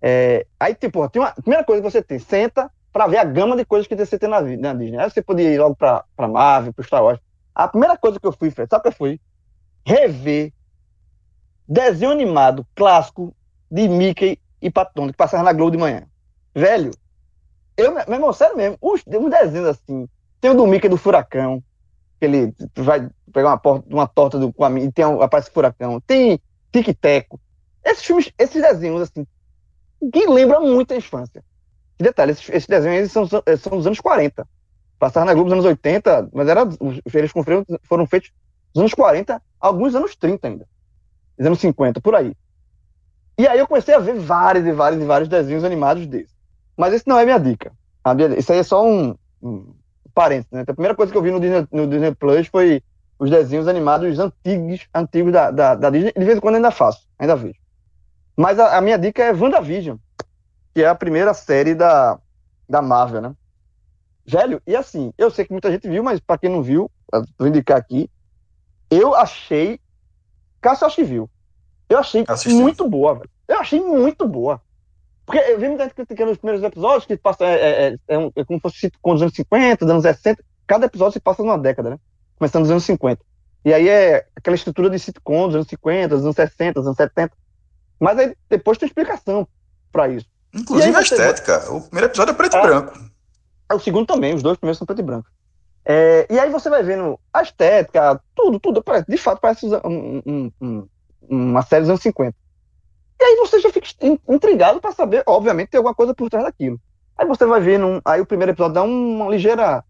[0.00, 3.24] É, aí, tipo, tem uma, a primeira coisa que você tem, senta pra ver a
[3.24, 4.98] gama de coisas que você tem na, na Disney.
[4.98, 7.20] Aí você podia ir logo pra, pra Marvel, pro Star Wars.
[7.54, 9.20] A primeira coisa que eu fui, Fred, sabe o que eu fui?
[9.84, 10.52] Rever
[11.68, 13.34] desenho animado clássico
[13.70, 16.06] de Mickey e Patton, que passava na Globo de manhã.
[16.54, 16.90] Velho,
[17.76, 20.08] eu, meu irmão, sério mesmo, os, os desenhos assim,
[20.40, 21.62] tem o do Mickey do Furacão,
[22.18, 25.50] que ele vai pegar uma, porta, uma torta do, com a, e tem um, aparece
[25.50, 26.40] Furacão, tem
[26.72, 27.40] Tic Teco.
[27.84, 29.26] Esses filmes, esses desenhos assim,
[30.12, 31.42] que lembram muito a infância.
[31.98, 34.46] E detalhe, esses, esses desenhos são, são dos anos 40.
[34.98, 36.62] Passaram na Globo nos anos 80, mas era,
[37.14, 37.30] eles
[37.88, 38.30] foram, feitos
[38.74, 40.66] nos anos 40, alguns anos 30 ainda.
[41.38, 42.34] Nos anos 50, por aí.
[43.38, 46.34] E aí eu comecei a ver vários e vários e vários desenhos animados desses.
[46.76, 47.72] Mas esse não é minha dica.
[48.16, 49.74] Minha- Isso aí é só um, um
[50.14, 50.62] parênteses, né?
[50.62, 52.82] A primeira coisa que eu vi no Disney, no Disney Plus foi
[53.18, 56.12] os desenhos animados antigos, antigos da, da, da Disney.
[56.12, 57.58] De vez em quando ainda faço, ainda vejo.
[58.38, 59.96] Mas a, a minha dica é WandaVision,
[60.72, 62.18] que é a primeira série da,
[62.68, 63.34] da Marvel, né?
[64.24, 66.88] Velho, e assim, eu sei que muita gente viu, mas pra quem não viu,
[67.36, 68.08] vou indicar aqui.
[68.88, 69.80] Eu achei.
[70.60, 71.28] Cássio acho que viu.
[71.88, 72.54] Eu achei Assisti.
[72.54, 73.30] muito boa, velho.
[73.48, 74.60] Eu achei muito boa.
[75.26, 78.18] Porque eu vi muita gente criticando os primeiros episódios, que passa, é, é, é, é
[78.18, 80.44] um- é como se fosse sitcom dos anos 50, dos anos 60.
[80.66, 81.98] Cada episódio se passa numa década, né?
[82.38, 83.20] Começando nos anos 50.
[83.64, 86.96] E aí é aquela estrutura de sitcom dos anos 50, dos anos 60, dos anos
[86.96, 87.34] 70.
[88.00, 89.46] Mas aí depois tem explicação
[89.92, 90.26] pra isso.
[90.54, 91.70] Inclusive E a estética.
[91.72, 92.62] O primeiro episódio é preto e Ah.
[92.62, 92.98] branco.
[93.70, 95.28] É o segundo também, os dois primeiros são preto e branco.
[95.84, 98.82] É, e aí você vai vendo a estética, tudo, tudo.
[98.82, 100.88] parece- De fato, parece um- um- um-
[101.28, 102.36] uma série dos anos 50.
[103.20, 106.44] E aí você já fica in- intrigado para saber, obviamente, tem alguma coisa por trás
[106.44, 106.80] daquilo.
[107.16, 109.82] Aí você vai vendo, aí o primeiro episódio dá uma ligeira.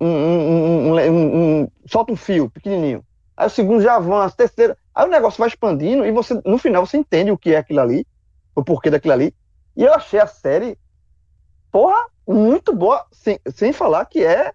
[0.00, 3.04] Um- solta um fio pequenininho.
[3.36, 4.76] Aí o segundo já avança, terceiro.
[4.94, 7.80] Aí o negócio vai expandindo e você, no final, você entende o que é aquilo
[7.80, 8.06] ali,
[8.54, 9.34] o porquê daquilo ali.
[9.76, 10.78] E eu achei a série,
[11.70, 11.96] porra,
[12.26, 14.52] muito boa, sem, sem falar que é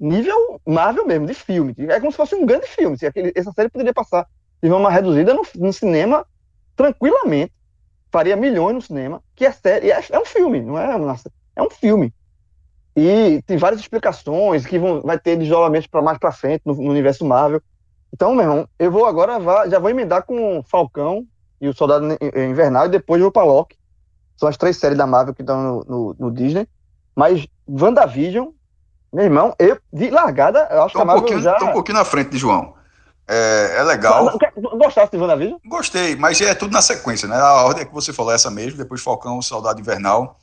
[0.00, 1.74] nível Marvel mesmo, de filme.
[1.90, 2.98] É como se fosse um grande filme.
[2.98, 4.26] Se aquele- essa série poderia passar
[4.62, 6.26] de forma reduzida no, no cinema
[6.76, 7.52] tranquilamente.
[8.12, 11.16] Faria milhões no cinema, que é série, é, é um filme, não é uma,
[11.56, 12.14] é um filme.
[12.96, 16.90] E tem várias explicações que vão, vai ter isolamento para mais para frente no, no
[16.90, 17.60] universo Marvel.
[18.12, 19.38] Então, meu irmão, eu vou agora,
[19.68, 21.26] já vou emendar com Falcão
[21.60, 22.06] e o Soldado
[22.36, 23.76] Invernal e depois vou para Loki.
[24.36, 26.68] São as três séries da Marvel que estão no, no, no Disney.
[27.14, 28.48] Mas WandaVision,
[29.12, 31.54] meu irmão, eu, de largada, eu acho Tô que a um, Marvel pouquinho, já.
[31.54, 32.74] tô um pouquinho na frente de João.
[33.26, 34.38] É, é legal.
[34.54, 35.58] Gostasse de WandaVision?
[35.66, 37.36] Gostei, mas é tudo na sequência, né?
[37.36, 40.38] A ordem que você falou é essa mesmo, depois Falcão, Soldado Invernal.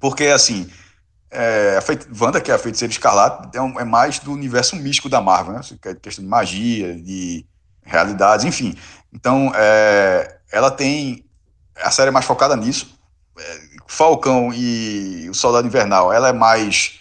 [0.00, 0.70] Porque, assim,
[1.30, 4.76] é, a feiti- Wanda, que é a feiticeira escarlate, é, um- é mais do universo
[4.76, 5.60] místico da Marvel, né?
[5.84, 7.46] É questão de magia, de
[7.82, 8.74] realidades, enfim.
[9.12, 11.24] Então, é, ela tem.
[11.76, 12.98] A série é mais focada nisso.
[13.38, 17.00] É, Falcão e o Soldado Invernal, ela é mais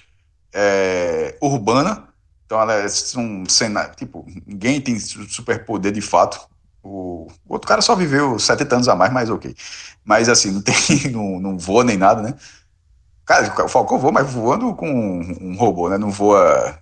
[0.54, 2.08] é, urbana.
[2.46, 2.86] Então, ela é
[3.18, 3.96] um cenário.
[3.96, 6.40] Tipo, ninguém tem su- superpoder de fato.
[6.82, 9.56] O, o outro cara só viveu 70 anos a mais, mas ok.
[10.04, 10.74] Mas assim, não tem,
[11.12, 12.34] não, não voa nem nada, né?
[13.30, 16.00] Cara, o Falcão voa, mas voando com um robô, né?
[16.00, 16.80] Não voa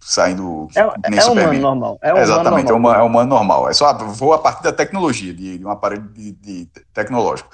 [0.00, 1.98] saindo É, nem é humano normal.
[2.00, 2.78] É humano Exatamente, é normal.
[2.92, 3.68] humano, é humano normal.
[3.68, 7.50] É só voa a partir da tecnologia, de, de um aparelho de, de te- tecnológico.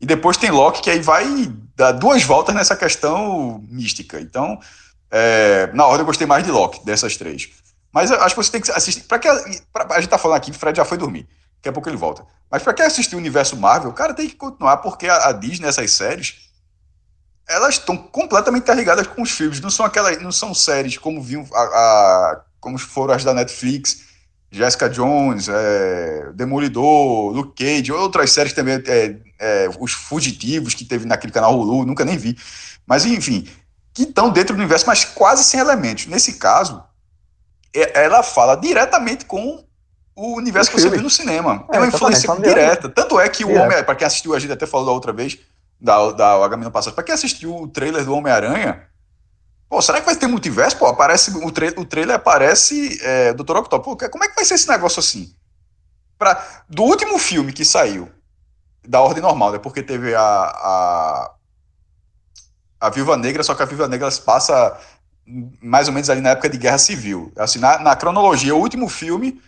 [0.00, 4.20] E depois tem Loki, que aí vai dar duas voltas nessa questão mística.
[4.20, 4.60] Então,
[5.10, 7.48] é, na ordem eu gostei mais de Loki, dessas três.
[7.92, 9.02] Mas eu acho que você tem que assistir.
[9.02, 9.28] Pra que,
[9.72, 11.26] pra, a gente tá falando aqui, o Fred já foi dormir.
[11.56, 12.24] Daqui a pouco ele volta.
[12.48, 15.66] Mas pra quem assistir o universo Marvel, cara, tem que continuar, porque a, a Disney,
[15.66, 16.48] essas séries,
[17.50, 19.60] elas estão completamente carregadas com os filmes.
[19.60, 24.02] Não são aquelas, não são séries como viam a, a- como foram as da Netflix,
[24.52, 31.06] Jessica Jones, é, Demolidor, Luke Cage, outras séries também, é, é, os Fugitivos que teve
[31.06, 32.36] naquele canal Hulu, nunca nem vi.
[32.86, 33.48] Mas enfim,
[33.94, 36.06] que estão dentro do universo, mas quase sem elementos.
[36.06, 36.82] Nesse caso,
[37.74, 39.64] é- ela fala diretamente com
[40.14, 41.64] o universo O que você viu no cinema.
[41.68, 42.88] É, Tem uma influência direta.
[42.88, 43.48] Tanto é que o.
[43.64, 45.38] Homem, para quem assistiu, a gente até falou da outra vez,
[45.80, 48.86] da, da Agamemnon passado, para quem assistiu o trailer do Homem-Aranha,
[49.68, 50.76] pô, será que vai ter multiverso?
[50.76, 53.56] Pô, aparece, o, tra o trailer aparece é, Dr.
[53.56, 53.96] Octopus.
[53.96, 55.34] Pô, como é que vai ser esse negócio assim?
[56.18, 58.10] Pra, do último filme que saiu,
[58.86, 59.58] da ordem normal, né?
[59.58, 61.30] Porque teve a, a,
[62.80, 64.78] a Viúva Negra, só que a Viúva Negra se passa
[65.62, 67.32] mais ou menos ali na época de Guerra Civil.
[67.36, 69.40] Assim, na, na cronologia, o último filme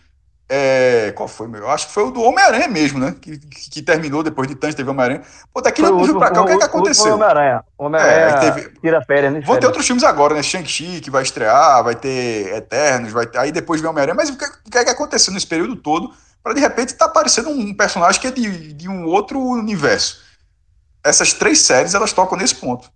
[0.55, 1.67] é, qual foi, meu?
[1.71, 3.15] Acho que foi o do Homem-Aranha mesmo, né?
[3.19, 5.23] Que, que, que, terminou depois de tanto teve Homem-Aranha.
[5.51, 7.15] Pô, daqui não viu pra cá, o, que é que aconteceu?
[7.15, 7.65] Homem-Aranha.
[7.79, 8.69] Homem-Aranha é, teve...
[8.79, 9.41] tira férias, né?
[9.41, 10.43] Vão ter outros filmes agora, né?
[10.43, 13.39] Shang-Chi, que vai estrear, vai ter Eternos, vai ter...
[13.39, 14.15] aí depois vem Homem-Aranha.
[14.15, 16.13] Mas o que, o que é que aconteceu nesse período todo
[16.45, 20.21] para de repente estar tá aparecendo um personagem que é de, de um outro universo?
[21.03, 22.91] Essas três séries, elas tocam nesse ponto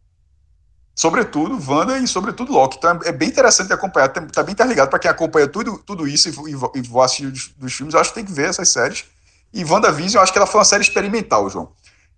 [0.97, 2.78] sobretudo Wanda e sobretudo Loki.
[2.78, 6.32] Então é bem interessante acompanhar, tá, bem interligado para quem acompanha tudo, tudo isso e,
[6.32, 9.05] e, e vou assistir dos, dos, filmes, eu acho que tem que ver essas séries.
[9.52, 11.70] E WandaVision, eu acho que ela foi uma série experimental, João.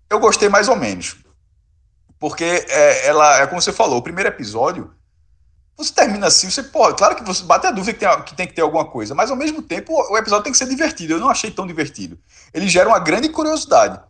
[0.09, 1.17] Eu gostei mais ou menos.
[2.17, 4.93] Porque é, ela, é como você falou, o primeiro episódio,
[5.77, 8.47] você termina assim, você pode, claro que você bate a dúvida que tem, que tem
[8.47, 11.13] que ter alguma coisa, mas ao mesmo tempo o episódio tem que ser divertido.
[11.13, 12.17] Eu não achei tão divertido.
[12.53, 14.01] Ele gera uma grande curiosidade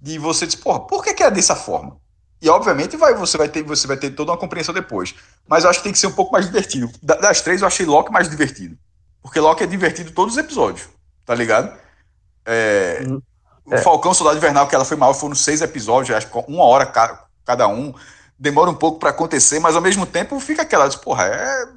[0.00, 1.96] de você dizer, porra, por que, que é dessa forma?
[2.40, 5.14] E obviamente vai, você, vai ter, você vai ter toda uma compreensão depois.
[5.48, 6.90] Mas eu acho que tem que ser um pouco mais divertido.
[7.02, 8.76] Das três, eu achei Loki mais divertido.
[9.22, 10.88] Porque Loki é divertido todos os episódios,
[11.24, 11.76] tá ligado?
[12.44, 13.20] É, uhum.
[13.64, 13.78] O é.
[13.78, 16.86] Falcão Soldado Invernal, que ela foi mal, foram seis episódios, acho que uma hora
[17.44, 17.92] cada um.
[18.38, 21.68] Demora um pouco para acontecer, mas ao mesmo tempo fica aquela, porra, é,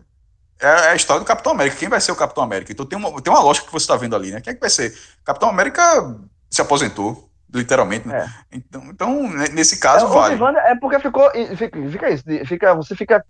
[0.60, 1.78] é a história do Capitão América.
[1.78, 2.72] Quem vai ser o Capitão América?
[2.72, 4.42] Então tem uma, tem uma lógica que você está vendo ali, né?
[4.42, 4.96] Quem é que vai ser?
[5.24, 6.16] Capitão América
[6.52, 8.08] se aposentou literalmente.
[8.08, 8.20] Né?
[8.52, 8.56] É.
[8.56, 10.58] Então, então, nesse caso, é, vale.
[10.60, 11.30] É porque ficou.
[11.56, 13.26] Fica, fica isso, fica, você fica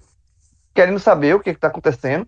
[0.73, 2.27] querendo saber o que está acontecendo.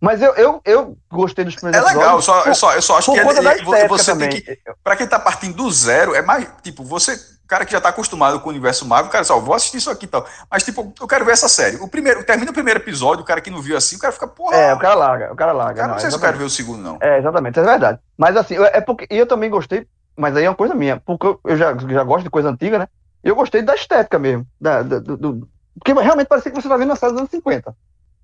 [0.00, 3.12] Mas eu, eu, eu gostei dos primeiros É legal, só, eu, só, eu só acho
[3.12, 4.30] que ele, você também.
[4.30, 4.58] tem que.
[4.82, 6.48] Pra quem tá partindo do zero, é mais.
[6.62, 7.16] Tipo, você.
[7.46, 10.06] Cara que já tá acostumado com o universo Marvel, cara, só, vou assistir isso aqui
[10.06, 10.26] e tal.
[10.50, 11.76] Mas, tipo, eu quero ver essa série.
[11.76, 14.26] O primeiro, termina o primeiro episódio, o cara que não viu assim, o cara fica,
[14.26, 14.56] porra.
[14.56, 15.74] É, o cara larga, o cara larga.
[15.74, 16.10] Cara, não, não sei exatamente.
[16.10, 16.98] se eu quero ver o segundo, não.
[17.00, 17.98] É, exatamente, é verdade.
[18.16, 19.06] Mas assim, é porque.
[19.08, 19.86] E eu também gostei
[20.16, 22.88] mas aí é uma coisa minha, porque eu já, já gosto de coisa antiga, né?
[23.24, 24.46] E eu gostei da estética mesmo.
[24.60, 27.30] Da, da, do, do, porque realmente parecia que você está vendo uma série dos anos
[27.30, 27.74] 50.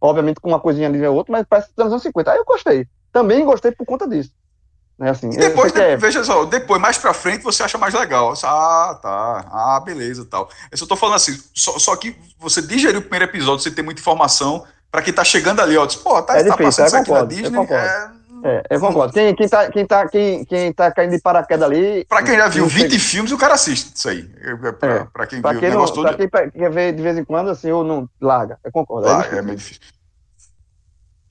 [0.00, 2.30] Obviamente com uma coisinha ali e outra, mas parece nos anos 50.
[2.30, 2.86] Aí eu gostei.
[3.12, 4.30] Também gostei por conta disso.
[4.98, 5.96] Né, assim, e depois, é...
[5.96, 8.34] veja só, depois, mais pra frente, você acha mais legal.
[8.42, 9.46] Ah, tá.
[9.48, 10.50] Ah, beleza tal.
[10.72, 13.84] Eu só tô falando assim, só, só que você digeriu o primeiro episódio, você tem
[13.84, 14.66] muita informação.
[14.90, 17.10] Pra quem tá chegando ali, ó, diz, pô, tá, é tá passando é, isso aqui
[17.12, 17.58] na Disney.
[17.70, 18.10] É,
[18.44, 19.12] é, eu concordo.
[19.12, 22.04] Quem, quem, tá, quem, tá, quem, quem tá caindo de paraquedas ali.
[22.04, 22.98] Pra quem já viu 20 sei.
[22.98, 24.22] filmes, o cara assiste isso aí.
[24.78, 25.04] Pra, é.
[25.04, 26.30] pra quem pra viu quem o negócio não, todo.
[26.30, 28.58] Pra quem quer ver de vez em quando, assim, ou não larga.
[28.64, 29.08] Eu concordo.
[29.08, 29.82] é, é meio difícil.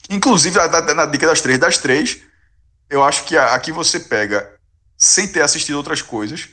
[0.09, 2.21] Inclusive, na, na dica das três, das três,
[2.89, 4.49] eu acho que aqui você pega
[4.97, 6.49] sem ter assistido outras coisas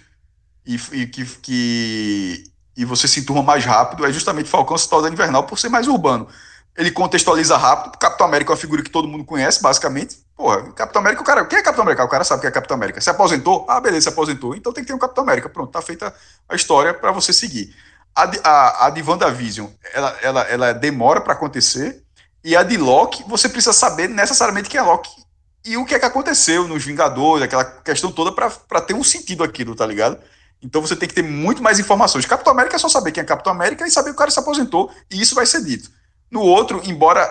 [0.66, 2.44] e, e que, que,
[2.76, 6.28] e você se enturma mais rápido, é justamente Falcão Soldado Invernal por ser mais urbano
[6.77, 7.99] ele contextualiza rápido.
[7.99, 10.19] Capitão América é uma figura que todo mundo conhece, basicamente.
[10.37, 11.45] Porra, Capitão América, o cara.
[11.45, 12.05] Quem é Capitão América?
[12.05, 13.01] O cara sabe que é Capitão América.
[13.01, 13.65] Se aposentou?
[13.69, 14.55] Ah, beleza, se aposentou.
[14.55, 15.49] Então tem que ter um Capitão América.
[15.49, 16.15] Pronto, tá feita
[16.49, 17.75] a história para você seguir.
[18.15, 22.03] A de, a, a de WandaVision, ela, ela, ela demora para acontecer.
[22.43, 25.25] E a de Loki, você precisa saber necessariamente quem é Loki
[25.65, 29.43] e o que é que aconteceu nos Vingadores, aquela questão toda para ter um sentido
[29.43, 30.19] aquilo, tá ligado?
[30.63, 32.27] Então você tem que ter muito mais informações.
[32.27, 34.39] Capitão América é só saber quem é Capitão América e saber que o cara se
[34.39, 35.91] aposentou, e isso vai ser dito.
[36.35, 37.31] No outro, embora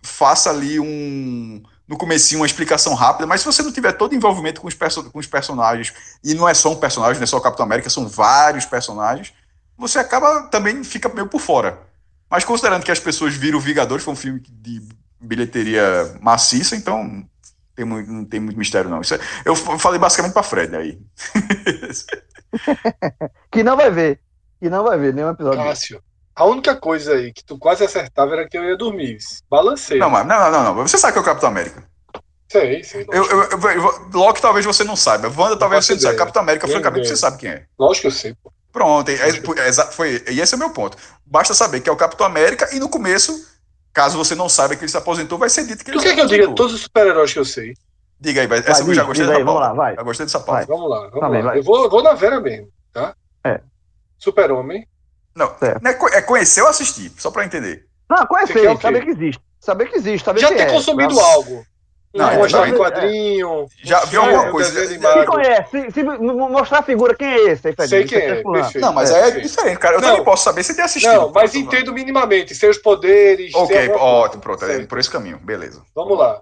[0.00, 4.60] faça ali um no começo uma explicação rápida, mas se você não tiver todo envolvimento
[4.60, 7.36] com os, perso com os personagens, e não é só um personagem, não é só
[7.36, 9.34] o Capitão América, são vários personagens,
[9.76, 11.80] você acaba também fica meio por fora.
[12.30, 14.80] Mas considerando que as pessoas viram Vingadores, foi um filme de
[15.20, 17.28] bilheteria maciça, então
[17.74, 19.00] tem muito, não tem muito mistério não.
[19.00, 20.98] Isso é, eu falei basicamente para Fred aí.
[23.50, 24.20] que não vai ver.
[24.60, 25.62] Que não vai ver nenhum episódio.
[25.62, 26.00] Cássio.
[26.34, 29.18] A única coisa aí que tu quase acertava era que eu ia dormir.
[29.48, 29.98] Balancei.
[29.98, 30.74] Não, mas, não, não, não.
[30.74, 31.84] Você sabe que é o Capitão América.
[32.50, 33.06] Sei, sei.
[33.10, 35.28] Eu, eu, eu, Loki talvez você não saiba.
[35.28, 36.18] Wanda talvez você não saiba.
[36.18, 37.64] Capitão América, francamente, você sabe quem é.
[37.78, 38.52] Lógico que eu sei, pô.
[38.72, 40.96] Pronto, é, é, foi, e esse é o meu ponto.
[41.24, 43.32] Basta saber que é o Capitão América e no começo,
[43.92, 46.14] caso você não saiba que ele se aposentou, vai ser dito que ele Tu quer
[46.16, 47.74] que eu diga todos os super-heróis que eu sei?
[48.18, 48.58] Diga aí, vai.
[48.58, 49.94] essa eu já gostei dessa aí, Vamos lá, vai.
[49.94, 50.66] Já gostei dessa pauta.
[50.66, 51.56] Vamos lá, vamos tá lá.
[51.56, 53.14] Eu, vou, eu vou na Vera mesmo, tá?
[53.44, 53.60] É.
[54.18, 54.88] Super-Homem,
[55.34, 57.86] não, é, é conhecer ou assistir, só para entender.
[58.08, 59.42] Não, conhecer, saber que existe.
[59.58, 61.66] Saber que existe, saber Já que ter é, consumido algo.
[62.14, 63.66] Não, não mostrar em quadrinho.
[63.82, 64.86] Já viu alguma coisa.
[64.86, 67.66] Se conhece, se, se, mostrar a figura, quem é esse?
[67.66, 68.42] Aí, Sei quem é.
[68.76, 69.96] Não, mas é, é diferente, cara.
[69.96, 71.12] Eu não, também posso saber se tem assistido.
[71.12, 72.54] Não, mas entendo minimamente.
[72.54, 73.52] Seus poderes.
[73.54, 74.64] Ok, ótimo, pronto.
[74.64, 75.82] É por esse caminho, beleza.
[75.92, 76.40] Vamos lá.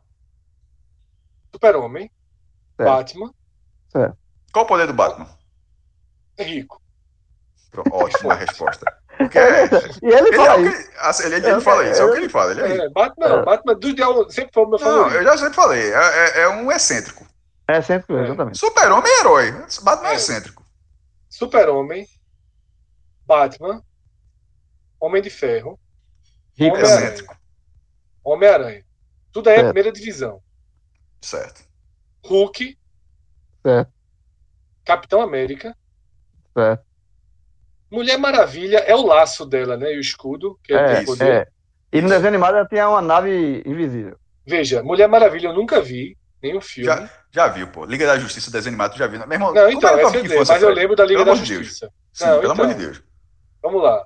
[1.54, 2.10] Super-Homem.
[2.76, 3.32] Batman.
[3.88, 4.16] Certo.
[4.52, 5.28] Qual o poder do Batman?
[6.36, 6.81] É rico.
[7.90, 8.86] Ótima resposta.
[9.16, 9.64] Porque é,
[10.02, 10.90] e ele, ele fala é isso.
[10.90, 12.50] Que, assim, ele, ele, ele fala isso, é o que ele fala.
[12.52, 15.12] Ele é, é Batman, não, Batman do diabo sempre foi o meu favorito.
[15.12, 17.26] Não, eu já sempre falei, é, é, é um excêntrico.
[17.68, 18.58] É excêntrico, exatamente.
[18.58, 19.52] Super-homem é herói.
[19.82, 20.62] Batman é, excêntrico.
[21.28, 22.06] Super-Homem,
[23.26, 23.82] Batman,
[25.00, 25.78] Homem de Ferro,
[26.54, 26.76] Rico.
[26.76, 27.34] Excêntrico.
[28.22, 28.84] Homem-Aranha.
[29.32, 30.40] Tudo aí é primeira divisão.
[31.20, 31.64] Certo.
[32.24, 32.78] Hulk,
[33.62, 33.92] Certo,
[34.84, 35.76] Capitão América,
[36.52, 36.84] certo.
[37.92, 39.92] Mulher Maravilha é o laço dela, né?
[39.92, 41.30] E o escudo, que é, É, tem poder.
[41.30, 41.46] é.
[41.92, 44.16] E no desenho animado ela tinha uma nave invisível.
[44.46, 46.86] Veja, Mulher Maravilha eu nunca vi, nenhum filme.
[46.86, 47.84] Já, já viu, pô.
[47.84, 49.20] Liga da Justiça, desenho animado, tu já viu.
[49.20, 51.44] Meu irmão, Não, então, é que infância, mas eu lembro da Liga Pelo da amor
[51.44, 51.66] de Deus.
[51.66, 51.92] Justiça.
[52.14, 52.78] Sim, Não, pelo amor então.
[52.78, 53.02] de Deus.
[53.62, 54.04] Vamos lá.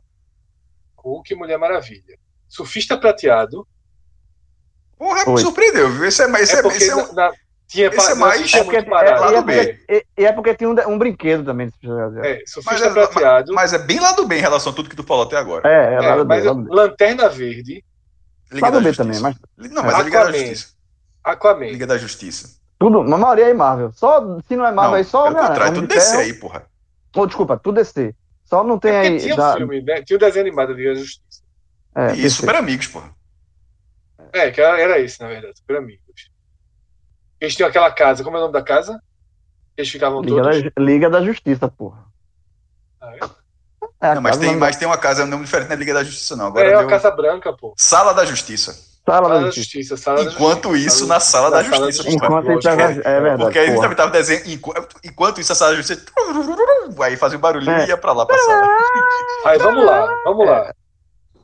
[0.98, 2.18] Hulk e Mulher Maravilha.
[2.48, 3.66] Surfista prateado.
[4.98, 6.04] Porra, me surpreendeu, viu?
[6.06, 7.32] Esse é, mais- esse é é, porque esse é um- na-
[7.66, 9.08] tinha esse é pa- mais- é porque, parado.
[9.08, 9.54] é, e, é lado B.
[9.66, 11.66] porque, e- é porque tinha um, um brinquedo também.
[11.82, 11.88] É,
[12.38, 13.52] mas, surfista é, prateado.
[13.54, 15.68] mas é bem lá do bem em relação a tudo que tu falou até agora.
[15.68, 16.68] É, é, é, lá do mas B, lá do B.
[16.74, 17.84] Lanterna Verde,
[18.52, 19.02] Liga Lá da do B Justiça.
[19.04, 19.20] também,
[19.58, 20.38] mas Não, mas é Liga da Aquaman.
[20.38, 20.74] Justiça.
[21.24, 21.66] Aquaman.
[21.66, 22.56] Liga da Justiça.
[22.78, 23.90] tudo, a maioria é Marvel.
[23.92, 26.18] Só, se não é Marvel Não, aí, só pelo Homem-Aranha, contrário, Homem tudo de descer
[26.20, 26.66] aí, porra.
[27.16, 28.14] Oh, desculpa, tudo DC.
[28.44, 29.18] Só não tem É aí.
[29.18, 30.02] tinha da- filme, né?
[30.02, 31.42] Tinha o desenho animado da Liga da Justiça.
[31.96, 32.30] é, E.
[32.30, 33.10] Super Amigos, porra.
[34.32, 36.05] É, que era, esse, na verdade, Super Amigos.
[37.40, 39.00] Eles tinham aquela casa, como é o nome da casa?
[39.76, 40.62] Eles ficavam Liga todos.
[40.62, 42.04] da, Liga da Justiça, porra.
[43.00, 43.18] Ah, é?
[44.10, 45.92] É, Não, mas tem, não- mas tem uma casa, é um nome diferente na Liga
[45.94, 46.46] da Justiça, não.
[46.46, 46.80] Agora É, deu...
[46.80, 47.74] a Casa Branca, pô.
[47.76, 48.72] Sala da Justiça.
[48.72, 49.62] Sala Sala da da Justiça.
[49.64, 50.96] Justiça, Sala da Enquanto Justiça.
[50.96, 52.10] isso, na Sala da Justiça, pô.
[52.10, 52.76] Enquanto isso, é
[53.20, 53.38] verdade.
[53.42, 54.42] Porque aí também tava desenho.
[54.46, 56.04] Enquanto, enquanto isso, a sala da justiça.
[57.02, 57.84] Aí fazia o barulhinho É.
[57.84, 58.66] e ia pra lá pra sala.
[59.46, 60.74] Aí vamos lá, vamos lá.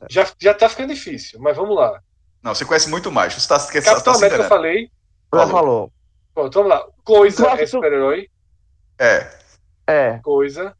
[0.09, 2.01] Já, já tá ficando difícil, mas vamos lá.
[2.43, 3.33] Não, você conhece muito mais.
[3.33, 4.89] Você tá, tá, Capitão tá América eu falei.
[5.33, 5.51] Já Falou.
[5.51, 5.93] falou.
[6.33, 6.85] Pronto, vamos lá.
[7.03, 8.27] Coisa é tu- super-herói.
[8.99, 9.29] É.
[9.87, 10.19] É.
[10.23, 10.75] Coisa.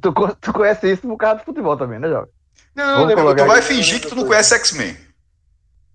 [0.00, 2.30] Tu, tu conhece isso por causa do futebol também, né, Jovem?
[2.74, 4.96] Não, lembra- colocar Tu vai fingir que tu não conhece X-Men.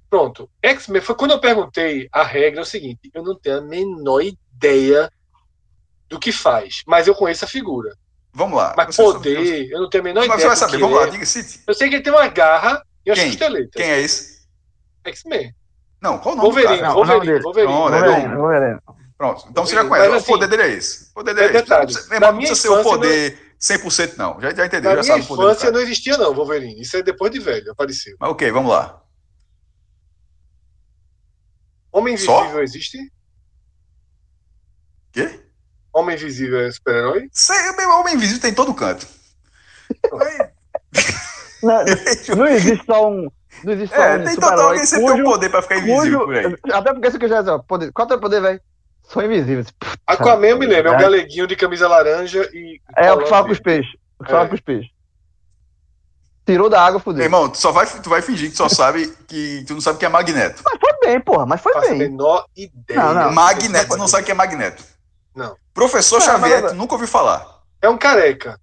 [0.09, 0.49] Pronto.
[0.63, 4.21] X-Men foi quando eu perguntei a regra é o seguinte: eu não tenho a menor
[4.21, 5.11] ideia
[6.07, 7.93] do que faz, mas eu conheço a figura.
[8.31, 8.73] Vamos lá.
[8.77, 10.39] Mas Você poder, eu não tenho a menor Mas ideia.
[10.41, 10.77] você vai saber.
[10.77, 10.99] Vamos é.
[11.01, 11.61] lá, diga City.
[11.67, 13.27] Eu sei que ele tem uma garra e as Quem?
[13.29, 13.71] costeletas.
[13.75, 14.47] Quem é esse?
[15.05, 15.53] X-Men.
[16.01, 16.93] Não, qual o nome Wolverine, do cara?
[16.93, 17.43] Não, o nome Wolverine, dele.
[17.43, 17.73] Wolverine.
[17.73, 17.99] Não, né?
[17.99, 18.79] Wolverine, Wolverine.
[19.17, 19.47] Pronto.
[19.49, 20.09] Então você já Wolverine.
[20.09, 20.13] conhece.
[20.15, 21.09] Mas, o poder dele é esse.
[21.09, 21.69] O poder dele é é esse.
[22.09, 24.39] na irmão, não minha precisa ser o poder 100% não.
[24.41, 26.79] Já, já entendeu, Na já minha sabe o poder do infância não existia, não, Wolverine.
[26.79, 28.15] Isso é depois de velho, apareceu.
[28.19, 29.01] Mas ok, vamos lá.
[31.91, 32.41] Homem Só?
[32.41, 33.11] Invisível existe?
[35.11, 35.39] Quê?
[35.91, 37.27] Homem Invisível é super-herói?
[37.99, 39.07] Homem invisível tem em todo canto.
[41.63, 41.83] Não,
[42.37, 43.31] não existe só um.
[43.63, 45.77] Não existe só É, um tem super-herói alguém sempre tem um cujo- poder pra ficar
[45.77, 46.43] invisível por aí.
[46.43, 48.61] cujo- Até porque se eu quiser dizer, ó, poder, qual é o teu poder, velho?
[49.03, 49.65] Sou invisível.
[50.05, 51.01] Aquaman eu me lembro, é um É.
[51.01, 52.81] galeguinho de camisa laranja e.
[52.95, 53.91] É o que fala com os peixes.
[54.19, 54.47] O que fala É.
[54.47, 54.91] com os peixes.
[56.45, 57.23] Tirou da água, fudeu.
[57.23, 59.97] irmão, tu só vai, tu vai fingir que tu só sabe que tu não sabe
[59.97, 60.61] o que é magneto.
[60.63, 61.97] Mas foi bem, porra, mas foi Faço a bem.
[61.99, 63.01] menor ideia.
[63.01, 63.31] Não, não.
[63.33, 64.81] magneto, tu não sabe o que é magneto.
[65.35, 65.57] Não.
[65.73, 67.45] Professor Não, Xavier, tu nunca ouviu falar.
[67.81, 68.57] É um careca.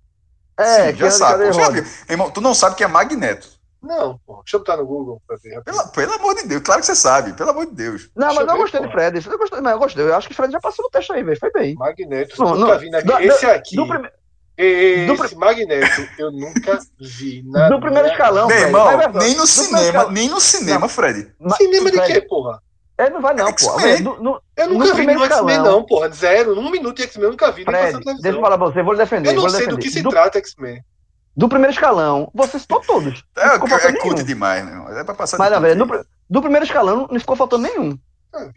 [0.59, 1.53] É, Sim, que já é sabe.
[1.53, 1.85] já viu.
[2.09, 3.49] Irmão, tu não sabe o que é magneto.
[3.85, 4.37] Não, pô.
[4.43, 5.63] Deixa eu botar no Google pra ver.
[5.63, 8.09] Pela- pelo amor de Deus, claro que você sabe, pelo amor de Deus.
[8.17, 8.93] Não, Deixa mas eu eu ver, gostei de pô.
[8.93, 9.27] Fred.
[9.31, 10.05] Eu gostei, mas eu gostei.
[10.05, 11.39] Eu acho que o Fred já passou no teste aí, velho.
[11.39, 11.75] Foi bem.
[11.75, 12.79] Magneto, Não, nunca não.
[12.81, 13.77] vi na Da- Esse aqui.
[13.77, 14.11] Do, prime-
[14.57, 17.69] Esse do Magneto, eu nunca vi na.
[17.71, 21.33] do primeiro minha- escalão, Meu irmão, nem no cinema, primeiro nem no cinema, Fred.
[21.41, 22.63] Ma- Cinema de quê, porra?
[22.97, 23.51] Ele não vai, não, pô.
[23.81, 24.01] X-Men.
[24.03, 25.73] No, no, Eu No nunca vi primeiro no X-Men, escalão.
[25.81, 26.09] não, porra.
[26.11, 26.55] Zero.
[26.55, 28.99] Num minuto de X-Men eu nunca vi, Fred, deixa eu falar pra você, vou lhe
[29.01, 29.31] defender.
[29.31, 30.81] Eu não sei do que se do, trata X-Men.
[31.37, 33.25] Do primeiro escalão, você citou todos.
[33.37, 34.25] É, é, curto nenhum.
[34.25, 35.01] demais, né?
[35.01, 37.99] É pra passar Mas de velho, do, pri- do primeiro escalão não ficou faltando nenhum.
[38.33, 38.49] Ah.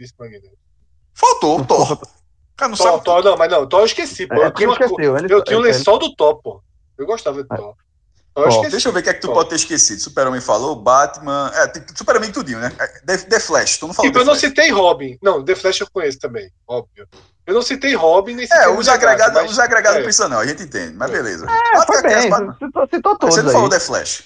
[1.14, 1.94] Faltou o Thor.
[1.94, 1.98] O
[2.58, 3.04] cara não Thor, sabe.
[3.04, 4.36] Thor, não, mas não, Thor eu esqueci, pô.
[4.36, 5.18] É, eu tinha, esqueceu.
[5.18, 6.62] Ele, eu tinha um ele- lençol do Thor, pô.
[6.98, 7.76] Eu gostava de Thor.
[8.44, 8.72] Eu esqueci.
[8.72, 10.00] Deixa eu ver o que é que tu pode ter esquecido.
[10.02, 11.52] Super-Homem falou, Batman.
[11.56, 12.72] É, tem Super-Homem tudinho, né?
[12.80, 15.18] É, The, The Flash, tu não falou Tipo, eu não citei Robin.
[15.22, 17.08] Não, The Flash eu conheço também, óbvio.
[17.46, 20.28] Eu não citei Robin nem citei É, os agregados, mas- os agregados é.
[20.28, 21.14] não a gente entende, mas É.
[21.14, 21.46] beleza.
[21.50, 22.30] É, foi bem.
[22.30, 22.58] Batman.
[22.60, 23.54] Citou, citou todos Você não aí.
[23.56, 24.24] falou The Flash.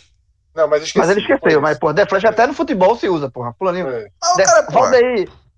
[0.56, 0.98] Não, mas esqueci.
[0.98, 3.54] Mas ele esqueceu, mas, pô, The Flash até no futebol se usa, porra.
[3.58, 3.88] Fulaninho.
[3.90, 4.08] É.
[4.22, 4.80] Ah, o The- cara, pô.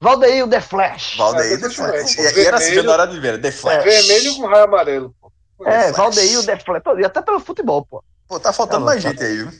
[0.02, 1.16] Valdeir, The Flash.
[1.18, 2.18] Valdeir, É, The Flash.
[2.18, 2.76] E, era assim, Vermelho.
[2.76, 3.84] Januário de Oliveira, The Flash.
[3.86, 5.32] Vermelho com raio amarelo, pô.
[5.66, 5.92] É.
[5.94, 6.84] Valdeir, o The Flash.
[7.00, 8.04] E até pelo futebol, pô.
[8.28, 9.52] Pô, tá faltando Tá mais bom, gente aí, viu?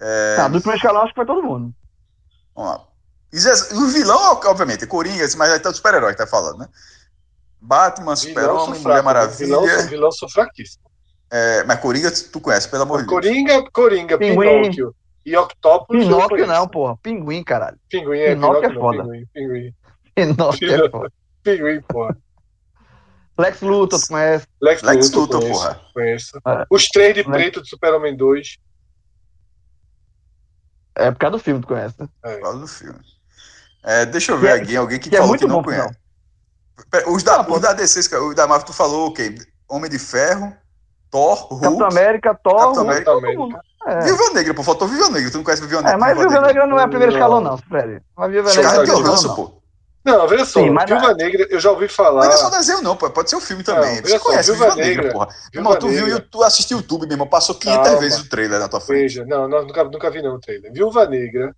[0.00, 1.74] É, Tá, do primeiro escalão acho que foi todo mundo.
[2.54, 2.86] Vamos lá.
[3.32, 6.68] E O vilão, obviamente, é Coringa, mas aí tá o super-herói que tá falando, né?
[7.60, 9.02] Batman, Super-Homem, Mulher né?
[9.02, 9.36] Maravilha.
[9.36, 10.82] Vilão, sou- vilão sou fraquíssimo.
[11.30, 13.20] É, mas Coringa tu conhece, pelo amor de Deus.
[13.20, 14.62] Coringa, Coringa, Pinguim.
[14.62, 14.94] Pinóquio
[15.24, 15.96] e Octopus.
[16.04, 16.96] Pinóquio não, porra.
[17.02, 17.78] Pinguim, caralho.
[17.88, 19.02] Pinguim é Pinóquio é Pinóquio, não, foda.
[19.04, 19.74] Pinguim, Pinguim.
[20.14, 21.12] Pinóquio é foda.
[21.44, 22.16] Pinguim, porra.
[23.40, 24.46] Lex Luthor, tu conhece?
[24.60, 25.80] Lex, Lex Luthor, Luthor, conheço, porra.
[25.94, 26.38] Conheço.
[26.46, 26.66] É.
[26.70, 28.58] Os três de Lex- preto de Super-Homem 2.
[30.96, 32.08] É por causa do filme, tu conhece, né?
[32.24, 32.34] É.
[32.36, 32.98] Por causa do filme.
[33.82, 35.62] É, deixa eu ver é- aqui, alguém que, que é falou muito que não bom,
[35.64, 35.96] conhece.
[36.90, 39.34] Pera, Os da, Ah, os da DC, os da Marvel, tu falou o quê?
[39.68, 40.54] Homem de Ferro,
[41.10, 41.62] Thor, Hulk.
[41.64, 43.10] Capitão América, Thor, Capitão Hulk, América.
[43.12, 43.58] todo mundo.
[43.86, 44.00] É.
[44.00, 44.62] Viúva Negra, pô.
[44.62, 45.30] Faltou Viúva Negra.
[45.30, 45.92] Tu não conhece Viúva Negra?
[45.92, 47.18] É, mas Viúva Negra não é o primeiro Não.
[47.18, 48.02] escalão, não, Fred.
[48.16, 49.50] Mas Viúva Negra não é o Scarlett primeiro Johansson, escalão, não.
[49.54, 49.59] pô.
[50.02, 52.20] Não, veja só, Sim, mas Viúva não- Negra, eu já ouvi falar.
[52.20, 53.10] Mas não é só desenho, não, pô.
[53.10, 53.96] Pode ser o filme também.
[53.96, 55.12] Não, Você só, conhece Viúva Viúva Negra, Negra.
[55.12, 55.26] porra.
[55.26, 56.26] Viúva Irmão, tu viu, Negra.
[56.30, 57.26] tu assistiu o YouTube, meu irmão.
[57.26, 58.00] Passou 500 Calma.
[58.00, 59.00] vezes o trailer na tua frente.
[59.02, 60.72] Veja, não, não nunca, nunca vi não o trailer.
[60.72, 61.54] Viúva Negra.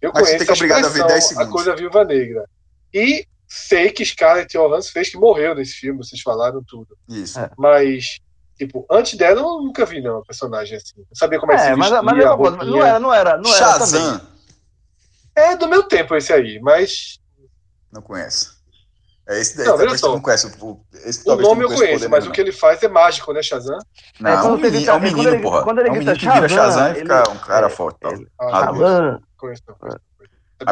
[0.00, 1.52] Eu Mas você conheço tem que a obrigado a ver expressão, 10 a segundos.
[1.52, 2.44] coisa Viúva Negra.
[2.94, 6.96] E sei que Scarlett Johansson fez que morreu nesse filme, vocês falaram tudo.
[7.08, 7.38] Isso.
[7.40, 7.50] É.
[7.58, 8.20] Mas,
[8.56, 10.94] tipo, antes dela eu nunca vi não, a personagem assim.
[10.98, 12.98] Não sabia como é que É, se mas, vestia, mas é a coisa, não era,
[13.00, 13.86] não era, não era também.
[13.88, 14.20] Shazam.
[15.34, 17.18] É do meu tempo esse aí, mas
[17.92, 18.50] Não conhece.
[19.28, 20.10] É esse daí, Não, talvez só.
[20.12, 20.46] não conhece.
[20.60, 23.40] O, esse, o nome eu conheço, poder mas o que ele faz é mágico, né,
[23.42, 23.78] Shazam?
[24.18, 25.62] Não, É, é, um quando ele menino, é um é, quando menino, ele- porra.
[25.62, 27.98] quando ele é um menino que vira Shazam, e fica um cara é, forte.
[28.02, 28.08] Ah,
[28.40, 29.20] Ah, não, Shazam.
[29.36, 29.62] conheço,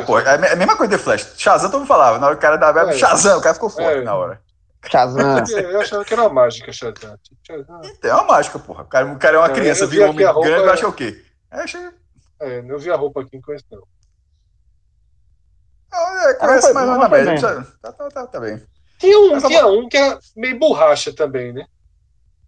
[0.06, 1.34] pô, é a mesma coisa de Flash.
[1.36, 2.18] Shazam todo mundo falava.
[2.18, 2.92] Na hora que o cara dava É.
[2.92, 4.02] Shazam, o cara ficou forte É.
[4.02, 4.40] na hora.
[4.90, 5.20] Shazam.
[5.58, 7.16] Eu achava que era uma mágica, Shazam.
[7.46, 7.80] Shazam.
[8.02, 8.82] É uma mágica, porra.
[8.82, 10.72] O cara, o cara é uma É, criança, eu vi vira um homem grande, é-
[10.72, 11.22] acha o quê?
[12.40, 13.82] É, eu vi a roupa aqui, não conheço não.
[15.92, 17.40] Ah, é, conhece mais ou menos.
[17.40, 18.62] já- Tá, tá, tá, tá bem.
[18.98, 21.64] Tinha um, tá tinha um que era meio borracha também, né?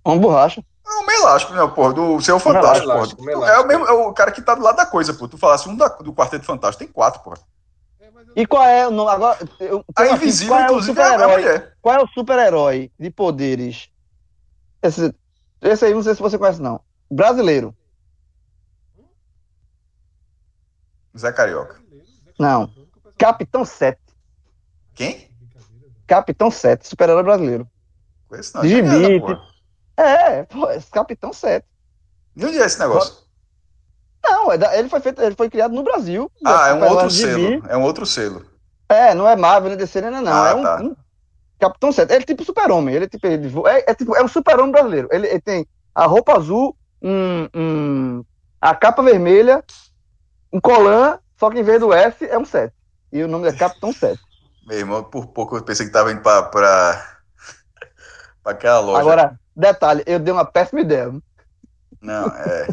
[0.05, 0.63] Uma borracha.
[0.87, 1.93] É um meio elástico, né, porra?
[1.95, 5.15] Do seu Fantástico, É o, mesmo, é o cara que tá do lado da coisa,
[5.15, 5.27] pô.
[5.29, 7.39] Tu falasse um da- do Quarteto Fantástico, tem quatro, porra.
[8.35, 9.11] E qual é o nome?
[9.11, 11.43] Agora, eu, A assim, Invisível, é o inclusive, é a super-herói?
[11.43, 11.73] mulher.
[11.81, 13.89] Qual é o super-herói de poderes?
[14.83, 15.15] Esse,
[15.61, 16.81] esse aí, não sei se você conhece, não.
[17.11, 17.75] Brasileiro.
[21.17, 21.81] Zé Carioca.
[22.39, 22.73] Não.
[23.23, 23.99] Capitão 7.
[24.95, 25.31] Quem?
[26.07, 27.69] Capitão 7, super-herói brasileiro.
[28.29, 28.65] Conheço não.
[28.65, 29.41] É gibi, porra?
[29.97, 31.65] É, pô, Capitão 7.
[32.37, 33.23] E onde é esse negócio?
[34.25, 36.31] Não, é da- ele, foi feito, ele foi criado no Brasil.
[36.45, 37.33] Ah, é um outro gibi.
[37.33, 37.67] selo.
[37.69, 38.45] É um outro selo.
[38.89, 40.33] É, não é Marvel, nem DC, nem não.
[40.33, 40.81] Ah, é um, tá.
[40.83, 40.97] um
[41.59, 42.13] Capitão 7.
[42.13, 42.95] Ele é tipo super-homem.
[42.95, 45.09] Ele é tipo, ele é, é tipo, é um super-homem brasileiro.
[45.13, 48.25] Ele, ele tem a roupa azul, um, um-
[48.61, 49.63] a capa vermelha,
[50.53, 52.73] um colã, só que em vez do S é um 7.
[53.13, 54.19] E o nome é Capitão 7.
[54.67, 57.07] Meu irmão, por pouco eu pensei que tava indo pra, pra,
[58.43, 59.01] pra aquela loja.
[59.01, 61.13] Agora, detalhe, eu dei uma péssima ideia.
[62.01, 62.69] Não, é.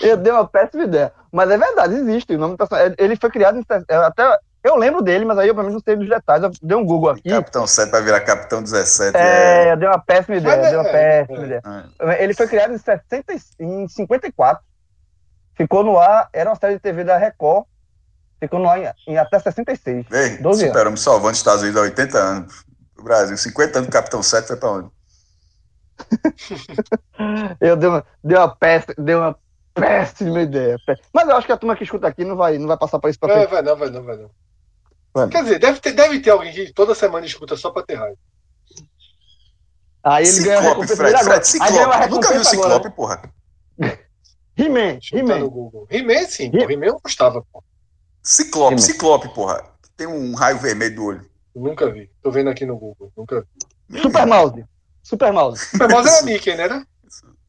[0.00, 1.12] Eu dei uma péssima ideia.
[1.32, 2.34] Mas é verdade, existe.
[2.34, 2.94] O nome do personagem.
[2.98, 3.64] Ele foi criado em.
[3.88, 6.44] é, Até, eu lembro dele, mas aí eu pelo menos não sei dos detalhes.
[6.44, 7.28] Eu dei um Google aqui.
[7.28, 9.16] Capitão 7 vai virar Capitão 17.
[9.16, 10.56] É, eu dei uma péssima ideia.
[10.56, 11.44] Mas é- dei uma é, péssima é.
[11.44, 11.62] ideia.
[12.00, 12.24] é.
[12.24, 14.62] Ele foi criado em, 60, e- em 54.
[15.54, 17.66] Ficou no ar, era uma série de TV da Record.
[18.40, 20.06] Ficou no ar em, em até 66.
[20.08, 20.72] Vem, 12 anos.
[20.72, 22.64] super-homem salvando os Estados Unidos há 80 anos.
[22.98, 24.90] O Brasil, 50 anos do Capitão 7 foi pra onde?
[27.60, 29.36] Eu dei uma, dei uma, péssima, dei uma
[29.74, 30.76] péssima ideia.
[31.12, 33.10] Mas eu acho que a turma que escuta aqui não vai, não vai passar por
[33.10, 33.50] isso pra É, frente.
[33.50, 34.30] vai não, vai não, vai não.
[35.14, 35.28] Vai.
[35.28, 38.16] Quer dizer, deve ter, deve ter alguém que toda semana escuta só pra ter raiva.
[40.04, 41.24] Aí ele ganha uma Ciclope, recompensa Fred.
[41.24, 42.10] Fred, Aí ganha uma Ciclope.
[42.14, 42.74] Nunca viu recompensa agora.
[42.74, 43.22] Ciclope, porra.
[44.56, 45.86] He-Man, He-Man.
[45.90, 46.50] He-Man sim.
[46.54, 47.62] He-Man eu gostava, pô.
[48.28, 48.78] Ciclope.
[48.82, 49.64] Ciclope, porra.
[49.96, 51.26] Tem um raio vermelho do olho.
[51.56, 52.10] Nunca vi.
[52.22, 53.10] Tô vendo aqui no Google.
[53.16, 53.40] Nunca
[53.88, 54.02] vi.
[54.02, 54.64] Super Mouse.
[55.02, 55.64] Super Mouse.
[55.64, 56.64] Super Mouse era Mickey, né?
[56.64, 56.86] Era?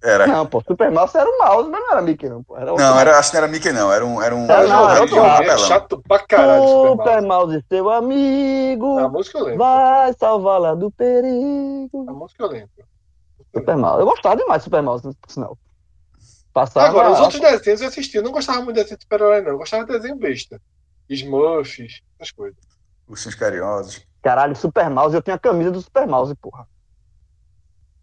[0.01, 0.27] Era.
[0.27, 2.55] Não, pô, Super Mouse era o mouse, mas não era Mickey, não, pô.
[2.55, 3.91] Era outro Não, era, acho que não era Mickey, não.
[3.91, 4.21] Era um.
[4.21, 4.47] Era um.
[4.47, 5.57] Não, não, um era outro é papelão.
[5.57, 7.27] chato pra caralho, Super Super Mouse.
[7.27, 9.59] Mouse, seu amigo, A música eu lembro.
[9.59, 12.05] vai salvá-la do perigo.
[12.07, 12.69] A música eu lembro.
[13.53, 13.99] Super Mouse.
[13.99, 15.57] Eu gostava demais de Super Mouse, por sinal.
[16.53, 16.87] Passava.
[16.87, 18.17] Agora, os outros desenhos eu assisti.
[18.17, 19.51] Eu não gostava muito de desenho de super-herói, não.
[19.51, 20.61] Eu gostava de desenho besta.
[21.09, 22.59] Smurfs, essas coisas.
[23.07, 24.05] Ursinhos carinhosos.
[24.21, 26.67] Caralho, Super Mouse, eu tinha a camisa do Super Mouse, porra.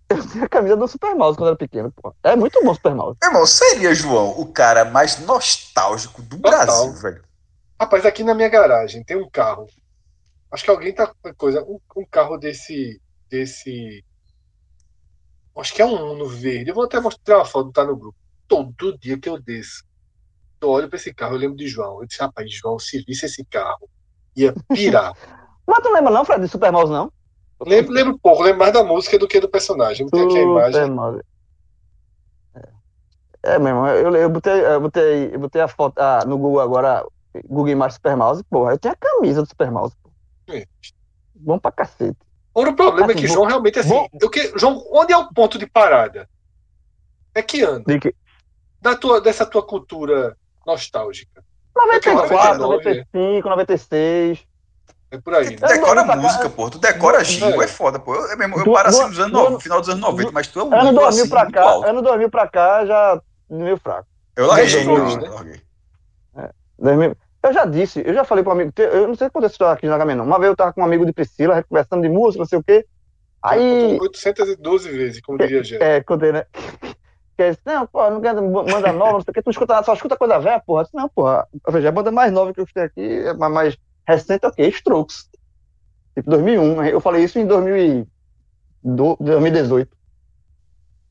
[0.09, 2.15] Eu tinha a camisa do Super Mouse quando era pequeno, porra.
[2.23, 3.19] É muito bom o Super Mouse.
[3.23, 6.65] Irmão, seria, João, o cara mais nostálgico do Total.
[6.65, 7.25] Brasil, velho.
[7.79, 9.67] Rapaz, aqui na minha garagem tem um carro.
[10.51, 11.63] Acho que alguém tá com coisa.
[11.65, 13.01] Um, um carro desse.
[13.29, 14.05] desse.
[15.59, 16.71] Acho que é um Uno verde.
[16.71, 18.17] Eu vou até mostrar uma foto, tá no grupo.
[18.49, 19.85] Todo dia que eu desço,
[20.61, 22.01] eu olho pra esse carro, eu lembro de João.
[22.01, 23.89] Eu disse, rapaz, João, se visse esse carro,
[24.37, 25.13] ia pirar.
[25.67, 27.13] Mas tu lembra não, Fred, de Super Mouse, não?
[27.67, 30.07] lembro, lembro pouco, lembro mais da música do que do personagem.
[30.09, 30.91] Tem aqui a Super imagem.
[30.91, 31.21] Mouse.
[33.43, 36.61] É, é mesmo, eu, eu, botei, eu, botei, eu botei a foto ah, no Google
[36.61, 37.05] agora,
[37.45, 39.95] Google Imagens Super Mouse, porra, eu tinha a camisa do Super Mouse.
[40.03, 40.11] Pô.
[40.53, 40.65] É.
[41.35, 42.17] Bom pra cacete.
[42.55, 43.89] O problema é Assim, que vou- João realmente assim.
[43.91, 46.29] vou- Eu que, João, onde é o ponto de parada?
[47.35, 47.85] É que ano?
[47.85, 48.15] De que-
[48.87, 51.43] Da tua, dessa tua cultura nostálgica.
[51.93, 54.47] É que é 94, 99, 95, 96.
[55.11, 55.57] É por aí, né?
[55.61, 56.71] É, decora não, música, pô.
[56.71, 57.65] Tu decora jingle, é.
[57.65, 58.15] é foda, pô.
[58.15, 60.47] Eu, eu, mesmo, eu Do- paro assim nos anos 90, final dos anos 90, mas
[60.47, 61.89] tu é um Ano nível 2000 assim, pra muito cá, alto.
[61.89, 64.07] ano 2000 pra cá já meio fraco.
[64.37, 65.29] Eu larguei, anos, né?
[65.29, 65.61] larguei.
[66.79, 69.51] 2000 Eu já disse, eu já falei para um amigo, eu não sei quando eu
[69.51, 70.25] estou aqui no H não.
[70.25, 72.63] Uma vez eu tava com um amigo de Priscila, conversando de música, não sei o
[72.63, 72.87] quê.
[73.43, 75.79] Aí, 812 vezes, como diria Gé.
[75.81, 76.47] é, contei, né?
[77.37, 79.93] Que é, não, pô, não quero manda nova, não sei o que, tu escuta, só
[79.93, 80.85] escuta coisa velha, porra.
[80.85, 83.53] Disse, Não, porra, ou seja, a banda mais nova que eu escutei aqui, é mais-
[83.53, 84.67] mais recente, é o quê?
[84.69, 85.29] Strokes.
[86.15, 86.93] Tipo, 2001, né?
[86.95, 88.07] eu falei isso em 2000 e
[88.83, 89.95] do- 2018.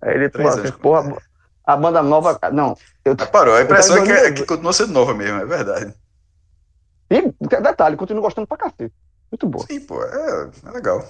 [0.02, 1.16] Aí ele falou assim, porra,
[1.64, 4.42] a banda nova, não, eu, Mas parou, a impressão é que, é 2018.
[4.42, 5.94] que continua sendo nova mesmo, é verdade.
[7.12, 7.22] e
[7.62, 8.94] detalhe, continuo gostando pra cacete.
[9.32, 9.66] Muito boa.
[9.68, 11.08] Sim, pô, é, é legal.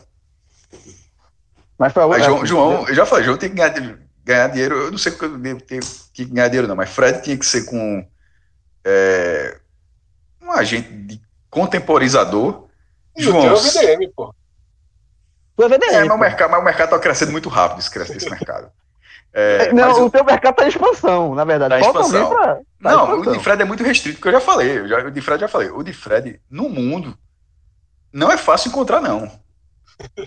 [1.78, 4.48] Mas foi a Mas é, João, João, eu já falei, João tem que ganhar, ganhar
[4.50, 4.76] dinheiro.
[4.78, 5.80] Eu não sei porque eu devo ter
[6.14, 8.06] que ganhar dinheiro, não, mas Fred tinha que ser com
[8.84, 9.58] é,
[10.42, 12.66] um agente de contemporizador.
[13.16, 13.54] E o teu é João.
[13.54, 14.36] o VDM, pô.
[15.56, 15.94] Foi a VDM.
[15.94, 18.70] É, mas o mercado, mas o mercado tá crescendo muito rápido esse, cresce- esse mercado.
[19.32, 21.74] É, não, mas o o- teu mercado tá em expansão, na verdade.
[21.74, 22.30] Tá expansão.
[22.30, 22.56] pra.
[22.56, 23.34] tá não, o expansão.
[23.34, 24.80] de Fred é muito restrito, porque eu já falei.
[24.80, 25.70] eu já- o de Fred já falei.
[25.70, 27.18] O de Fred, no mundo,
[28.14, 29.30] não é fácil encontrar, não.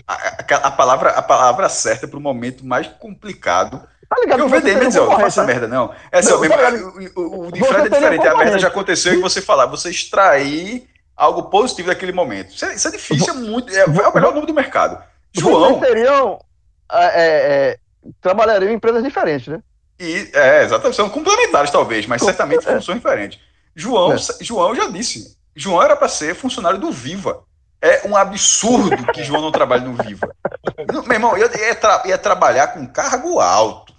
[0.07, 4.39] A, a- a palavra, a palavra certa para o momento mais complicado Tá ligado?
[4.39, 5.53] Porque o VDM ó, não faça né?
[5.53, 5.93] merda, não.
[6.11, 6.71] É Não, tá
[7.15, 8.27] o, o, de Fred é diferente.
[8.27, 12.49] A merda já aconteceu e você falar, você extrair algo positivo daquele momento.
[12.55, 13.71] Isso é, isso é difícil, é muito.
[13.71, 14.99] É, é o melhor nome do mercado.
[15.31, 16.39] João, Vocês seriam.
[16.91, 17.77] é, é, é,
[18.19, 19.61] trabalhariam em empresas diferentes, né?
[19.99, 23.39] e, é, exatamente, são complementares, talvez, mas certamente funções diferentes.
[23.75, 24.17] João, É.
[24.41, 25.37] João já disse.
[25.55, 27.43] João era para ser funcionário do Viva.
[27.81, 30.29] É um absurdo que João não trabalhe no Viva.
[30.91, 33.93] Não, Meu irmão, ia, ia, tra- ia trabalhar com cargo alto.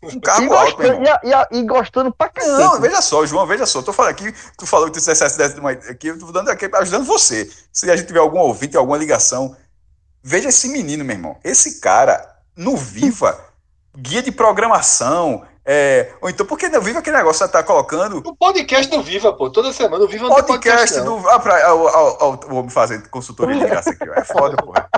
[0.00, 0.98] Com E cargo alto, irmão.
[1.00, 2.80] gostando, e, a- e e gostando pra Não, caramba.
[2.80, 3.80] veja só, João, veja só.
[3.82, 7.04] Tô falando aqui, tu falou que tu dissesse uma- aqui, eu tô dando aqui, ajudando
[7.04, 7.50] você.
[7.72, 9.56] Se a gente tiver algum ouvinte, alguma ligação,
[10.22, 11.36] veja esse menino, meu irmão.
[11.44, 12.24] Esse cara,
[12.56, 13.38] no Viva,
[13.96, 17.62] guia de programação, é, ou então, por que no Viva aquele negócio que você tá
[17.62, 18.18] colocando?
[18.24, 19.48] O podcast do Viva, pô.
[19.50, 21.20] Toda semana o Viva não tem Podcast não.
[21.20, 21.28] do.
[21.28, 24.08] Ah, pra, o homem fazendo consultoria de graça aqui.
[24.10, 24.88] É foda, porra.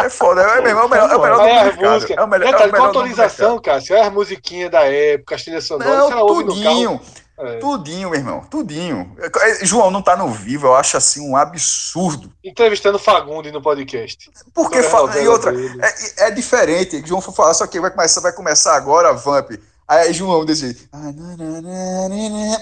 [0.00, 1.92] É foda, é, mesmo, é o melhor, é o melhor nome do mercado.
[1.92, 2.16] músicas.
[2.16, 3.96] É o melhor, é o Detalhe, com melhor nome do atualização, Cássio.
[3.96, 5.92] É as musiquinhas da época, as trilhas sonoras.
[5.92, 6.44] ela Não, carro.
[6.44, 7.00] tudinho.
[7.38, 7.56] é.
[7.58, 9.16] Tudinho, meu irmão, tudinho.
[9.20, 12.32] É, João não tá no vivo, eu acho assim um absurdo.
[12.44, 14.30] Entrevistando Fagundi no podcast.
[14.54, 17.02] Porque fa- e outra, é, é diferente.
[17.04, 19.50] João foi falar, só que vai começar, vai começar agora Vamp.
[19.88, 20.86] Aí João desse.
[20.92, 21.10] "Ah,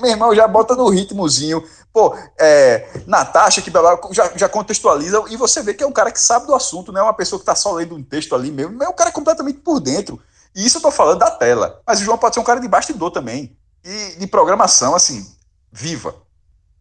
[0.01, 1.63] Meu irmão já bota no ritmozinho.
[1.93, 6.13] Pô, é, Natasha, que blá, já, já contextualiza, e você vê que é um cara
[6.13, 8.53] que sabe do assunto, não é uma pessoa que tá só lendo um texto ali
[8.53, 10.21] mesmo, é um cara completamente por dentro.
[10.55, 11.81] E isso eu tô falando da tela.
[11.87, 13.57] Mas o João pode ser um cara de bastidor também.
[13.85, 15.27] E de programação, assim,
[15.73, 16.15] viva.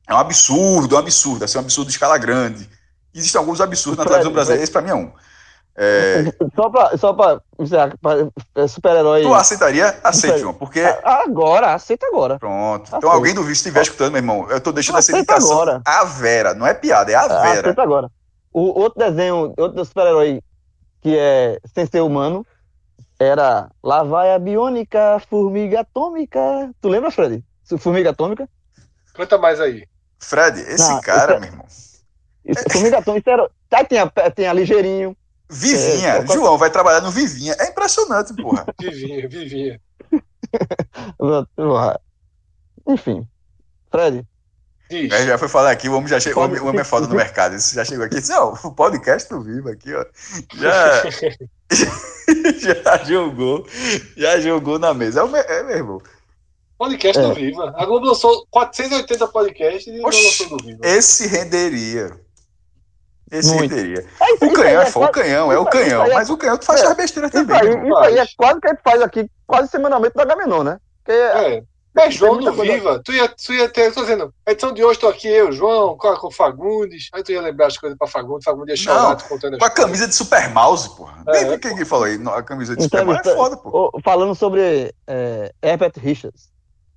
[0.07, 2.69] É um absurdo, é um absurdo, assim, um absurdo de escala grande.
[3.13, 5.11] Existem alguns absurdos na televisão brasileira, esse pra mim é um.
[5.77, 6.23] É,
[6.55, 7.41] Só pra, só pra,
[8.01, 9.23] pra super-herói.
[9.23, 9.99] tu aceitaria?
[10.03, 10.79] Aceite, João, porque.
[11.03, 12.39] Agora, aceita agora.
[12.39, 12.87] Pronto.
[12.87, 13.13] Então Aceito.
[13.13, 15.51] alguém do vídeo estiver escutando, meu irmão, eu tô deixando essa Aceita indicação.
[15.51, 15.81] agora.
[15.85, 17.59] A Vera, não é piada, é a Vera.
[17.59, 18.09] Aceita agora.
[18.53, 20.41] O outro desenho, outro super-herói
[21.01, 22.45] que é sem ser humano
[23.19, 26.39] era Lá vai a biônica, formiga atômica.
[26.81, 27.43] Tu lembra, Fred?
[27.79, 28.47] Formiga atômica?
[29.13, 29.85] Canta mais aí.
[30.19, 31.65] Fred, esse Não, cara, isso é- meu irmão.
[32.45, 33.49] Isso, formiga atômica era.
[33.69, 35.15] Tá, tem, a, tem a ligeirinho.
[35.49, 37.55] Vivinha, É, João vai trabalhar no Vivinha.
[37.59, 38.65] É impressionante, porra.
[38.79, 39.79] Vivinha, Vivinha.
[42.87, 43.27] Enfim.
[43.91, 44.25] Fred,
[45.25, 47.15] já foi falar aqui, o homem já chegou, o homem, o homem é foda no
[47.15, 47.55] mercado.
[47.55, 48.17] Isso já chegou aqui.
[48.29, 50.05] Não, o podcast do Vivo aqui, ó.
[50.55, 51.03] Já,
[52.59, 53.65] já jogou.
[54.15, 55.21] Já jogou na mesa.
[55.21, 56.01] É, o me- é meu irmão.
[56.77, 57.27] Podcast É.
[57.27, 57.73] do Viva.
[57.77, 60.23] A Globo lançou 480 podcasts e não Oxi.
[60.25, 60.79] lançou do Viva.
[60.85, 62.11] Esse renderia.
[63.31, 63.51] Esse.
[63.53, 66.05] É isso- O canhão é é o quase- canhão, é o canhão.
[66.05, 66.85] é- Mas o canhão tu faz é.
[66.87, 67.59] as besteiras Isso também.
[67.61, 70.77] aí, isso aí é quase que a gente faz aqui, quase semanalmente da Gaminon, né?
[71.03, 71.63] Porque É.
[71.97, 74.73] Mas João muita do coisa- Viva, tu ia, tu ia ter, tô dizendo, a edição
[74.73, 77.77] de hoje tô aqui, eu, João, com, com o Fagundes, aí tu ia lembrar as
[77.77, 79.85] coisas pra Fagundes, Fagundes ia chorar Não, tu contando as Com a coisas.
[79.85, 81.23] camisa de Super Mouse, porra.
[81.29, 82.19] É, Quem, quem que falou aí?
[82.35, 83.89] A camisa de Super Mouse é Entrevista- foda, pô.
[83.93, 86.49] ô, falando sobre é, Herbert Richards.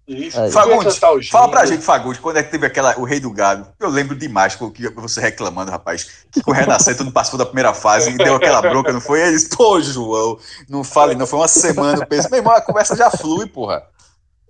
[0.09, 0.51] Isso, É.
[0.51, 3.68] Fagundes, o fala pra gente, Fagundes, quando é que teve aquela, o Rei do Gado?
[3.78, 7.39] Eu lembro demais com o que você reclamando, rapaz, que com o Renascento não passou
[7.39, 9.20] da primeira fase e deu aquela bronca, não foi?
[9.20, 12.97] Eles, pô, João, não fale, não foi uma semana, eu penso, meu irmão, a conversa
[12.97, 13.86] já flui, porra.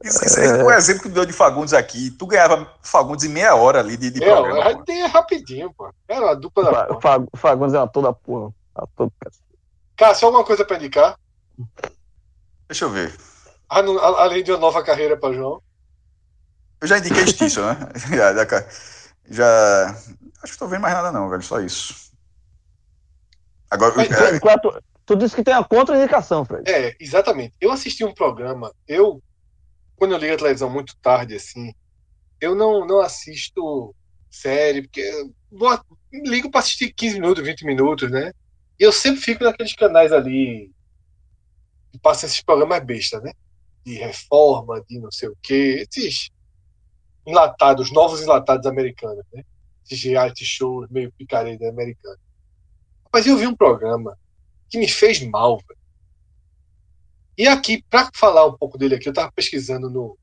[0.00, 2.12] Isso, isso é um exemplo que tu deu de Fagundes aqui.
[2.12, 4.70] Tu ganhava Fagundes em meia hora ali de, de É, programa.
[4.70, 5.90] a tem rapidinho, pô.
[6.06, 7.00] Era uma dupla da Fa- porra.
[7.00, 8.54] Fa- Fagundes é uma toda porra.
[8.76, 9.10] Uma toda...
[9.96, 11.16] Cássio, alguma coisa pra indicar?
[12.68, 13.12] Deixa eu ver.
[13.70, 13.80] Ah,
[14.22, 15.62] Além de uma nova carreira pra João.
[16.80, 17.74] Eu já indiquei Stício, né?
[18.16, 18.68] Já, já,
[19.28, 19.96] já-
[20.42, 21.42] Acho que tô vendo mais nada, não, velho.
[21.42, 22.12] Só isso.
[23.70, 26.70] Agora, Mas, é, tua- Tu disse que tem a contraindicação, Fred.
[26.70, 27.56] É, exatamente.
[27.60, 29.22] Eu assisti um programa, eu,
[29.96, 31.72] quando eu ligo a televisão muito tarde, assim,
[32.40, 33.94] eu não, não assisto
[34.30, 35.02] série, porque
[36.12, 38.32] ligo pra assistir 15 minutos, 20 minutos, né?
[38.78, 40.70] E eu sempre fico naqueles canais ali
[41.92, 43.32] que passam esses programas bestas, né?
[43.88, 45.86] De reforma, de não sei o quê.
[45.88, 46.30] Esses
[47.26, 49.42] enlatados, novos enlatados americanos, né?
[49.82, 52.18] Esses reality shows meio picareta americano.
[53.10, 54.18] Mas eu vi um programa
[54.68, 55.62] que me fez mal.
[57.36, 60.18] E aqui, para falar um pouco dele aqui, eu tava pesquisando no,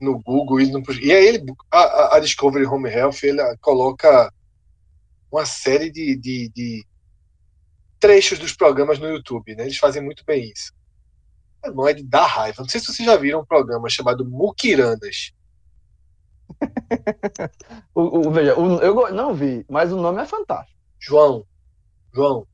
[0.00, 0.70] no Google e,
[1.02, 4.32] e aí ele, a, a Discovery Home Health ele coloca
[5.30, 6.86] uma série de, de, de,
[8.00, 9.64] trechos dos programas no YouTube, né?
[9.64, 10.72] Eles fazem muito bem isso.
[11.66, 12.62] Não é de dar raiva.
[12.62, 15.32] Não sei se vocês já viram um programa chamado Mukiranas.
[17.94, 20.78] o, o, veja, o, eu não vi, mas o nome é fantástico.
[20.98, 21.46] João,
[22.14, 22.46] João,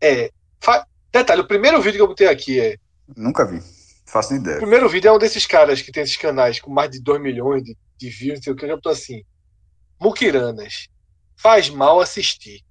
[0.00, 0.30] é.
[0.60, 2.76] Fa, detalhe, o primeiro vídeo que eu botei aqui é.
[3.16, 3.60] Nunca vi.
[4.06, 4.56] Faço ideia.
[4.56, 7.20] O primeiro vídeo é um desses caras que tem esses canais com mais de 2
[7.20, 9.24] milhões de, de views, não sei o que, eu tô assim.
[10.00, 10.88] Mukiranas.
[11.36, 12.62] Faz mal assistir.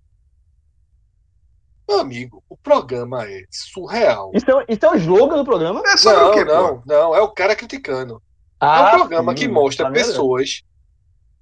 [1.88, 4.32] Meu amigo, o programa é surreal.
[4.34, 5.82] Isso é, isso é o slogan do programa?
[5.86, 6.84] É só não, quê, não, pô?
[6.86, 8.22] não, é o cara criticando.
[8.60, 10.62] Ah, é um programa sim, que mostra tá pessoas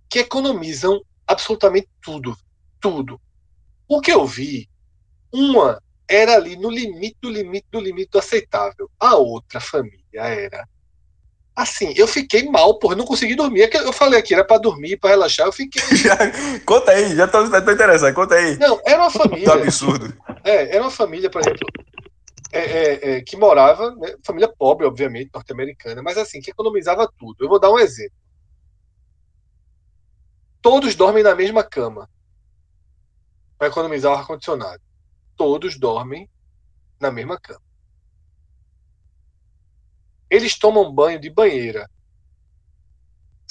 [0.09, 2.35] que economizam absolutamente tudo.
[2.79, 3.19] Tudo.
[3.87, 4.69] O que eu vi,
[5.31, 8.89] uma era ali no limite do limite do limite do aceitável.
[8.99, 10.67] A outra família era
[11.59, 13.63] Assim, eu fiquei mal, porra, não consegui dormir.
[13.63, 15.81] É eu falei aqui, era pra dormir, pra relaxar, eu fiquei.
[16.65, 18.57] conta aí, já tô, tô interessado, conta aí.
[18.57, 19.43] Não, era uma família.
[19.43, 20.13] Tá absurdo.
[20.43, 21.67] É, era uma família, por exemplo,
[22.51, 27.43] é, é, é, que morava, né, família pobre, obviamente, norte-americana, mas assim, que economizava tudo.
[27.43, 28.17] Eu vou dar um exemplo.
[30.61, 32.09] Todos dormem na mesma cama
[33.57, 34.81] para economizar o ar-condicionado.
[35.35, 36.29] Todos dormem
[36.99, 37.61] na mesma cama
[40.29, 41.89] eles tomam banho de banheira.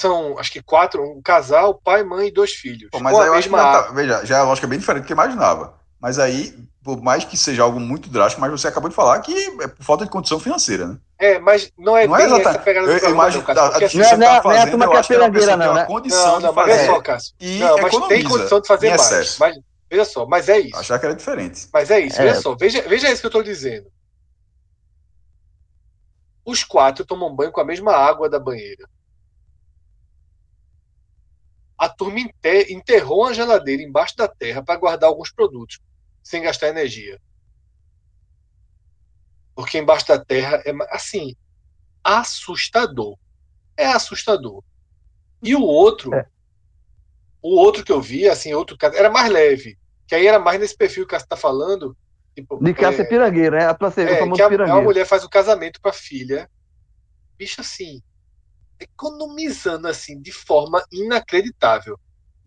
[0.00, 2.88] São, acho que quatro, um casal, pai, mãe e dois filhos.
[2.92, 5.06] Pô, mas aí eu acho que tá, veja, já a lógica é bem diferente do
[5.06, 5.76] que eu imaginava.
[6.00, 9.34] Mas aí, por mais que seja algo muito drástico, mas você acabou de falar que
[9.60, 10.98] é por falta de condição financeira, né?
[11.18, 12.48] É, mas não é, não é exatamente.
[12.48, 15.08] essa pegada do eu, eu imagino, não, Cássio, assim, você não, tá fazendo, eu acho
[15.08, 15.84] que é uma pessoa não, né?
[15.86, 16.76] condição não, não, de fazer.
[16.76, 17.34] Mas só, Cássio.
[17.40, 19.38] E não, mas tem condição de fazer mais.
[19.38, 19.58] Mas,
[19.90, 20.76] veja só, mas é isso.
[20.76, 21.68] Achar que era diferente.
[21.72, 22.24] Mas é isso, é.
[22.26, 23.90] veja só, veja, veja isso que eu estou dizendo.
[26.44, 28.88] Os quatro tomam banho com a mesma água da banheira.
[31.76, 32.18] A turma
[32.70, 35.78] enterrou a geladeira embaixo da terra para guardar alguns produtos,
[36.28, 37.18] sem gastar energia.
[39.54, 41.34] Porque embaixo da terra é assim,
[42.04, 43.16] assustador.
[43.74, 44.62] É assustador.
[45.42, 46.26] E o outro, é.
[47.40, 50.76] o outro que eu vi, assim, outro era mais leve, que aí era mais nesse
[50.76, 51.96] perfil que você está falando,
[52.34, 53.74] Tipo, de caça é, pirangueira, né?
[53.74, 56.48] Pra ser é, que a, a mulher faz o casamento pra filha.
[57.36, 58.00] Bicho, assim,
[58.78, 61.98] economizando assim de forma inacreditável.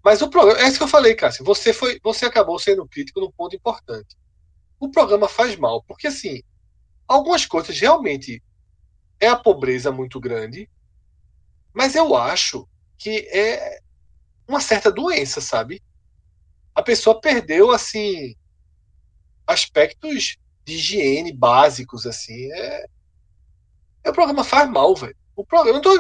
[0.04, 1.46] Mas o programa, é isso que eu falei, Cássio.
[1.46, 4.18] Você foi, você acabou sendo crítico num ponto importante.
[4.80, 6.42] O programa faz mal, porque assim,
[7.08, 8.42] algumas coisas realmente
[9.20, 10.68] é a pobreza muito grande,
[11.72, 12.68] mas eu acho
[12.98, 13.80] que é
[14.48, 15.82] uma certa doença, sabe?
[16.74, 18.36] A pessoa perdeu assim
[19.46, 22.52] aspectos de higiene básicos, assim.
[22.52, 22.86] É,
[24.04, 25.16] é o programa faz mal, velho.
[25.36, 25.94] O programa tô,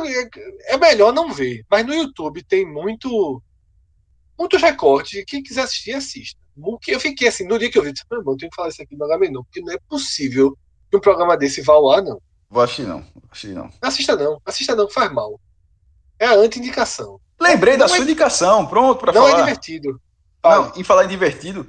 [0.65, 3.41] é melhor não ver, mas no YouTube tem muito
[4.41, 5.23] muitos recortes.
[5.25, 6.39] Quem quiser assistir, assista.
[6.87, 8.81] Eu fiquei assim, no dia que eu vi, disse, meu irmão, tenho que falar isso
[8.81, 10.57] aqui no não, porque não é possível
[10.89, 12.21] que um programa desse vá ao ar, não.
[12.49, 13.71] Vou assistir não, assistir não.
[13.81, 15.39] Assista não, assista não, faz mal.
[16.19, 17.19] É a anti-indicação.
[17.39, 17.95] Lembrei não da é...
[17.95, 19.29] sua indicação, pronto para falar.
[19.29, 20.01] Não é divertido.
[20.43, 21.65] Não, em falar em divertido,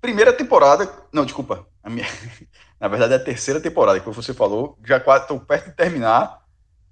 [0.00, 0.88] primeira temporada.
[1.12, 1.66] Não, desculpa.
[1.82, 2.06] A minha,
[2.78, 4.78] na verdade, é a terceira temporada, que você falou.
[4.84, 6.40] Já estou perto de terminar.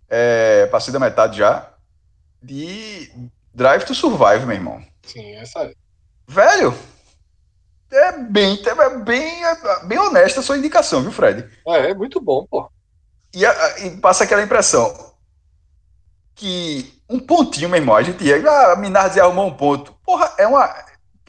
[0.09, 1.73] É, passei da metade já.
[2.43, 3.13] De
[3.55, 4.90] Drive to Survive, meu irmão.
[5.13, 5.75] Sim, essa é.
[6.27, 6.75] Velho,
[7.93, 11.49] é bem, é bem, é bem honesta a sua indicação, viu, Fred?
[11.67, 12.71] É, é muito bom, pô.
[13.35, 15.11] E, e, passa aquela impressão
[16.35, 19.95] que um pontinho, meu irmão, a gente ia, ah, a Minardi arrumou um ponto.
[20.05, 20.73] Porra, é uma,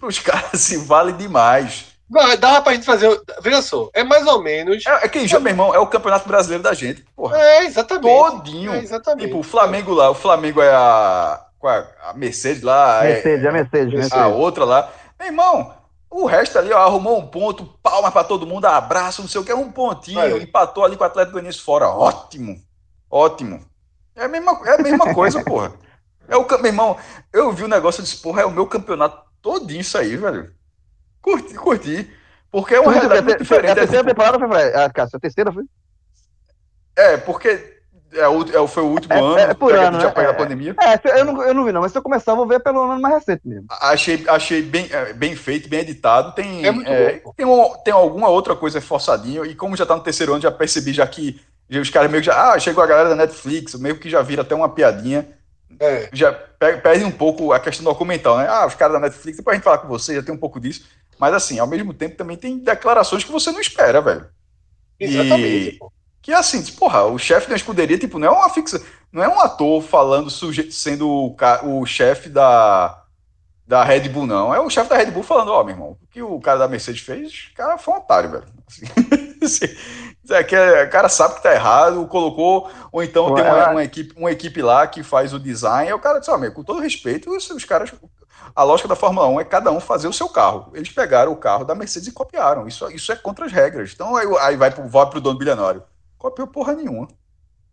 [0.01, 1.91] os caras se vale demais.
[2.39, 3.21] Dá pra gente fazer.
[3.41, 4.85] Veja só, é mais ou menos.
[4.85, 7.05] É, é que já, meu irmão, é o campeonato brasileiro da gente.
[7.15, 7.41] Porra.
[7.41, 8.03] É, exatamente.
[8.03, 8.73] Todinho.
[8.73, 9.27] É, exatamente.
[9.27, 11.41] Tipo, o Flamengo lá, o Flamengo é a.
[11.63, 13.01] É a Mercedes lá.
[13.03, 14.17] Mercedes, é, a Mercedes, Mercedes.
[14.17, 14.91] A outra lá.
[15.19, 15.73] Meu irmão,
[16.09, 19.43] o resto ali, ó, arrumou um ponto, palmas para todo mundo, abraço, não sei o
[19.43, 20.37] que, um pontinho, é.
[20.37, 21.87] empatou ali com o Atlético Goianiense fora.
[21.87, 22.61] Ótimo.
[23.09, 23.65] Ótimo.
[24.15, 25.73] É a mesma, é a mesma coisa, porra.
[26.27, 26.97] É o, meu irmão,
[27.31, 30.53] eu vi o negócio e disse, porra, é o meu campeonato todinho isso aí, velho.
[31.21, 32.11] Curti, curti.
[32.51, 33.71] Porque é uma realidade muito diferente.
[33.71, 35.63] A terceira é, temporada foi, ah, Cássio, a terceira foi?
[36.95, 37.80] É, porque
[38.13, 40.13] É, o, é, foi o último É- ano, é por que a gente né?
[40.15, 40.33] a É.
[40.33, 40.75] pandemia.
[40.81, 42.81] É, eu não, eu não vi, não, mas se eu começar, eu vou ver pelo
[42.83, 43.65] ano mais recente mesmo.
[43.69, 46.33] Achei, achei bem, é, bem feito, bem editado.
[46.33, 49.45] Tem, É é, tem, um- tem alguma outra coisa forçadinho.
[49.45, 51.39] E como já tá no terceiro ano, já percebi já que
[51.69, 52.51] já os caras meio que já.
[52.53, 55.27] Ah, chegou a galera da Netflix, meio que já vira até uma piadinha.
[55.79, 56.09] É.
[56.11, 58.47] Já pe- perde um pouco a questão documental, né?
[58.49, 60.59] Ah, os caras da Netflix, depois a gente falar com você, já tem um pouco
[60.59, 60.85] disso.
[61.17, 64.25] Mas assim, ao mesmo tempo também tem declarações que você não espera, velho.
[64.99, 65.69] Exatamente.
[65.69, 65.91] E- pô.
[66.21, 68.81] Que é assim, tipo, porra, o chefe da escuderia, tipo, não é uma fixa,
[69.11, 73.03] não é um ator falando, suje- sendo o, ca- o chefe da,
[73.67, 74.53] da Red Bull, não.
[74.53, 76.67] É o chefe da Red Bull falando, ó, meu irmão, o que o cara da
[76.67, 78.45] Mercedes fez, o cara foi um otário, velho.
[79.43, 79.65] Assim,
[80.23, 83.43] assim, é que é- o cara sabe que tá errado, colocou, ou então Pô, tem
[83.43, 86.31] uma, ela- uma equipe, uma equipe lá que faz o design, e o cara disse,
[86.31, 87.91] ó, meu, com todo respeito, os, os caras.
[88.55, 90.71] A lógica da Fórmula 1 é cada um fazer o seu carro.
[90.75, 92.67] Eles pegaram o carro da Mercedes e copiaram.
[92.67, 93.91] Isso, isso é contra as regras.
[93.93, 95.83] Então aí, aí vai pro, vai pro dono bilionário.
[96.21, 97.07] Copiou porra nenhuma.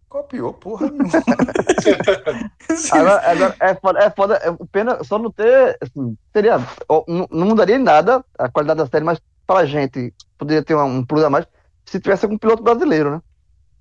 [0.09, 1.11] Copiou porra nenhuma.
[2.93, 6.59] Agora, agora, é foda, é foda, é pena só não ter, assim, seria,
[6.89, 10.75] ó, não, não mudaria em nada a qualidade da série, mas pra gente poderia ter
[10.75, 11.47] um, um plus a mais
[11.85, 13.23] se tivesse com um piloto brasileiro, né?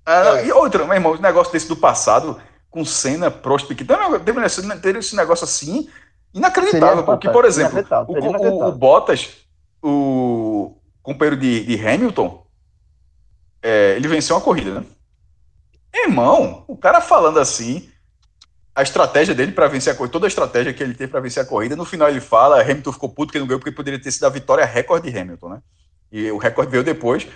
[0.04, 2.38] Ah, e outra, meu irmão, o negócio desse do passado,
[2.70, 4.44] com cena, Prost, Piquet, teve,
[4.80, 5.88] teve esse- negócio assim,
[6.34, 7.04] inacreditável.
[7.04, 8.72] Porque, por exemplo, o, o- o.
[8.72, 9.46] Bottas,
[9.82, 12.42] o companheiro de, de Hamilton,
[13.62, 14.86] é, ele venceu uma corrida, né?
[15.94, 17.88] Irmão, o cara falando assim,
[18.74, 21.42] a estratégia dele para vencer a corrida, toda a estratégia que ele teve para vencer
[21.42, 24.12] a corrida, no final ele fala, Hamilton ficou puto que não ganhou porque poderia ter
[24.12, 25.62] sido a vitória recorde de Hamilton, né?
[26.12, 27.26] E o recorde veio depois.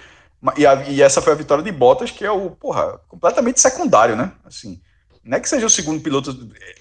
[0.57, 4.17] E, a- e essa foi a vitória de Bottas, que é o, porra, completamente secundário,
[4.17, 4.33] né?
[4.45, 4.81] Assim,
[5.25, 6.31] não é que seja o segundo piloto,
[6.61, 6.75] eh,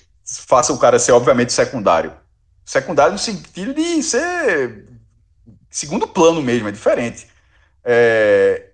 [0.48, 2.14] faça o cara ser, obviamente, secundário.
[2.66, 4.88] Secundário no sentido de ser
[5.70, 7.28] segundo plano mesmo, é diferente.
[7.84, 8.71] É,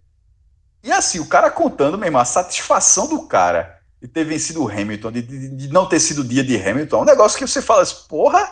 [0.83, 5.11] E assim, o cara contando, mesmo, a satisfação do cara de ter vencido o Hamilton,
[5.11, 7.61] de, de- de não ter sido o dia de Hamilton, é um negócio que você
[7.61, 8.47] fala assim, porra,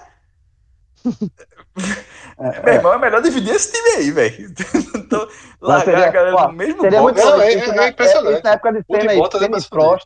[2.64, 4.54] meu irmão, é melhor dividir esse time aí, velho.
[5.06, 5.28] Então,
[5.62, 7.14] largar seria- a galera ó, no mesmo Seria bloco.
[7.16, 7.44] muito Não, bom.
[7.44, 8.34] é- Isso é na- impressionante.
[8.34, 9.70] Isso na época de Senna e é Senna e.
[9.70, 10.06] Prost.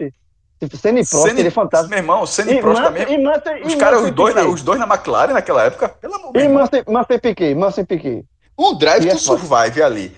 [0.60, 1.90] Tipo, Senna e Prost Senna- seria fantástico.
[1.90, 3.06] Meu irmão, Senna E Prost também.
[3.08, 4.54] e Os caras, os dois, na, Piquet.
[4.56, 6.70] os dois na McLaren naquela época, pelo amor de E Deus.
[7.10, 8.26] E Piquet, Mansell e Piquet.
[8.62, 10.10] Um drive E é to survive ali.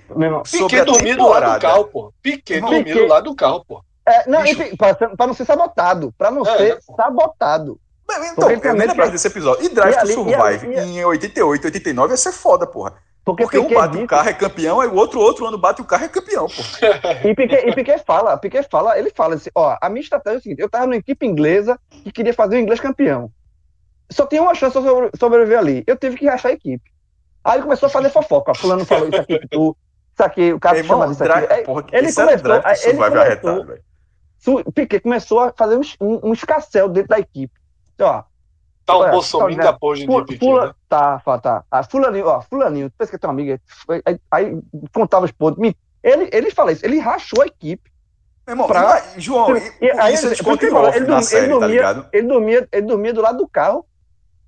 [0.52, 2.14] Piquet a dormia do do carro, pô.
[2.24, 3.84] Piquet dormia Piquet- do lado do carro, pô.
[4.04, 6.12] É, não, enfim, pra, pra não ser sabotado.
[6.18, 6.96] Pra não É, ser né, pô?
[6.96, 7.80] sabotado.
[8.08, 9.64] Mas, Então, Porque eu nem lembrava que- desse episódio.
[9.64, 12.94] E Drive E to ali- e Survive ali- em 88, 89 ia ser foda, porra.
[13.24, 15.80] Porque, Porque um bate disse- o carro é campeão, aí o outro, outro ano bate
[15.80, 16.68] o carro é campeão, porra.
[17.30, 20.40] E Piquet, e Piquet fala, Piquet fala, ele fala assim, ó, a minha estratégia é
[20.40, 23.30] o seguinte, eu tava numa equipe inglesa que queria fazer o inglês campeão.
[24.12, 25.84] Só tinha uma chance de sobreviver ali.
[25.86, 26.84] Eu tive que rachar a equipe.
[27.44, 28.54] Aí ele começou a fazer fofoca.
[28.54, 29.76] Fulano falou isso aqui, tu,
[30.14, 31.54] isso aqui, o cara Meu chama disso aqui.
[31.54, 32.98] Aí, porra, ele era começou- aí ele
[33.42, 33.84] começou- velho.
[34.38, 37.54] su- Piquet começou a fazer um, um, um escassel dentro da equipe.
[38.00, 38.24] Ó,
[38.84, 40.74] Tá um bolsominho da porra de Fu- Piquet, Fula, né?
[40.90, 41.64] tá, tá, tá.
[41.70, 43.60] Ah, fulaninho, ó, fulaninho, pensa que é teu amigo.
[43.88, 44.60] Aí, aí, aí
[44.94, 45.60] contava os pontos.
[46.04, 47.92] Ele, ele fala isso, ele rachou a equipe.
[48.48, 50.44] Meu irmão, Pra- João, E- aí isso ele- ele
[50.98, 51.06] ele
[51.48, 52.10] dormia- ele tá?
[52.12, 53.86] Ele dormia, ele dormia do lado do carro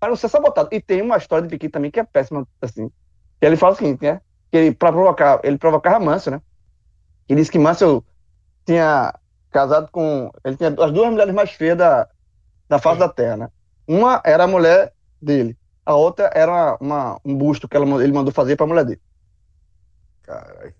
[0.03, 0.67] para não ser sabotado.
[0.69, 2.91] E tem uma história de Piquet também que é péssima, assim.
[3.39, 4.19] Que ele fala o seguinte, né?
[4.51, 6.41] Que ele, pra provocar, ele provocava Mansell, né?
[7.29, 8.03] Ele disse que Mansell
[8.65, 9.17] tinha
[9.49, 10.29] casado com.
[10.43, 12.09] Ele tinha as duas mulheres mais feias da,
[12.67, 13.49] da face da terra, né?
[13.87, 18.33] Uma era a mulher dele, a outra era uma, um busto que ela, ele mandou
[18.33, 19.01] fazer pra mulher dele.
[20.23, 20.73] Caralho.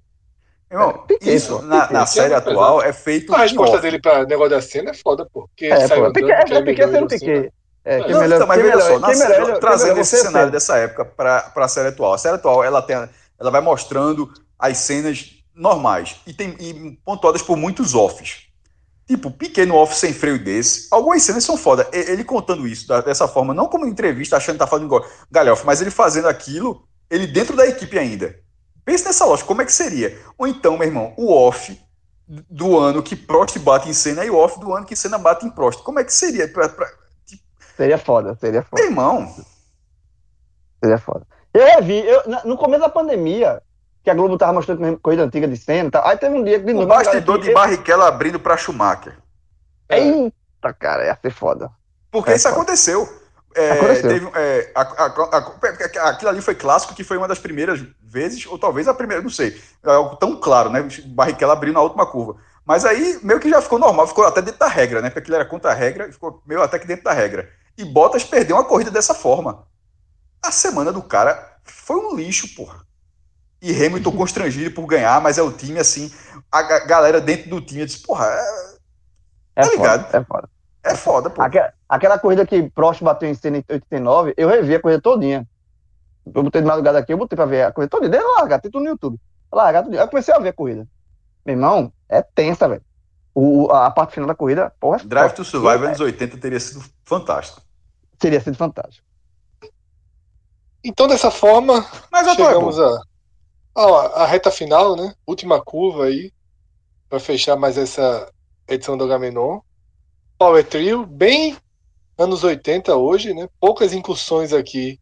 [0.70, 1.94] Irmão, É, Piquet, isso pô, na, Piquet.
[1.94, 5.26] na série é atual é feito A resposta dele pra negócio da cena é foda,
[5.32, 5.48] pô.
[5.48, 7.54] Porque É, saiu pô, Piquet, que é, Piquet melhorou sendo assim, Piquet.
[7.86, 11.04] É, Não, melhor, Então, mas veja melhor, só, na melhor, trazendo esse cenário dessa época
[11.04, 12.14] para a série atual.
[12.14, 12.96] A série atual ela, tem,
[13.40, 18.44] ela vai mostrando as cenas normais e, tem, e pontuadas por muitos offs.
[19.06, 20.88] Tipo, pequeno off sem freio desse.
[20.90, 21.88] Algumas cenas são foda.
[21.92, 25.82] Ele contando isso dessa forma, não como entrevista, achando que tá falando igual galhofa, mas
[25.82, 28.40] ele fazendo aquilo, ele dentro da equipe ainda.
[28.86, 30.18] Pense nessa lógica, como é que seria?
[30.38, 31.78] Ou então, meu irmão, o off
[32.28, 35.46] do ano que Prost bate em cena e o off do ano que cena bate
[35.46, 35.82] em Prost.
[35.84, 36.48] Como é que seria?
[36.48, 36.88] Pra, pra...
[37.76, 38.82] Seria foda, seria foda.
[38.82, 39.28] Meu irmão,
[40.84, 41.26] Seria foda.
[41.54, 43.62] Eu vi, eu, no começo da pandemia,
[44.04, 46.66] que a Globo tava mostrando corrida antiga de cena tal, aí teve um dia que
[46.66, 49.14] de o bastidor de Barrichello abrindo para Schumacher.
[49.88, 50.00] É.
[50.00, 51.70] Eita, cara, ia ser foda.
[52.12, 52.56] Porque É, isso foda.
[52.56, 53.24] aconteceu.
[53.56, 54.10] É, Aconteceu.
[54.10, 58.48] teve, é, a- a- a- aquilo ali foi clássico, que foi uma das primeiras vezes,
[58.48, 59.62] ou talvez a primeira, não sei.
[59.86, 60.82] É algo tão claro, né?
[61.06, 62.38] Barrichello abriu na última curva.
[62.66, 65.10] Mas aí meio que já ficou normal, ficou até dentro da regra, né?
[65.10, 67.48] Porque aquilo era contra a regra, ficou meio até que dentro da regra.
[67.78, 69.66] E Bottas perdeu uma corrida dessa forma.
[70.44, 72.82] A semana do cara foi um lixo, porra.
[73.62, 76.12] E Hamilton constrangido por ganhar, mas é o time assim.
[76.52, 78.74] A ga- galera dentro do time disse, porra, é-
[79.56, 80.16] É Tá foda, ligado?
[80.16, 80.50] é foda.
[80.86, 81.42] É foda, pô.
[81.42, 85.48] Aquela, aquela corrida que Prost bateu em cena em 89, eu revi a corrida todinha.
[86.26, 88.70] Eu botei de madrugada aqui, eu botei pra ver a corrida todinha, desde largar, tem
[88.72, 89.18] tudo no YouTube.
[89.52, 89.94] Largar tudo.
[89.96, 90.88] Aí eu comecei a ver a corrida.
[91.46, 92.82] Meu irmão, é tensa, velho.
[93.36, 95.34] O, a parte final da corrida, porra, é Drive foda.
[95.36, 97.62] to Survive anos 80 teria sido fantástico.
[98.18, 99.06] teria sido fantástico.
[100.84, 103.02] Então, dessa forma, Mas é chegamos boa.
[103.76, 105.14] a, a, a reta final, né?
[105.28, 106.32] Última curva aí,
[107.10, 108.32] para fechar mais essa
[108.68, 109.62] edição do Agamenon.
[110.38, 111.58] Power Trio, bem
[112.18, 113.48] anos 80 hoje, né?
[113.60, 115.00] Poucas incursões aqui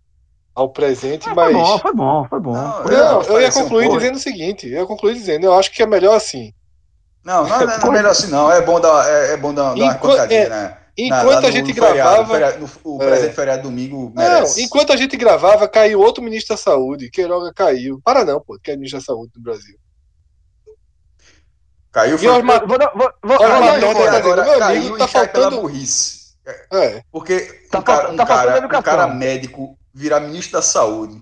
[0.55, 1.53] ao presente, Ah, mas.
[1.53, 2.53] Foi bom, foi bom, foi bom.
[2.53, 3.23] Não, Foi Não, legal.
[3.23, 3.97] eu ia um concluir pouco.
[3.99, 6.53] dizendo o seguinte, eu ia concluir dizendo, eu acho que é melhor assim.
[7.23, 8.51] Não, não, não, não é melhor assim, não.
[8.51, 10.77] É bom dar, é, é bom dar, dar uma pancadinha, é, né?
[10.97, 12.25] Enquanto Na- a gente no gravava.
[12.33, 13.05] feriado- no- o É.
[13.07, 14.61] presente feriado domingo Não, merece.
[14.61, 17.09] enquanto a gente gravava, caiu outro ministro da saúde.
[17.09, 18.01] Queiroga caiu.
[18.03, 19.77] Para não, pô, que é ministro da saúde do Brasil.
[21.91, 22.27] Caiu foi.
[22.27, 26.21] os ma- Vou vou- vou- um tá agora meu caiu amigo, e tá faltando- burrice.
[26.71, 27.03] É.
[27.11, 27.39] Porque
[27.69, 31.21] Tá um cara, um tá faltando cara, um cara médico virar ministro da saúde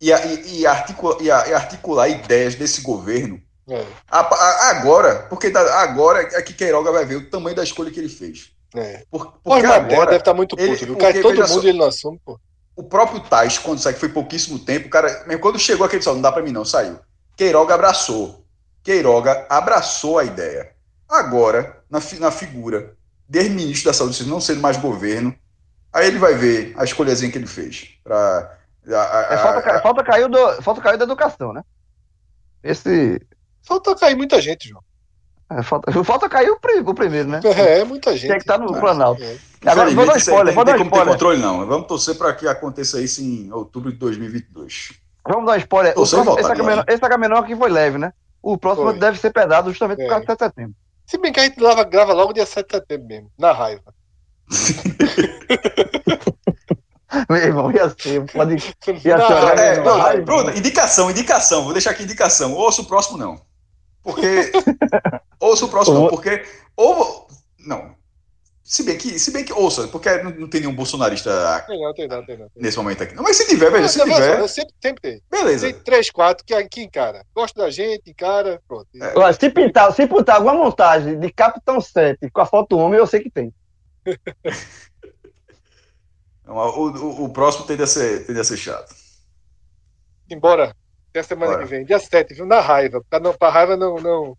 [0.00, 3.40] e, e, e articula- e e articular ideias desse governo
[3.70, 7.62] É, a- a- agora, porque tá- agora é que Queiroga vai ver o tamanho da
[7.62, 8.50] escolha que ele fez.
[8.74, 9.04] é.
[9.10, 10.94] Por- Pô, porque mas deve agora estar muito ele- puto, viu?
[10.96, 12.38] porque, Cai todo mundo só, ele não assume, pô.
[12.76, 16.02] o próprio Tais, quando saiu, que foi pouquíssimo tempo, o cara, mesmo quando chegou aquele
[16.02, 16.98] só, não dá pra mim não, saiu.
[17.36, 18.44] Queiroga abraçou.
[18.82, 20.72] Queiroga abraçou a ideia.
[21.08, 22.94] Agora, na, fi- na figura
[23.28, 25.34] de ministro da saúde, não sendo mais governo,
[25.92, 27.90] aí ele vai ver a escolhazinha que ele fez.
[28.04, 28.56] Pra,
[28.88, 31.62] a- a- É, falta, falta, caiu do, falta caiu da educação, né?
[32.62, 33.20] Esse.
[33.62, 34.82] Falta cair muita gente, João.
[35.52, 37.40] É, falta, falta caiu o, o primeiro, né?
[37.44, 38.28] É, é muita gente.
[38.28, 38.80] Tem que estar no É.
[38.80, 39.22] Planalto.
[39.22, 39.36] É.
[39.66, 41.14] Agora, vou dar spoiler, tem- vou dar tem como ter spoiler.
[41.14, 41.66] controle, não.
[41.66, 44.94] Vamos torcer para que aconteça isso em outubro de 2022.
[45.28, 45.92] Vamos dar um spoiler.
[45.92, 46.62] O próximo- volta esse, agora.
[46.72, 48.12] Agamenon, esse Agamenon aqui foi leve, né?
[48.42, 48.98] O próximo Foi.
[48.98, 50.04] deve ser pesado justamente É.
[50.04, 50.74] por causa de setembro.
[51.06, 53.92] Se bem que a gente grava, grava logo dia 7 de setembro mesmo, na raiva.
[57.28, 58.24] Meu irmão, ia ser.
[58.32, 58.54] Pode...
[59.04, 59.20] Na
[59.50, 59.58] ser.
[59.58, 61.64] É, não, Bruno, vai, Bruno, indicação, indicação.
[61.64, 62.54] Vou deixar aqui indicação.
[62.54, 63.40] Ouça o próximo, não.
[64.02, 64.52] Porque.
[65.40, 66.08] ouça o próximo, não.
[66.08, 66.44] Porque.
[66.76, 67.28] Ou.
[67.58, 67.98] Não.
[68.70, 71.92] Se bem que, se bem que ouça, porque não, não tem nenhum bolsonarista Tem não,
[71.92, 72.48] tem não, tem não.
[72.48, 73.16] Tem nesse momento aqui.
[73.16, 75.22] Não, mas se tiver, veja, se tiver, eu sempre, sempre tem.
[75.28, 75.66] beleza.
[75.66, 77.26] Tem três, quatro que, que encara.
[77.34, 78.86] Gosta da gente, encara, pronto.
[78.94, 79.18] É.
[79.18, 83.00] Olha, se pintar, se pintar alguma montagem de Capitão 7 com a foto do homem,
[83.00, 83.52] eu sei que tem.
[86.50, 88.92] O, o, o próximo tende a ser, tende a ser chato.
[90.28, 90.74] Embora,
[91.10, 91.64] até a semana Bora.
[91.64, 92.46] que vem, dia 7, viu?
[92.46, 94.38] Na raiva, pra, não, pra raiva não, não,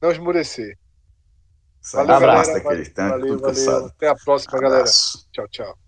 [0.00, 0.76] não esmurecer.
[1.92, 2.38] Valeu, da galera.
[2.38, 3.54] massa daquele Valeu, tudo valeu.
[3.54, 3.86] cansado.
[3.86, 4.80] Até a próxima, galera.
[4.82, 5.28] Abraço.
[5.32, 5.78] Tchau, tchau.